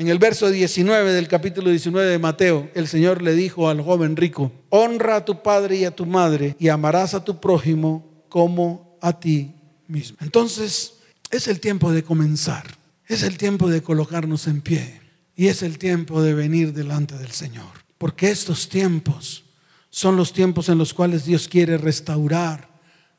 En 0.01 0.07
el 0.07 0.17
verso 0.17 0.49
19 0.49 1.13
del 1.13 1.27
capítulo 1.27 1.69
19 1.69 2.09
de 2.09 2.17
Mateo, 2.17 2.71
el 2.73 2.87
Señor 2.87 3.21
le 3.21 3.35
dijo 3.35 3.69
al 3.69 3.81
joven 3.81 4.15
rico, 4.15 4.51
honra 4.69 5.17
a 5.17 5.25
tu 5.25 5.43
padre 5.43 5.75
y 5.75 5.85
a 5.85 5.95
tu 5.95 6.07
madre 6.07 6.55
y 6.57 6.69
amarás 6.69 7.13
a 7.13 7.23
tu 7.23 7.39
prójimo 7.39 8.25
como 8.27 8.97
a 8.99 9.19
ti 9.19 9.53
mismo. 9.87 10.17
Entonces, 10.21 10.95
es 11.29 11.47
el 11.47 11.59
tiempo 11.59 11.91
de 11.91 12.01
comenzar, 12.01 12.65
es 13.05 13.21
el 13.21 13.37
tiempo 13.37 13.69
de 13.69 13.83
colocarnos 13.83 14.47
en 14.47 14.61
pie 14.61 15.01
y 15.35 15.49
es 15.49 15.61
el 15.61 15.77
tiempo 15.77 16.23
de 16.23 16.33
venir 16.33 16.73
delante 16.73 17.15
del 17.15 17.31
Señor. 17.31 17.69
Porque 17.99 18.31
estos 18.31 18.69
tiempos 18.69 19.43
son 19.91 20.15
los 20.15 20.33
tiempos 20.33 20.67
en 20.69 20.79
los 20.79 20.95
cuales 20.95 21.25
Dios 21.25 21.47
quiere 21.47 21.77
restaurar, 21.77 22.69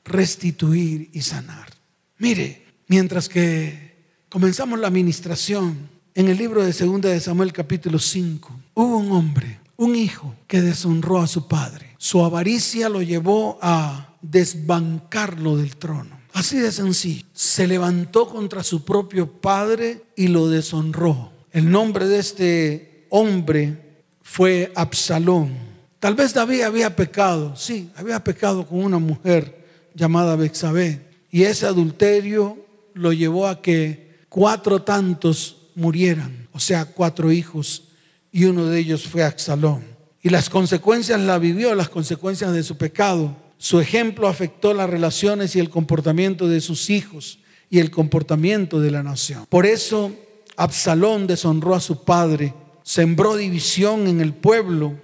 restituir 0.05 1.11
y 1.12 1.22
sanar. 1.22 1.68
Mire, 2.18 2.66
mientras 2.89 3.28
que 3.28 4.24
comenzamos 4.28 4.80
la 4.80 4.89
administración, 4.89 5.91
en 6.15 6.29
el 6.29 6.37
libro 6.37 6.63
de 6.65 6.73
Segunda 6.73 7.09
de 7.09 7.21
Samuel 7.21 7.53
capítulo 7.53 7.99
5, 7.99 8.61
hubo 8.75 8.99
un 8.99 9.13
hombre, 9.13 9.61
un 9.77 9.97
hijo 9.97 10.35
que 10.47 10.61
deshonró 10.61 11.19
a 11.21 11.27
su 11.27 11.49
padre. 11.49 11.95
Su 11.97 12.25
avaricia 12.25 12.89
lo 12.89 13.01
llevó 13.01 13.59
a 13.63 14.17
desbancarlo 14.21 15.57
del 15.57 15.77
trono. 15.77 16.21
Así 16.35 16.59
de 16.59 16.73
sencillo. 16.73 17.25
Se 17.33 17.67
levantó 17.67 18.29
contra 18.29 18.63
su 18.63 18.85
propio 18.85 19.31
padre 19.31 20.03
y 20.17 20.29
lo 20.29 20.49
deshonró. 20.49 21.31
El 21.51 21.71
nombre 21.71 22.07
de 22.07 22.19
este 22.19 23.07
hombre 23.11 24.05
fue 24.23 24.73
Absalón. 24.75 25.53
Tal 25.99 26.15
vez 26.15 26.35
David 26.35 26.63
había 26.63 26.97
pecado, 26.97 27.55
sí, 27.57 27.91
había 27.97 28.23
pecado 28.25 28.67
con 28.67 28.83
una 28.83 28.99
mujer 28.99 29.65
llamada 29.95 30.37
Bexabé. 30.37 31.01
Y 31.31 31.45
ese 31.45 31.67
adulterio 31.67 32.59
lo 32.95 33.13
llevó 33.13 33.47
a 33.47 33.63
que 33.63 34.19
cuatro 34.29 34.83
tantos 34.83 35.62
murieran, 35.75 36.49
o 36.53 36.61
sea, 36.61 36.85
cuatro 36.85 37.33
hijos, 37.33 37.89
y 38.31 38.45
uno 38.45 38.66
de 38.66 38.79
ellos 38.79 39.07
fue 39.07 39.23
Absalón. 39.23 39.85
Y 40.23 40.31
las 40.31 40.49
consecuencias 40.49 41.20
la 41.20 41.39
vivió, 41.39 41.75
las 41.75 41.89
consecuencias 41.89 42.53
de 42.53 42.62
su 42.62 42.77
pecado. 42.77 43.37
Su 43.59 43.81
ejemplo 43.81 44.29
afectó 44.29 44.73
las 44.73 44.89
relaciones 44.89 45.55
y 45.57 45.61
el 45.61 45.68
comportamiento 45.68 46.49
de 46.49 46.61
sus 46.61 46.91
hijos 46.91 47.41
y 47.68 47.81
el 47.81 47.91
comportamiento 47.91 48.81
de 48.81 48.91
la 48.91 49.03
nación. 49.03 49.47
Por 49.49 49.66
eso 49.66 50.12
Absalón 50.57 51.27
deshonró 51.27 51.75
a 51.75 51.81
su 51.81 52.05
padre, 52.05 52.55
sembró 52.83 53.37
división 53.37 54.07
en 54.07 54.20
el 54.20 54.33
pueblo, 54.33 54.95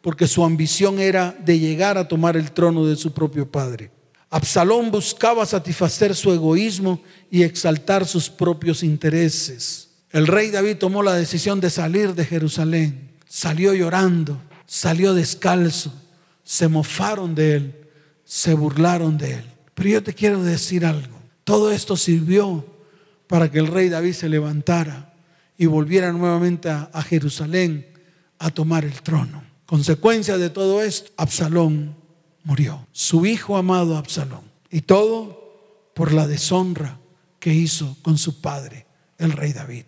porque 0.00 0.26
su 0.26 0.44
ambición 0.44 0.98
era 0.98 1.36
de 1.44 1.58
llegar 1.58 1.96
a 1.98 2.08
tomar 2.08 2.36
el 2.36 2.52
trono 2.52 2.86
de 2.86 2.96
su 2.96 3.12
propio 3.12 3.50
padre. 3.50 3.90
Absalón 4.30 4.90
buscaba 4.90 5.46
satisfacer 5.46 6.14
su 6.14 6.32
egoísmo 6.32 7.00
y 7.30 7.42
exaltar 7.42 8.04
sus 8.06 8.28
propios 8.28 8.82
intereses. 8.82 9.83
El 10.14 10.28
rey 10.28 10.52
David 10.52 10.76
tomó 10.76 11.02
la 11.02 11.14
decisión 11.14 11.58
de 11.58 11.70
salir 11.70 12.14
de 12.14 12.24
Jerusalén. 12.24 13.10
Salió 13.26 13.74
llorando, 13.74 14.40
salió 14.64 15.12
descalzo, 15.12 15.92
se 16.44 16.68
mofaron 16.68 17.34
de 17.34 17.56
él, 17.56 17.88
se 18.24 18.54
burlaron 18.54 19.18
de 19.18 19.32
él. 19.32 19.44
Pero 19.74 19.88
yo 19.88 20.02
te 20.04 20.14
quiero 20.14 20.40
decir 20.44 20.86
algo. 20.86 21.18
Todo 21.42 21.72
esto 21.72 21.96
sirvió 21.96 22.64
para 23.26 23.50
que 23.50 23.58
el 23.58 23.66
rey 23.66 23.88
David 23.88 24.12
se 24.12 24.28
levantara 24.28 25.12
y 25.58 25.66
volviera 25.66 26.12
nuevamente 26.12 26.70
a, 26.70 27.02
Jerusalén 27.02 27.84
a 28.38 28.50
tomar 28.50 28.84
el 28.84 29.02
trono. 29.02 29.42
Consecuencia 29.66 30.38
de 30.38 30.48
todo 30.48 30.80
esto, 30.84 31.10
Absalón 31.16 31.96
murió. 32.44 32.86
Su 32.92 33.26
hijo 33.26 33.56
amado 33.56 33.96
Absalón. 33.96 34.44
Y 34.70 34.82
todo 34.82 35.90
por 35.92 36.12
la 36.12 36.28
deshonra 36.28 37.00
que 37.40 37.52
hizo 37.52 37.96
con 38.02 38.16
su 38.16 38.40
padre, 38.40 38.86
el 39.18 39.32
rey 39.32 39.52
David. 39.52 39.84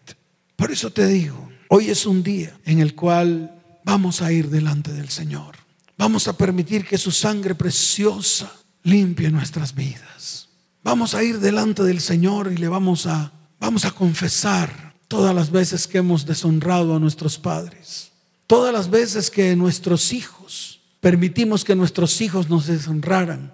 Por 0.57 0.70
eso 0.70 0.91
te 0.91 1.07
digo, 1.07 1.49
hoy 1.68 1.91
es 1.91 2.07
un 2.07 2.22
día 2.22 2.59
en 2.64 2.81
el 2.81 2.95
cual 2.95 3.55
vamos 3.85 4.22
a 4.22 4.33
ir 4.33 4.49
delante 4.51 4.93
del 4.93 5.09
Señor. 5.09 5.57
Vamos 5.99 6.29
a 6.29 6.37
permitir 6.37 6.85
que 6.85 6.99
su 6.99 7.11
sangre 7.11 7.55
preciosa 7.55 8.53
limpie 8.83 9.31
nuestras 9.31 9.74
vidas. 9.74 10.49
Vamos 10.83 11.14
a 11.14 11.22
ir 11.22 11.41
delante 11.41 11.83
del 11.83 12.01
Señor 12.01 12.53
y 12.53 12.57
le 12.57 12.68
vamos 12.68 13.07
a 13.07 13.33
vamos 13.59 13.85
a 13.85 13.91
confesar 13.91 14.95
todas 15.09 15.35
las 15.35 15.51
veces 15.51 15.87
que 15.87 15.99
hemos 15.99 16.27
deshonrado 16.27 16.95
a 16.95 17.01
nuestros 17.01 17.39
padres. 17.39 18.12
Todas 18.47 18.72
las 18.72 18.91
veces 18.91 19.31
que 19.31 19.57
nuestros 19.57 20.12
hijos 20.12 20.81
permitimos 21.01 21.64
que 21.64 21.74
nuestros 21.74 22.20
hijos 22.20 22.49
nos 22.49 22.66
deshonraran 22.66 23.53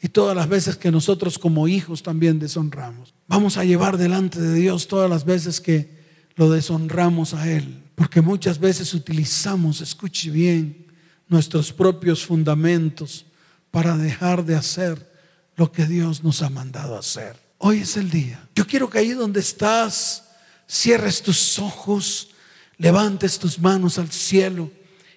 y 0.00 0.08
todas 0.08 0.36
las 0.36 0.48
veces 0.48 0.76
que 0.76 0.90
nosotros 0.90 1.38
como 1.38 1.66
hijos 1.66 2.02
también 2.02 2.38
deshonramos. 2.38 3.14
Vamos 3.26 3.56
a 3.56 3.64
llevar 3.64 3.96
delante 3.98 4.40
de 4.40 4.54
Dios 4.54 4.86
todas 4.86 5.10
las 5.10 5.24
veces 5.24 5.60
que 5.60 5.98
lo 6.36 6.50
deshonramos 6.50 7.34
a 7.34 7.50
Él, 7.50 7.82
porque 7.94 8.20
muchas 8.20 8.60
veces 8.60 8.94
utilizamos, 8.94 9.80
escuche 9.80 10.30
bien, 10.30 10.86
nuestros 11.26 11.72
propios 11.72 12.24
fundamentos 12.24 13.26
para 13.70 13.96
dejar 13.96 14.44
de 14.44 14.54
hacer 14.54 15.12
lo 15.56 15.72
que 15.72 15.84
Dios 15.84 16.22
nos 16.22 16.42
ha 16.42 16.48
mandado 16.48 16.96
hacer. 16.96 17.36
Hoy 17.58 17.78
es 17.78 17.96
el 17.96 18.08
día. 18.08 18.48
Yo 18.54 18.66
quiero 18.66 18.88
que 18.88 18.98
ahí 18.98 19.10
donde 19.10 19.40
estás, 19.40 20.28
cierres 20.68 21.22
tus 21.22 21.58
ojos, 21.58 22.30
levantes 22.76 23.38
tus 23.38 23.58
manos 23.58 23.98
al 23.98 24.10
cielo 24.12 24.70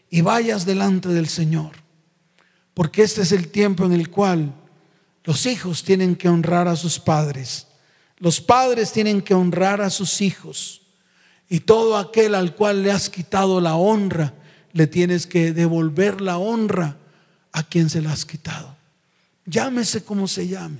y 0.09 0.21
vayas 0.21 0.65
delante 0.65 1.09
del 1.09 1.27
Señor. 1.27 1.71
Porque 2.73 3.03
este 3.03 3.21
es 3.21 3.31
el 3.31 3.49
tiempo 3.49 3.85
en 3.85 3.93
el 3.93 4.09
cual 4.09 4.55
los 5.23 5.45
hijos 5.45 5.83
tienen 5.83 6.15
que 6.15 6.29
honrar 6.29 6.67
a 6.67 6.75
sus 6.75 6.99
padres. 6.99 7.67
Los 8.17 8.41
padres 8.41 8.91
tienen 8.91 9.21
que 9.21 9.33
honrar 9.33 9.81
a 9.81 9.89
sus 9.89 10.21
hijos. 10.21 10.81
Y 11.49 11.61
todo 11.61 11.97
aquel 11.97 12.35
al 12.35 12.55
cual 12.55 12.83
le 12.83 12.91
has 12.91 13.09
quitado 13.09 13.59
la 13.61 13.75
honra, 13.75 14.33
le 14.73 14.87
tienes 14.87 15.27
que 15.27 15.51
devolver 15.51 16.21
la 16.21 16.37
honra 16.37 16.97
a 17.51 17.63
quien 17.63 17.89
se 17.89 18.01
la 18.01 18.13
has 18.13 18.25
quitado. 18.25 18.75
Llámese 19.45 20.03
como 20.03 20.27
se 20.27 20.47
llame. 20.47 20.79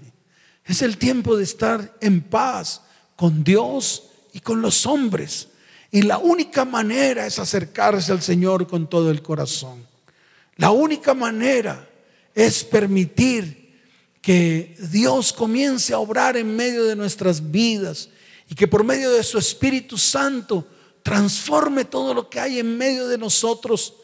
Es 0.66 0.82
el 0.82 0.98
tiempo 0.98 1.36
de 1.36 1.44
estar 1.44 1.98
en 2.00 2.22
paz 2.22 2.82
con 3.16 3.44
Dios 3.44 4.04
y 4.34 4.40
con 4.40 4.62
los 4.62 4.86
hombres. 4.86 5.50
Y 5.92 6.04
la 6.04 6.18
única 6.18 6.64
manera 6.64 7.26
es 7.28 7.38
acercarse 7.38 8.12
al 8.12 8.22
Señor 8.22 8.68
con 8.68 8.90
todo 8.90 9.12
el 9.12 9.22
corazón. 9.22 9.86
La 10.56 10.72
única 10.72 11.14
manera 11.14 11.88
es 12.34 12.64
permitir 12.64 13.61
que 14.22 14.76
Dios 14.92 15.34
comience 15.34 15.94
a 15.94 16.00
obrar 16.00 16.38
en 16.38 16.56
medio 16.56 16.86
de 16.86 16.96
nuestras 16.96 17.52
vidas 17.52 18.10
y 18.48 18.56
que 18.56 18.68
por 18.68 18.84
medio 18.84 19.12
de 19.12 19.24
su 19.24 19.38
Espíritu 19.38 19.98
Santo 19.98 20.68
transforme 21.04 21.86
todo 21.86 22.14
lo 22.14 22.30
que 22.30 22.40
hay 22.40 22.60
en 22.60 22.78
medio 22.78 23.08
de 23.08 23.18
nosotros, 23.18 23.96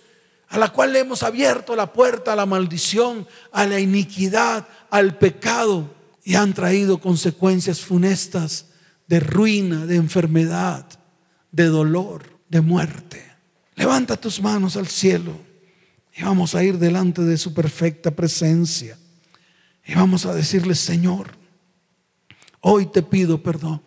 a 0.50 0.58
la 0.58 0.70
cual 0.70 0.94
le 0.94 1.00
hemos 1.00 1.22
abierto 1.22 1.76
la 1.76 1.94
puerta 1.94 2.34
a 2.34 2.36
la 2.36 2.46
maldición, 2.46 3.28
a 3.52 3.66
la 3.66 3.80
iniquidad, 3.80 4.68
al 4.90 5.18
pecado, 5.18 5.94
y 6.24 6.36
han 6.36 6.54
traído 6.54 7.00
consecuencias 7.00 7.82
funestas 7.82 8.66
de 9.08 9.20
ruina, 9.20 9.86
de 9.86 9.96
enfermedad, 9.96 10.86
de 11.52 11.66
dolor, 11.66 12.24
de 12.50 12.62
muerte. 12.62 13.24
Levanta 13.76 14.18
tus 14.18 14.42
manos 14.42 14.76
al 14.76 14.88
cielo 14.88 15.34
y 16.16 16.24
vamos 16.24 16.56
a 16.56 16.64
ir 16.64 16.80
delante 16.80 17.22
de 17.22 17.38
su 17.38 17.54
perfecta 17.54 18.12
presencia. 18.12 18.98
Y 19.88 19.96
vamos 19.96 20.26
a 20.26 20.36
decirle, 20.36 20.76
Señor, 20.76 21.30
hoy 22.60 22.88
te 22.88 23.02
pido 23.02 23.42
perdón 23.42 23.82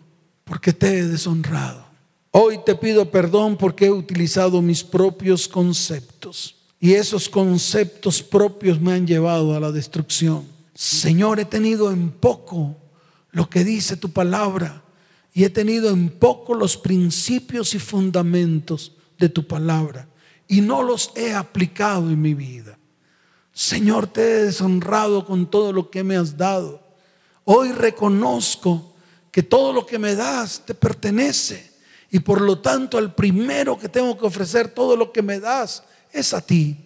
porque 0.45 0.73
te 0.73 0.99
he 0.99 1.07
deshonrado. 1.07 1.85
Hoy 2.31 2.61
te 2.65 2.75
pido 2.75 3.11
perdón 3.11 3.57
porque 3.57 3.87
he 3.87 3.91
utilizado 3.91 4.63
mis 4.63 4.83
propios 4.83 5.47
conceptos 5.47 6.57
y 6.81 6.95
esos 6.95 7.29
conceptos 7.29 8.23
propios 8.23 8.81
me 8.81 8.93
han 8.93 9.07
llevado 9.07 9.55
a 9.55 9.61
la 9.61 9.71
destrucción. 9.71 10.47
Señor, 10.75 11.39
he 11.39 11.45
tenido 11.45 11.93
en 11.93 12.11
poco 12.11 12.77
lo 13.33 13.51
que 13.51 13.63
dice 13.63 13.97
tu 13.97 14.11
palabra 14.11 14.83
y 15.35 15.45
he 15.45 15.51
tenido 15.51 15.91
en 15.91 16.09
poco 16.09 16.55
los 16.55 16.79
principios 16.79 17.75
y 17.75 17.79
fundamentos 17.79 18.93
de 19.19 19.29
tu 19.29 19.47
palabra 19.47 20.09
y 20.49 20.63
no 20.63 20.83
los 20.83 21.13
he 21.15 21.35
aplicado 21.35 22.09
en 22.09 22.23
mi 22.23 22.33
vida. 22.33 22.80
Señor, 23.53 24.07
te 24.07 24.23
he 24.23 24.45
deshonrado 24.47 25.25
con 25.27 25.51
todo 25.51 25.73
lo 25.73 25.91
que 25.91 26.05
me 26.05 26.17
has 26.17 26.37
dado. 26.37 26.81
Hoy 27.45 27.73
reconozco 27.73 28.95
que 29.31 29.43
todo 29.43 29.73
lo 29.73 29.87
que 29.87 29.99
me 29.99 30.15
das 30.15 30.63
te 30.65 30.75
pertenece 30.75 31.71
y 32.11 32.21
por 32.21 32.41
lo 32.41 32.59
tanto, 32.59 32.99
al 32.99 33.15
primero 33.15 33.79
que 33.79 33.89
tengo 33.89 34.19
que 34.19 34.27
ofrecer 34.27 34.69
todo 34.69 34.97
lo 34.97 35.13
que 35.13 35.23
me 35.23 35.39
das 35.39 35.85
es 36.13 36.35
a 36.35 36.41
ti. 36.41 36.77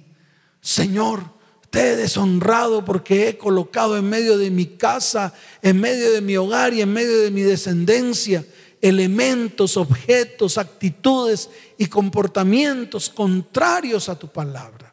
Señor, 0.60 1.22
te 1.70 1.92
he 1.92 1.96
deshonrado 1.96 2.84
porque 2.84 3.28
he 3.28 3.38
colocado 3.38 3.96
en 3.96 4.08
medio 4.08 4.36
de 4.36 4.50
mi 4.50 4.66
casa, 4.66 5.32
en 5.62 5.80
medio 5.80 6.12
de 6.12 6.20
mi 6.20 6.36
hogar 6.36 6.74
y 6.74 6.82
en 6.82 6.92
medio 6.92 7.20
de 7.20 7.30
mi 7.30 7.42
descendencia 7.42 8.44
elementos, 8.84 9.78
objetos, 9.78 10.58
actitudes 10.58 11.48
y 11.78 11.86
comportamientos 11.86 13.08
contrarios 13.08 14.10
a 14.10 14.18
tu 14.18 14.28
palabra. 14.28 14.92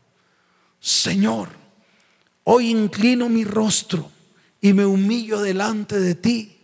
Señor, 0.79 1.49
hoy 2.43 2.69
inclino 2.69 3.29
mi 3.29 3.43
rostro 3.43 4.09
y 4.59 4.73
me 4.73 4.85
humillo 4.85 5.41
delante 5.41 5.99
de 5.99 6.15
ti 6.15 6.57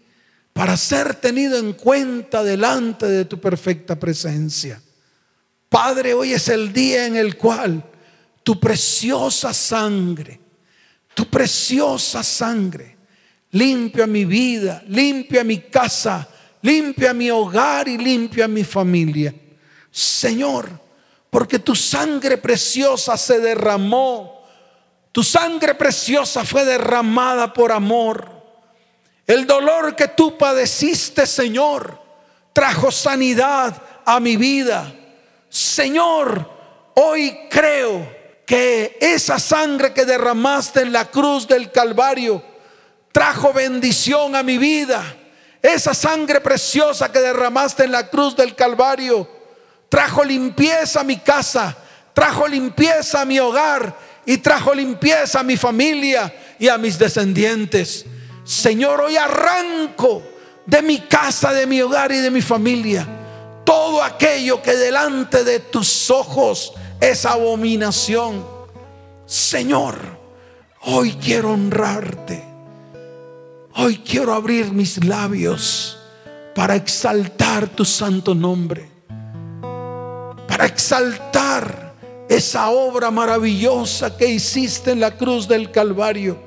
para 0.53 0.75
ser 0.75 1.15
tenido 1.15 1.57
en 1.57 1.73
cuenta 1.73 2.43
delante 2.43 3.05
de 3.05 3.25
tu 3.25 3.39
perfecta 3.39 3.97
presencia. 3.99 4.81
Padre, 5.69 6.13
hoy 6.13 6.33
es 6.33 6.47
el 6.47 6.73
día 6.73 7.05
en 7.05 7.15
el 7.15 7.37
cual 7.37 7.83
tu 8.41 8.59
preciosa 8.59 9.53
sangre, 9.53 10.39
tu 11.13 11.29
preciosa 11.29 12.23
sangre, 12.23 12.97
limpia 13.51 14.07
mi 14.07 14.25
vida, 14.25 14.83
limpia 14.87 15.43
mi 15.43 15.59
casa, 15.59 16.27
limpia 16.61 17.13
mi 17.13 17.29
hogar 17.29 17.87
y 17.87 17.97
limpia 17.97 18.47
mi 18.47 18.63
familia. 18.63 19.35
Señor, 19.91 20.69
porque 21.29 21.59
tu 21.59 21.75
sangre 21.75 22.37
preciosa 22.37 23.17
se 23.17 23.39
derramó, 23.39 24.36
tu 25.11 25.23
sangre 25.23 25.75
preciosa 25.75 26.45
fue 26.45 26.65
derramada 26.65 27.53
por 27.53 27.71
amor 27.71 28.37
el 29.27 29.45
dolor 29.45 29.93
que 29.93 30.07
tú 30.07 30.37
padeciste, 30.37 31.27
Señor, 31.27 32.01
trajo 32.53 32.89
sanidad 32.91 33.75
a 34.05 34.21
mi 34.21 34.37
vida. 34.37 34.93
Señor, 35.49 36.49
hoy 36.95 37.37
creo 37.49 38.15
que 38.45 38.97
esa 39.01 39.37
sangre 39.37 39.93
que 39.93 40.05
derramaste 40.05 40.79
en 40.79 40.93
la 40.93 41.11
cruz 41.11 41.45
del 41.45 41.73
Calvario 41.73 42.41
trajo 43.11 43.51
bendición 43.51 44.33
a 44.33 44.43
mi 44.43 44.57
vida. 44.57 45.03
Esa 45.61 45.93
sangre 45.93 46.39
preciosa 46.39 47.11
que 47.11 47.19
derramaste 47.19 47.83
en 47.83 47.91
la 47.91 48.09
cruz 48.09 48.33
del 48.33 48.55
Calvario 48.55 49.29
trajo 49.89 50.23
limpieza 50.23 51.01
a 51.01 51.03
mi 51.03 51.17
casa, 51.17 51.75
trajo 52.13 52.47
limpieza 52.47 53.21
a 53.21 53.25
mi 53.25 53.39
hogar 53.39 53.93
y 54.27 54.37
trajo 54.37 54.75
limpieza 54.75 55.39
a 55.39 55.43
mi 55.43 55.57
familia 55.57 56.31
y 56.59 56.67
a 56.67 56.77
mis 56.77 56.99
descendientes. 56.99 58.05
Señor, 58.43 59.01
hoy 59.01 59.17
arranco 59.17 60.21
de 60.67 60.83
mi 60.83 60.99
casa, 60.99 61.51
de 61.51 61.65
mi 61.65 61.81
hogar 61.81 62.11
y 62.11 62.17
de 62.17 62.29
mi 62.29 62.41
familia 62.41 63.07
todo 63.67 64.01
aquello 64.01 64.61
que 64.61 64.77
delante 64.77 65.43
de 65.43 65.59
tus 65.59 66.09
ojos 66.09 66.71
es 67.01 67.25
abominación. 67.25 68.45
Señor, 69.25 69.97
hoy 70.83 71.11
quiero 71.21 71.51
honrarte. 71.51 72.45
Hoy 73.75 73.97
quiero 73.97 74.33
abrir 74.33 74.71
mis 74.71 75.03
labios 75.03 75.99
para 76.55 76.77
exaltar 76.77 77.67
tu 77.67 77.83
santo 77.83 78.33
nombre. 78.33 78.89
Para 80.47 80.65
exaltar 80.65 81.86
esa 82.29 82.69
obra 82.69 83.11
maravillosa 83.11 84.15
que 84.17 84.27
hiciste 84.27 84.91
en 84.91 84.99
la 84.99 85.17
cruz 85.17 85.47
del 85.47 85.71
Calvario. 85.71 86.45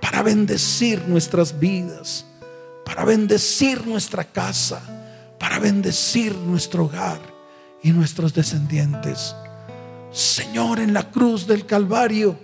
Para 0.00 0.22
bendecir 0.22 1.02
nuestras 1.06 1.58
vidas. 1.58 2.26
Para 2.84 3.04
bendecir 3.04 3.86
nuestra 3.86 4.24
casa 4.24 4.82
para 5.42 5.58
bendecir 5.58 6.36
nuestro 6.36 6.84
hogar 6.84 7.18
y 7.82 7.90
nuestros 7.90 8.32
descendientes. 8.32 9.34
Señor, 10.12 10.78
en 10.78 10.94
la 10.94 11.10
cruz 11.10 11.48
del 11.48 11.66
Calvario, 11.66 12.38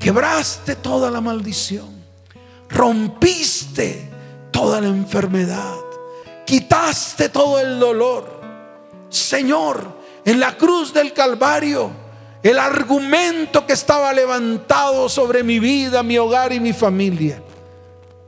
quebraste 0.00 0.74
toda 0.74 1.08
la 1.08 1.20
maldición, 1.20 1.88
rompiste 2.68 4.10
toda 4.50 4.80
la 4.80 4.88
enfermedad, 4.88 5.78
quitaste 6.44 7.28
todo 7.28 7.60
el 7.60 7.78
dolor. 7.78 8.40
Señor, 9.08 10.00
en 10.24 10.40
la 10.40 10.58
cruz 10.58 10.92
del 10.92 11.12
Calvario, 11.12 11.92
el 12.42 12.58
argumento 12.58 13.66
que 13.66 13.72
estaba 13.72 14.12
levantado 14.12 15.08
sobre 15.08 15.42
mi 15.42 15.58
vida, 15.58 16.02
mi 16.02 16.18
hogar 16.18 16.52
y 16.52 16.60
mi 16.60 16.72
familia, 16.72 17.42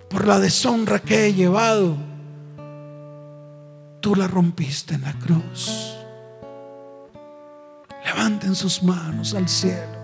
por 0.09 0.27
la 0.27 0.39
deshonra 0.39 1.01
que 1.01 1.27
he 1.27 1.35
llevado, 1.35 1.97
tú 4.01 4.15
la 4.15 4.29
rompiste 4.29 4.95
en 4.95 5.03
la 5.03 5.13
cruz. 5.15 5.97
Levanten 8.05 8.55
sus 8.55 8.83
manos 8.83 9.35
al 9.35 9.49
cielo 9.49 9.99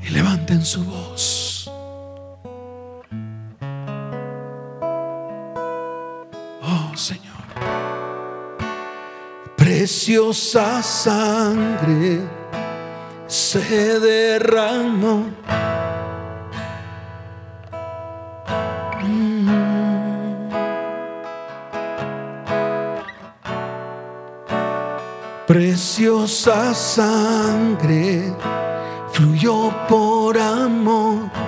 y 0.00 0.08
levanten 0.08 0.64
su 0.64 0.84
voz. 0.84 1.70
Oh 6.62 6.96
Señor, 6.96 7.31
preciosa 9.62 10.82
sangre 10.82 12.20
se 13.28 14.00
derramó 14.00 15.26
Preciosa 25.46 26.74
sangre 26.74 28.34
fluyó 29.12 29.70
por 29.88 30.38
amor. 30.38 31.41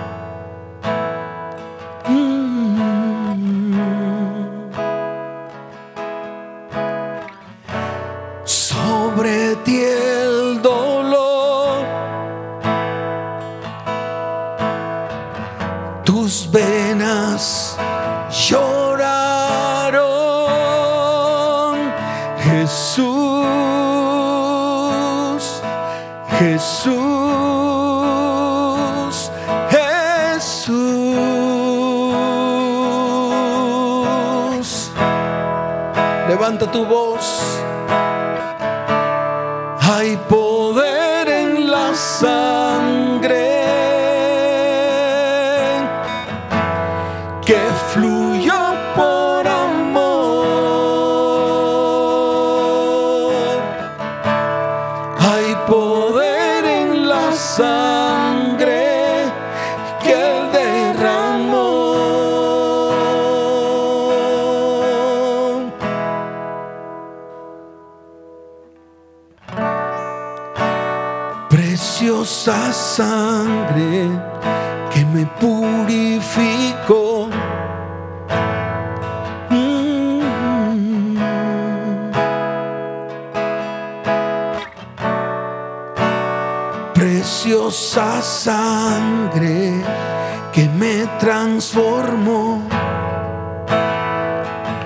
Transformó. 91.18 92.62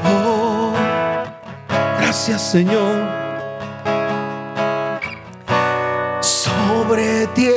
Oh, 0.05 0.73
gracias 2.01 2.43
Señor. 2.51 2.97
Sobre 6.21 7.27
ti 7.29 7.49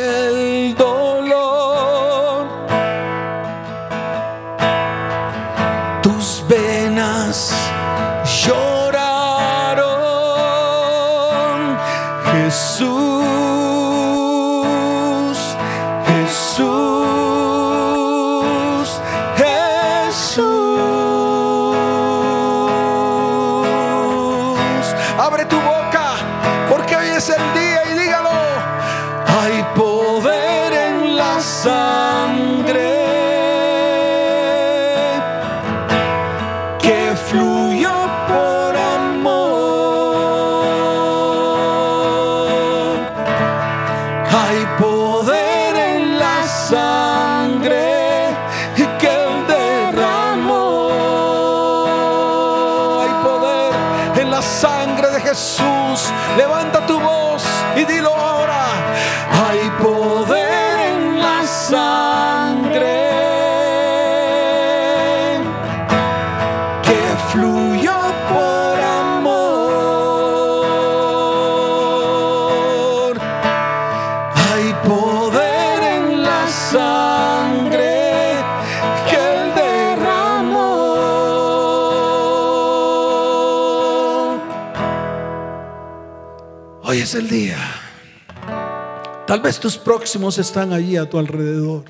Tal 89.31 89.39
vez 89.39 89.61
tus 89.61 89.77
próximos 89.77 90.37
están 90.39 90.73
allí 90.73 90.97
a 90.97 91.09
tu 91.09 91.17
alrededor. 91.17 91.85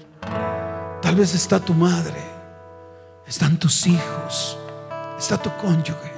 Tal 1.02 1.16
vez 1.16 1.34
está 1.34 1.60
tu 1.60 1.74
madre, 1.74 2.22
están 3.26 3.58
tus 3.58 3.88
hijos, 3.88 4.60
está 5.18 5.38
tu 5.42 5.50
cónyuge. 5.58 6.14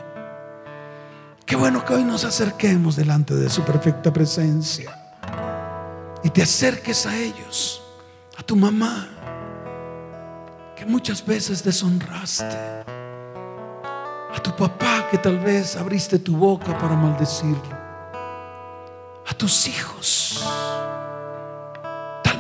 Qué 1.46 1.56
bueno 1.56 1.86
que 1.86 1.94
hoy 1.94 2.04
nos 2.04 2.26
acerquemos 2.26 2.98
delante 2.98 3.36
de 3.36 3.50
su 3.50 3.62
perfecta 3.62 4.12
presencia. 4.12 4.94
Y 6.26 6.30
te 6.30 6.42
acerques 6.42 7.06
a 7.06 7.16
ellos, 7.16 7.82
a 8.36 8.44
tu 8.44 8.58
mamá, 8.58 9.08
que 10.76 10.86
muchas 10.86 11.26
veces 11.26 11.64
deshonraste, 11.64 12.84
a 14.36 14.44
tu 14.44 14.54
papá 14.58 15.08
que 15.10 15.18
tal 15.18 15.40
vez 15.40 15.78
abriste 15.78 16.20
tu 16.20 16.36
boca 16.36 16.78
para 16.78 16.98
maldecirlo, 16.98 17.78
a 19.26 19.34
tus 19.34 19.70
hijos, 19.70 20.53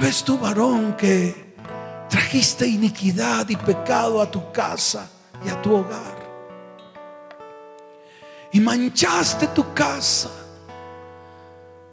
vez 0.03 0.23
tu 0.23 0.37
varón 0.37 0.97
que 0.97 1.55
trajiste 2.09 2.67
iniquidad 2.67 3.47
y 3.47 3.55
pecado 3.55 4.21
a 4.21 4.29
tu 4.29 4.51
casa 4.51 5.09
y 5.45 5.49
a 5.49 5.61
tu 5.61 5.73
hogar 5.73 6.21
y 8.51 8.59
manchaste 8.59 9.47
tu 9.47 9.73
casa, 9.73 10.29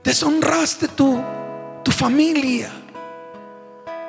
deshonraste 0.03 0.89
tu 0.89 1.23
tu 1.83 1.91
familia. 1.91 2.71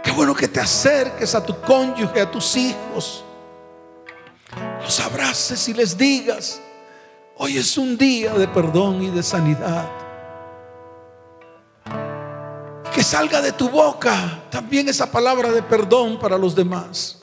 Qué 0.03 0.11
bueno 0.11 0.33
que 0.33 0.47
te 0.47 0.59
acerques 0.59 1.35
a 1.35 1.45
tu 1.45 1.59
cónyuge, 1.61 2.21
a 2.21 2.29
tus 2.29 2.55
hijos. 2.55 3.23
Los 4.81 4.99
abraces 4.99 5.69
y 5.69 5.73
les 5.73 5.97
digas, 5.97 6.59
hoy 7.37 7.57
es 7.57 7.77
un 7.77 7.97
día 7.97 8.33
de 8.33 8.47
perdón 8.47 9.03
y 9.03 9.09
de 9.09 9.23
sanidad. 9.23 9.87
Que 12.93 13.03
salga 13.03 13.41
de 13.41 13.51
tu 13.51 13.69
boca 13.69 14.43
también 14.49 14.89
esa 14.89 15.11
palabra 15.11 15.51
de 15.51 15.63
perdón 15.63 16.19
para 16.19 16.37
los 16.37 16.55
demás. 16.55 17.21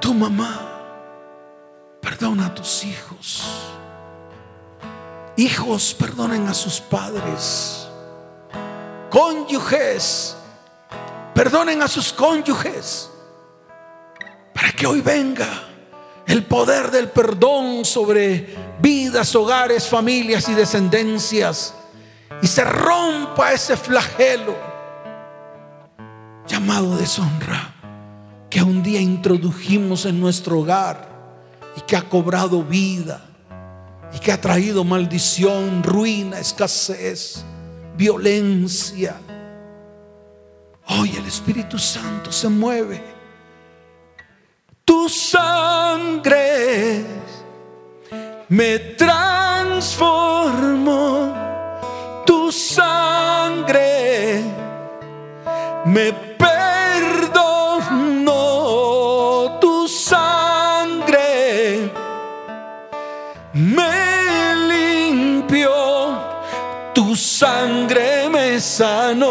Tu 0.00 0.14
mamá, 0.14 0.82
perdona 2.00 2.46
a 2.46 2.54
tus 2.54 2.84
hijos. 2.84 3.44
Hijos, 5.36 5.94
perdonen 5.94 6.48
a 6.48 6.54
sus 6.54 6.80
padres 6.80 7.86
cónyuges, 9.16 10.36
perdonen 11.34 11.82
a 11.82 11.88
sus 11.88 12.12
cónyuges, 12.12 13.08
para 14.52 14.72
que 14.72 14.86
hoy 14.86 15.00
venga 15.00 15.48
el 16.26 16.44
poder 16.44 16.90
del 16.90 17.08
perdón 17.08 17.84
sobre 17.86 18.54
vidas, 18.78 19.34
hogares, 19.34 19.88
familias 19.88 20.50
y 20.50 20.54
descendencias, 20.54 21.72
y 22.42 22.46
se 22.46 22.64
rompa 22.64 23.52
ese 23.52 23.76
flagelo 23.76 24.56
llamado 26.46 26.96
deshonra 26.96 27.74
que 28.48 28.62
un 28.62 28.82
día 28.82 29.00
introdujimos 29.00 30.06
en 30.06 30.20
nuestro 30.20 30.60
hogar 30.60 31.08
y 31.76 31.80
que 31.82 31.96
ha 31.96 32.02
cobrado 32.02 32.62
vida 32.62 33.20
y 34.12 34.18
que 34.18 34.32
ha 34.32 34.40
traído 34.40 34.84
maldición, 34.84 35.82
ruina, 35.82 36.38
escasez 36.38 37.44
violencia. 37.96 39.16
Hoy 40.88 41.16
el 41.16 41.26
Espíritu 41.26 41.78
Santo 41.78 42.30
se 42.30 42.48
mueve. 42.48 43.02
Tu 44.84 45.08
sangre 45.08 47.04
me 48.48 48.78
transformó. 48.78 50.25
Me 55.96 56.06
perdonó. 56.42 58.36
Tu 59.62 59.74
sangre 59.88 61.90
me 63.54 63.96
sangre 67.16 68.28
me 68.28 68.60
sanó, 68.60 69.25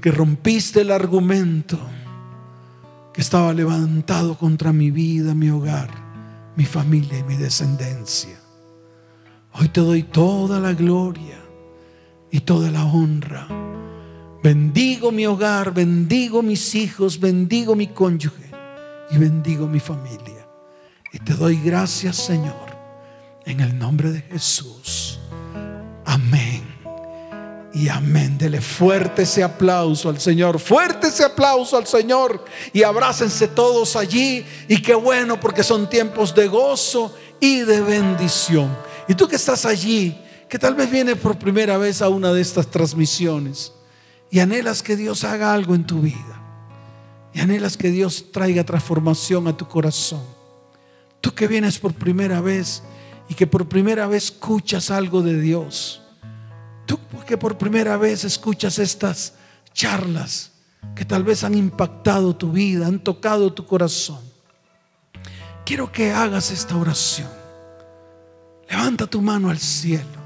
porque 0.00 0.12
rompiste 0.12 0.80
el 0.80 0.92
argumento 0.92 1.78
que 3.12 3.20
estaba 3.20 3.52
levantado 3.52 4.34
contra 4.38 4.72
mi 4.72 4.90
vida, 4.90 5.34
mi 5.34 5.50
hogar, 5.50 5.90
mi 6.56 6.64
familia 6.64 7.18
y 7.18 7.22
mi 7.24 7.36
descendencia. 7.36 8.40
Hoy 9.52 9.68
te 9.68 9.82
doy 9.82 10.04
toda 10.04 10.58
la 10.58 10.72
gloria 10.72 11.38
y 12.30 12.40
toda 12.40 12.70
la 12.70 12.82
honra. 12.82 13.46
Bendigo 14.42 15.12
mi 15.12 15.26
hogar, 15.26 15.74
bendigo 15.74 16.40
mis 16.42 16.74
hijos, 16.74 17.20
bendigo 17.20 17.76
mi 17.76 17.88
cónyuge 17.88 18.50
y 19.10 19.18
bendigo 19.18 19.66
mi 19.66 19.80
familia. 19.80 20.48
Y 21.12 21.18
te 21.18 21.34
doy 21.34 21.60
gracias, 21.62 22.16
Señor, 22.16 22.74
en 23.44 23.60
el 23.60 23.78
nombre 23.78 24.12
de 24.12 24.22
Jesús. 24.22 25.20
Amén. 26.06 26.59
Y 27.72 27.88
amén. 27.88 28.36
Dele 28.36 28.60
fuerte 28.60 29.22
ese 29.22 29.42
aplauso 29.42 30.08
al 30.08 30.20
Señor. 30.20 30.58
Fuerte 30.58 31.08
ese 31.08 31.24
aplauso 31.24 31.76
al 31.76 31.86
Señor. 31.86 32.44
Y 32.72 32.82
abrácense 32.82 33.48
todos 33.48 33.96
allí. 33.96 34.44
Y 34.68 34.82
qué 34.82 34.94
bueno 34.94 35.38
porque 35.38 35.62
son 35.62 35.88
tiempos 35.88 36.34
de 36.34 36.48
gozo 36.48 37.14
y 37.38 37.60
de 37.60 37.80
bendición. 37.80 38.76
Y 39.08 39.14
tú 39.14 39.28
que 39.28 39.36
estás 39.36 39.64
allí, 39.64 40.18
que 40.48 40.58
tal 40.58 40.74
vez 40.74 40.90
vienes 40.90 41.16
por 41.16 41.38
primera 41.38 41.78
vez 41.78 42.02
a 42.02 42.08
una 42.08 42.32
de 42.32 42.40
estas 42.40 42.66
transmisiones 42.66 43.72
y 44.30 44.40
anhelas 44.40 44.82
que 44.82 44.96
Dios 44.96 45.24
haga 45.24 45.52
algo 45.52 45.74
en 45.74 45.86
tu 45.86 46.00
vida. 46.00 46.40
Y 47.32 47.40
anhelas 47.40 47.76
que 47.76 47.90
Dios 47.90 48.26
traiga 48.32 48.64
transformación 48.64 49.46
a 49.46 49.56
tu 49.56 49.68
corazón. 49.68 50.22
Tú 51.20 51.32
que 51.34 51.46
vienes 51.46 51.78
por 51.78 51.94
primera 51.94 52.40
vez 52.40 52.82
y 53.28 53.34
que 53.34 53.46
por 53.46 53.68
primera 53.68 54.06
vez 54.06 54.24
escuchas 54.24 54.90
algo 54.90 55.22
de 55.22 55.40
Dios. 55.40 56.02
Tú 56.90 56.98
que 57.24 57.38
por 57.38 57.56
primera 57.56 57.96
vez 57.96 58.24
escuchas 58.24 58.80
estas 58.80 59.34
charlas 59.72 60.50
que 60.96 61.04
tal 61.04 61.22
vez 61.22 61.44
han 61.44 61.54
impactado 61.54 62.34
tu 62.34 62.50
vida, 62.50 62.88
han 62.88 62.98
tocado 62.98 63.52
tu 63.52 63.64
corazón. 63.64 64.18
Quiero 65.64 65.92
que 65.92 66.10
hagas 66.10 66.50
esta 66.50 66.76
oración. 66.76 67.28
levanta 68.68 69.06
tu 69.06 69.22
mano 69.22 69.50
al 69.50 69.60
cielo 69.60 70.18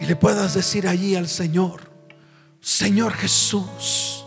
y 0.00 0.06
le 0.06 0.16
puedas 0.16 0.54
decir 0.54 0.88
allí 0.88 1.14
al 1.14 1.28
Señor, 1.28 1.82
Señor 2.60 3.12
Jesús, 3.12 4.24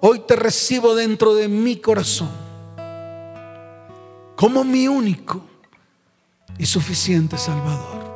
hoy 0.00 0.20
te 0.28 0.36
recibo 0.36 0.94
dentro 0.94 1.34
de 1.34 1.48
mi 1.48 1.76
corazón 1.76 2.28
como 4.36 4.64
mi 4.64 4.86
único 4.86 5.46
y 6.58 6.66
suficiente 6.66 7.38
Salvador. 7.38 8.11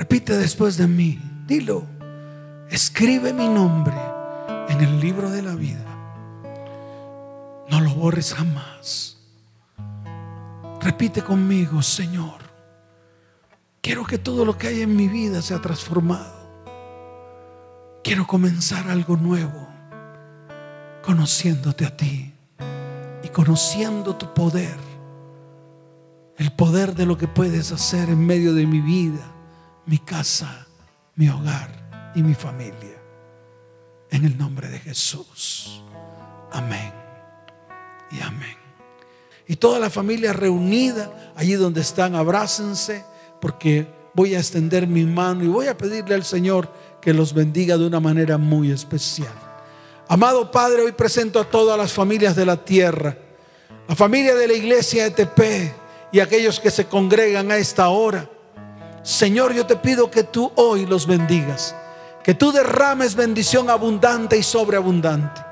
Repite 0.00 0.34
después 0.38 0.78
de 0.78 0.88
mí, 0.88 1.20
dilo, 1.46 1.84
escribe 2.70 3.34
mi 3.34 3.46
nombre 3.46 3.92
en 4.70 4.80
el 4.80 4.98
libro 4.98 5.28
de 5.28 5.42
la 5.42 5.54
vida. 5.54 5.84
No 7.68 7.82
lo 7.82 7.90
borres 7.90 8.32
jamás. 8.32 9.18
Repite 10.80 11.20
conmigo, 11.20 11.82
Señor, 11.82 12.38
quiero 13.82 14.06
que 14.06 14.16
todo 14.16 14.46
lo 14.46 14.56
que 14.56 14.68
hay 14.68 14.80
en 14.80 14.96
mi 14.96 15.06
vida 15.06 15.42
sea 15.42 15.60
transformado. 15.60 16.32
Quiero 18.02 18.26
comenzar 18.26 18.88
algo 18.88 19.18
nuevo, 19.18 19.68
conociéndote 21.04 21.84
a 21.84 21.94
ti 21.94 22.32
y 23.22 23.28
conociendo 23.28 24.16
tu 24.16 24.32
poder, 24.32 24.78
el 26.38 26.50
poder 26.52 26.94
de 26.94 27.04
lo 27.04 27.18
que 27.18 27.28
puedes 27.28 27.70
hacer 27.70 28.08
en 28.08 28.24
medio 28.24 28.54
de 28.54 28.66
mi 28.66 28.80
vida, 28.80 29.36
mi 29.90 29.98
casa, 29.98 30.68
mi 31.16 31.28
hogar 31.28 32.12
y 32.14 32.22
mi 32.22 32.34
familia. 32.34 32.96
En 34.08 34.24
el 34.24 34.38
nombre 34.38 34.68
de 34.68 34.78
Jesús. 34.78 35.82
Amén. 36.52 36.92
Y 38.12 38.20
amén. 38.20 38.56
Y 39.48 39.56
toda 39.56 39.80
la 39.80 39.90
familia 39.90 40.32
reunida 40.32 41.32
allí 41.34 41.54
donde 41.54 41.80
están, 41.80 42.14
abrácense 42.14 43.04
porque 43.40 43.88
voy 44.14 44.36
a 44.36 44.38
extender 44.38 44.86
mi 44.86 45.04
mano 45.04 45.42
y 45.42 45.48
voy 45.48 45.66
a 45.66 45.76
pedirle 45.76 46.14
al 46.14 46.24
Señor 46.24 46.72
que 47.02 47.12
los 47.12 47.34
bendiga 47.34 47.76
de 47.76 47.88
una 47.88 47.98
manera 47.98 48.38
muy 48.38 48.70
especial. 48.70 49.34
Amado 50.06 50.52
Padre, 50.52 50.82
hoy 50.82 50.92
presento 50.92 51.40
a 51.40 51.50
todas 51.50 51.76
las 51.76 51.92
familias 51.92 52.36
de 52.36 52.46
la 52.46 52.64
tierra, 52.64 53.18
la 53.88 53.96
familia 53.96 54.36
de 54.36 54.46
la 54.46 54.54
iglesia 54.54 55.06
ETP 55.06 55.72
y 56.12 56.20
aquellos 56.20 56.60
que 56.60 56.70
se 56.70 56.84
congregan 56.84 57.50
a 57.50 57.56
esta 57.56 57.88
hora. 57.88 58.30
Señor, 59.02 59.52
yo 59.52 59.66
te 59.66 59.76
pido 59.76 60.10
que 60.10 60.24
tú 60.24 60.52
hoy 60.56 60.86
los 60.86 61.06
bendigas, 61.06 61.74
que 62.22 62.34
tú 62.34 62.52
derrames 62.52 63.14
bendición 63.14 63.70
abundante 63.70 64.36
y 64.36 64.42
sobreabundante. 64.42 65.42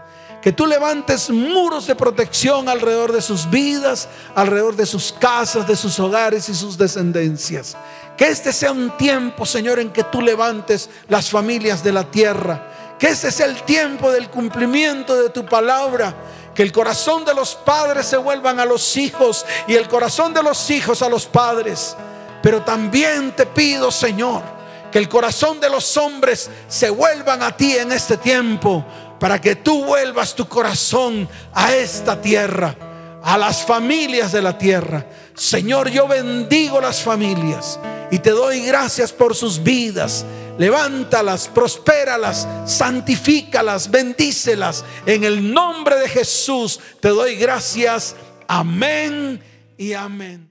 Que 0.43 0.53
tú 0.53 0.67
levantes 0.67 1.31
muros 1.31 1.89
de 1.89 1.97
protección 1.97 2.69
alrededor 2.69 3.11
de 3.11 3.21
sus 3.21 3.51
vidas, 3.51 4.09
alrededor 4.37 4.77
de 4.77 4.87
sus 4.87 5.13
casas, 5.13 5.67
de 5.67 5.75
sus 5.75 5.99
hogares 5.99 6.49
y 6.49 6.55
sus 6.55 6.79
descendencias. 6.79 7.77
Que 8.17 8.29
este 8.29 8.53
sea 8.53 8.71
un 8.71 8.97
tiempo, 8.97 9.45
Señor, 9.45 9.81
en 9.81 9.91
que 9.91 10.05
tú 10.05 10.23
levantes 10.23 10.91
las 11.09 11.29
familias 11.29 11.83
de 11.83 11.93
la 11.93 12.05
tierra 12.05 12.69
que 12.99 13.09
ese 13.09 13.29
es 13.29 13.41
el 13.41 13.63
tiempo 13.63 14.11
del 14.11 14.29
cumplimiento 14.29 15.15
de 15.15 15.31
tu 15.31 15.47
palabra. 15.47 16.15
Que 16.55 16.65
el 16.65 16.73
corazón 16.73 17.25
de 17.25 17.33
los 17.33 17.55
padres 17.55 18.07
se 18.07 18.17
vuelvan 18.17 18.59
a 18.59 18.65
los 18.65 18.97
hijos 18.97 19.47
y 19.69 19.77
el 19.77 19.87
corazón 19.87 20.35
de 20.35 20.43
los 20.43 20.69
hijos 20.71 21.03
a 21.03 21.09
los 21.09 21.27
padres. 21.27 21.97
Pero 22.43 22.63
también 22.63 23.35
te 23.35 23.47
pido, 23.47 23.91
Señor, 23.91 24.43
que 24.91 24.99
el 24.99 25.09
corazón 25.09 25.61
de 25.61 25.71
los 25.71 25.97
hombres 25.97 26.51
se 26.69 26.91
vuelvan 26.91 27.43
a 27.43 27.57
ti 27.57 27.77
en 27.77 27.93
este 27.93 28.17
tiempo 28.17 28.85
para 29.19 29.41
que 29.41 29.57
tú 29.57 29.85
vuelvas 29.85 30.35
tu 30.35 30.49
corazón 30.49 31.29
a 31.53 31.75
esta 31.75 32.21
tierra, 32.21 32.77
a 33.23 33.37
las 33.37 33.65
familias 33.65 34.33
de 34.33 34.43
la 34.43 34.57
tierra. 34.57 35.07
Señor, 35.35 35.91
yo 35.91 36.07
bendigo 36.07 36.81
las 36.81 37.03
familias 37.03 37.79
y 38.11 38.19
te 38.19 38.31
doy 38.31 38.61
gracias 38.61 39.13
por 39.13 39.35
sus 39.35 39.63
vidas 39.63 40.25
levántalas, 40.59 41.49
prospéralas, 41.49 42.47
santifícalas, 42.67 43.91
bendícelas. 43.91 44.85
En 45.07 45.25
el 45.25 45.53
nombre 45.53 45.97
de 45.97 46.09
Jesús 46.09 46.79
te 47.01 47.09
doy 47.09 47.37
gracias. 47.37 48.15
Amén 48.47 49.41
y 49.79 49.95
amén. 49.95 50.47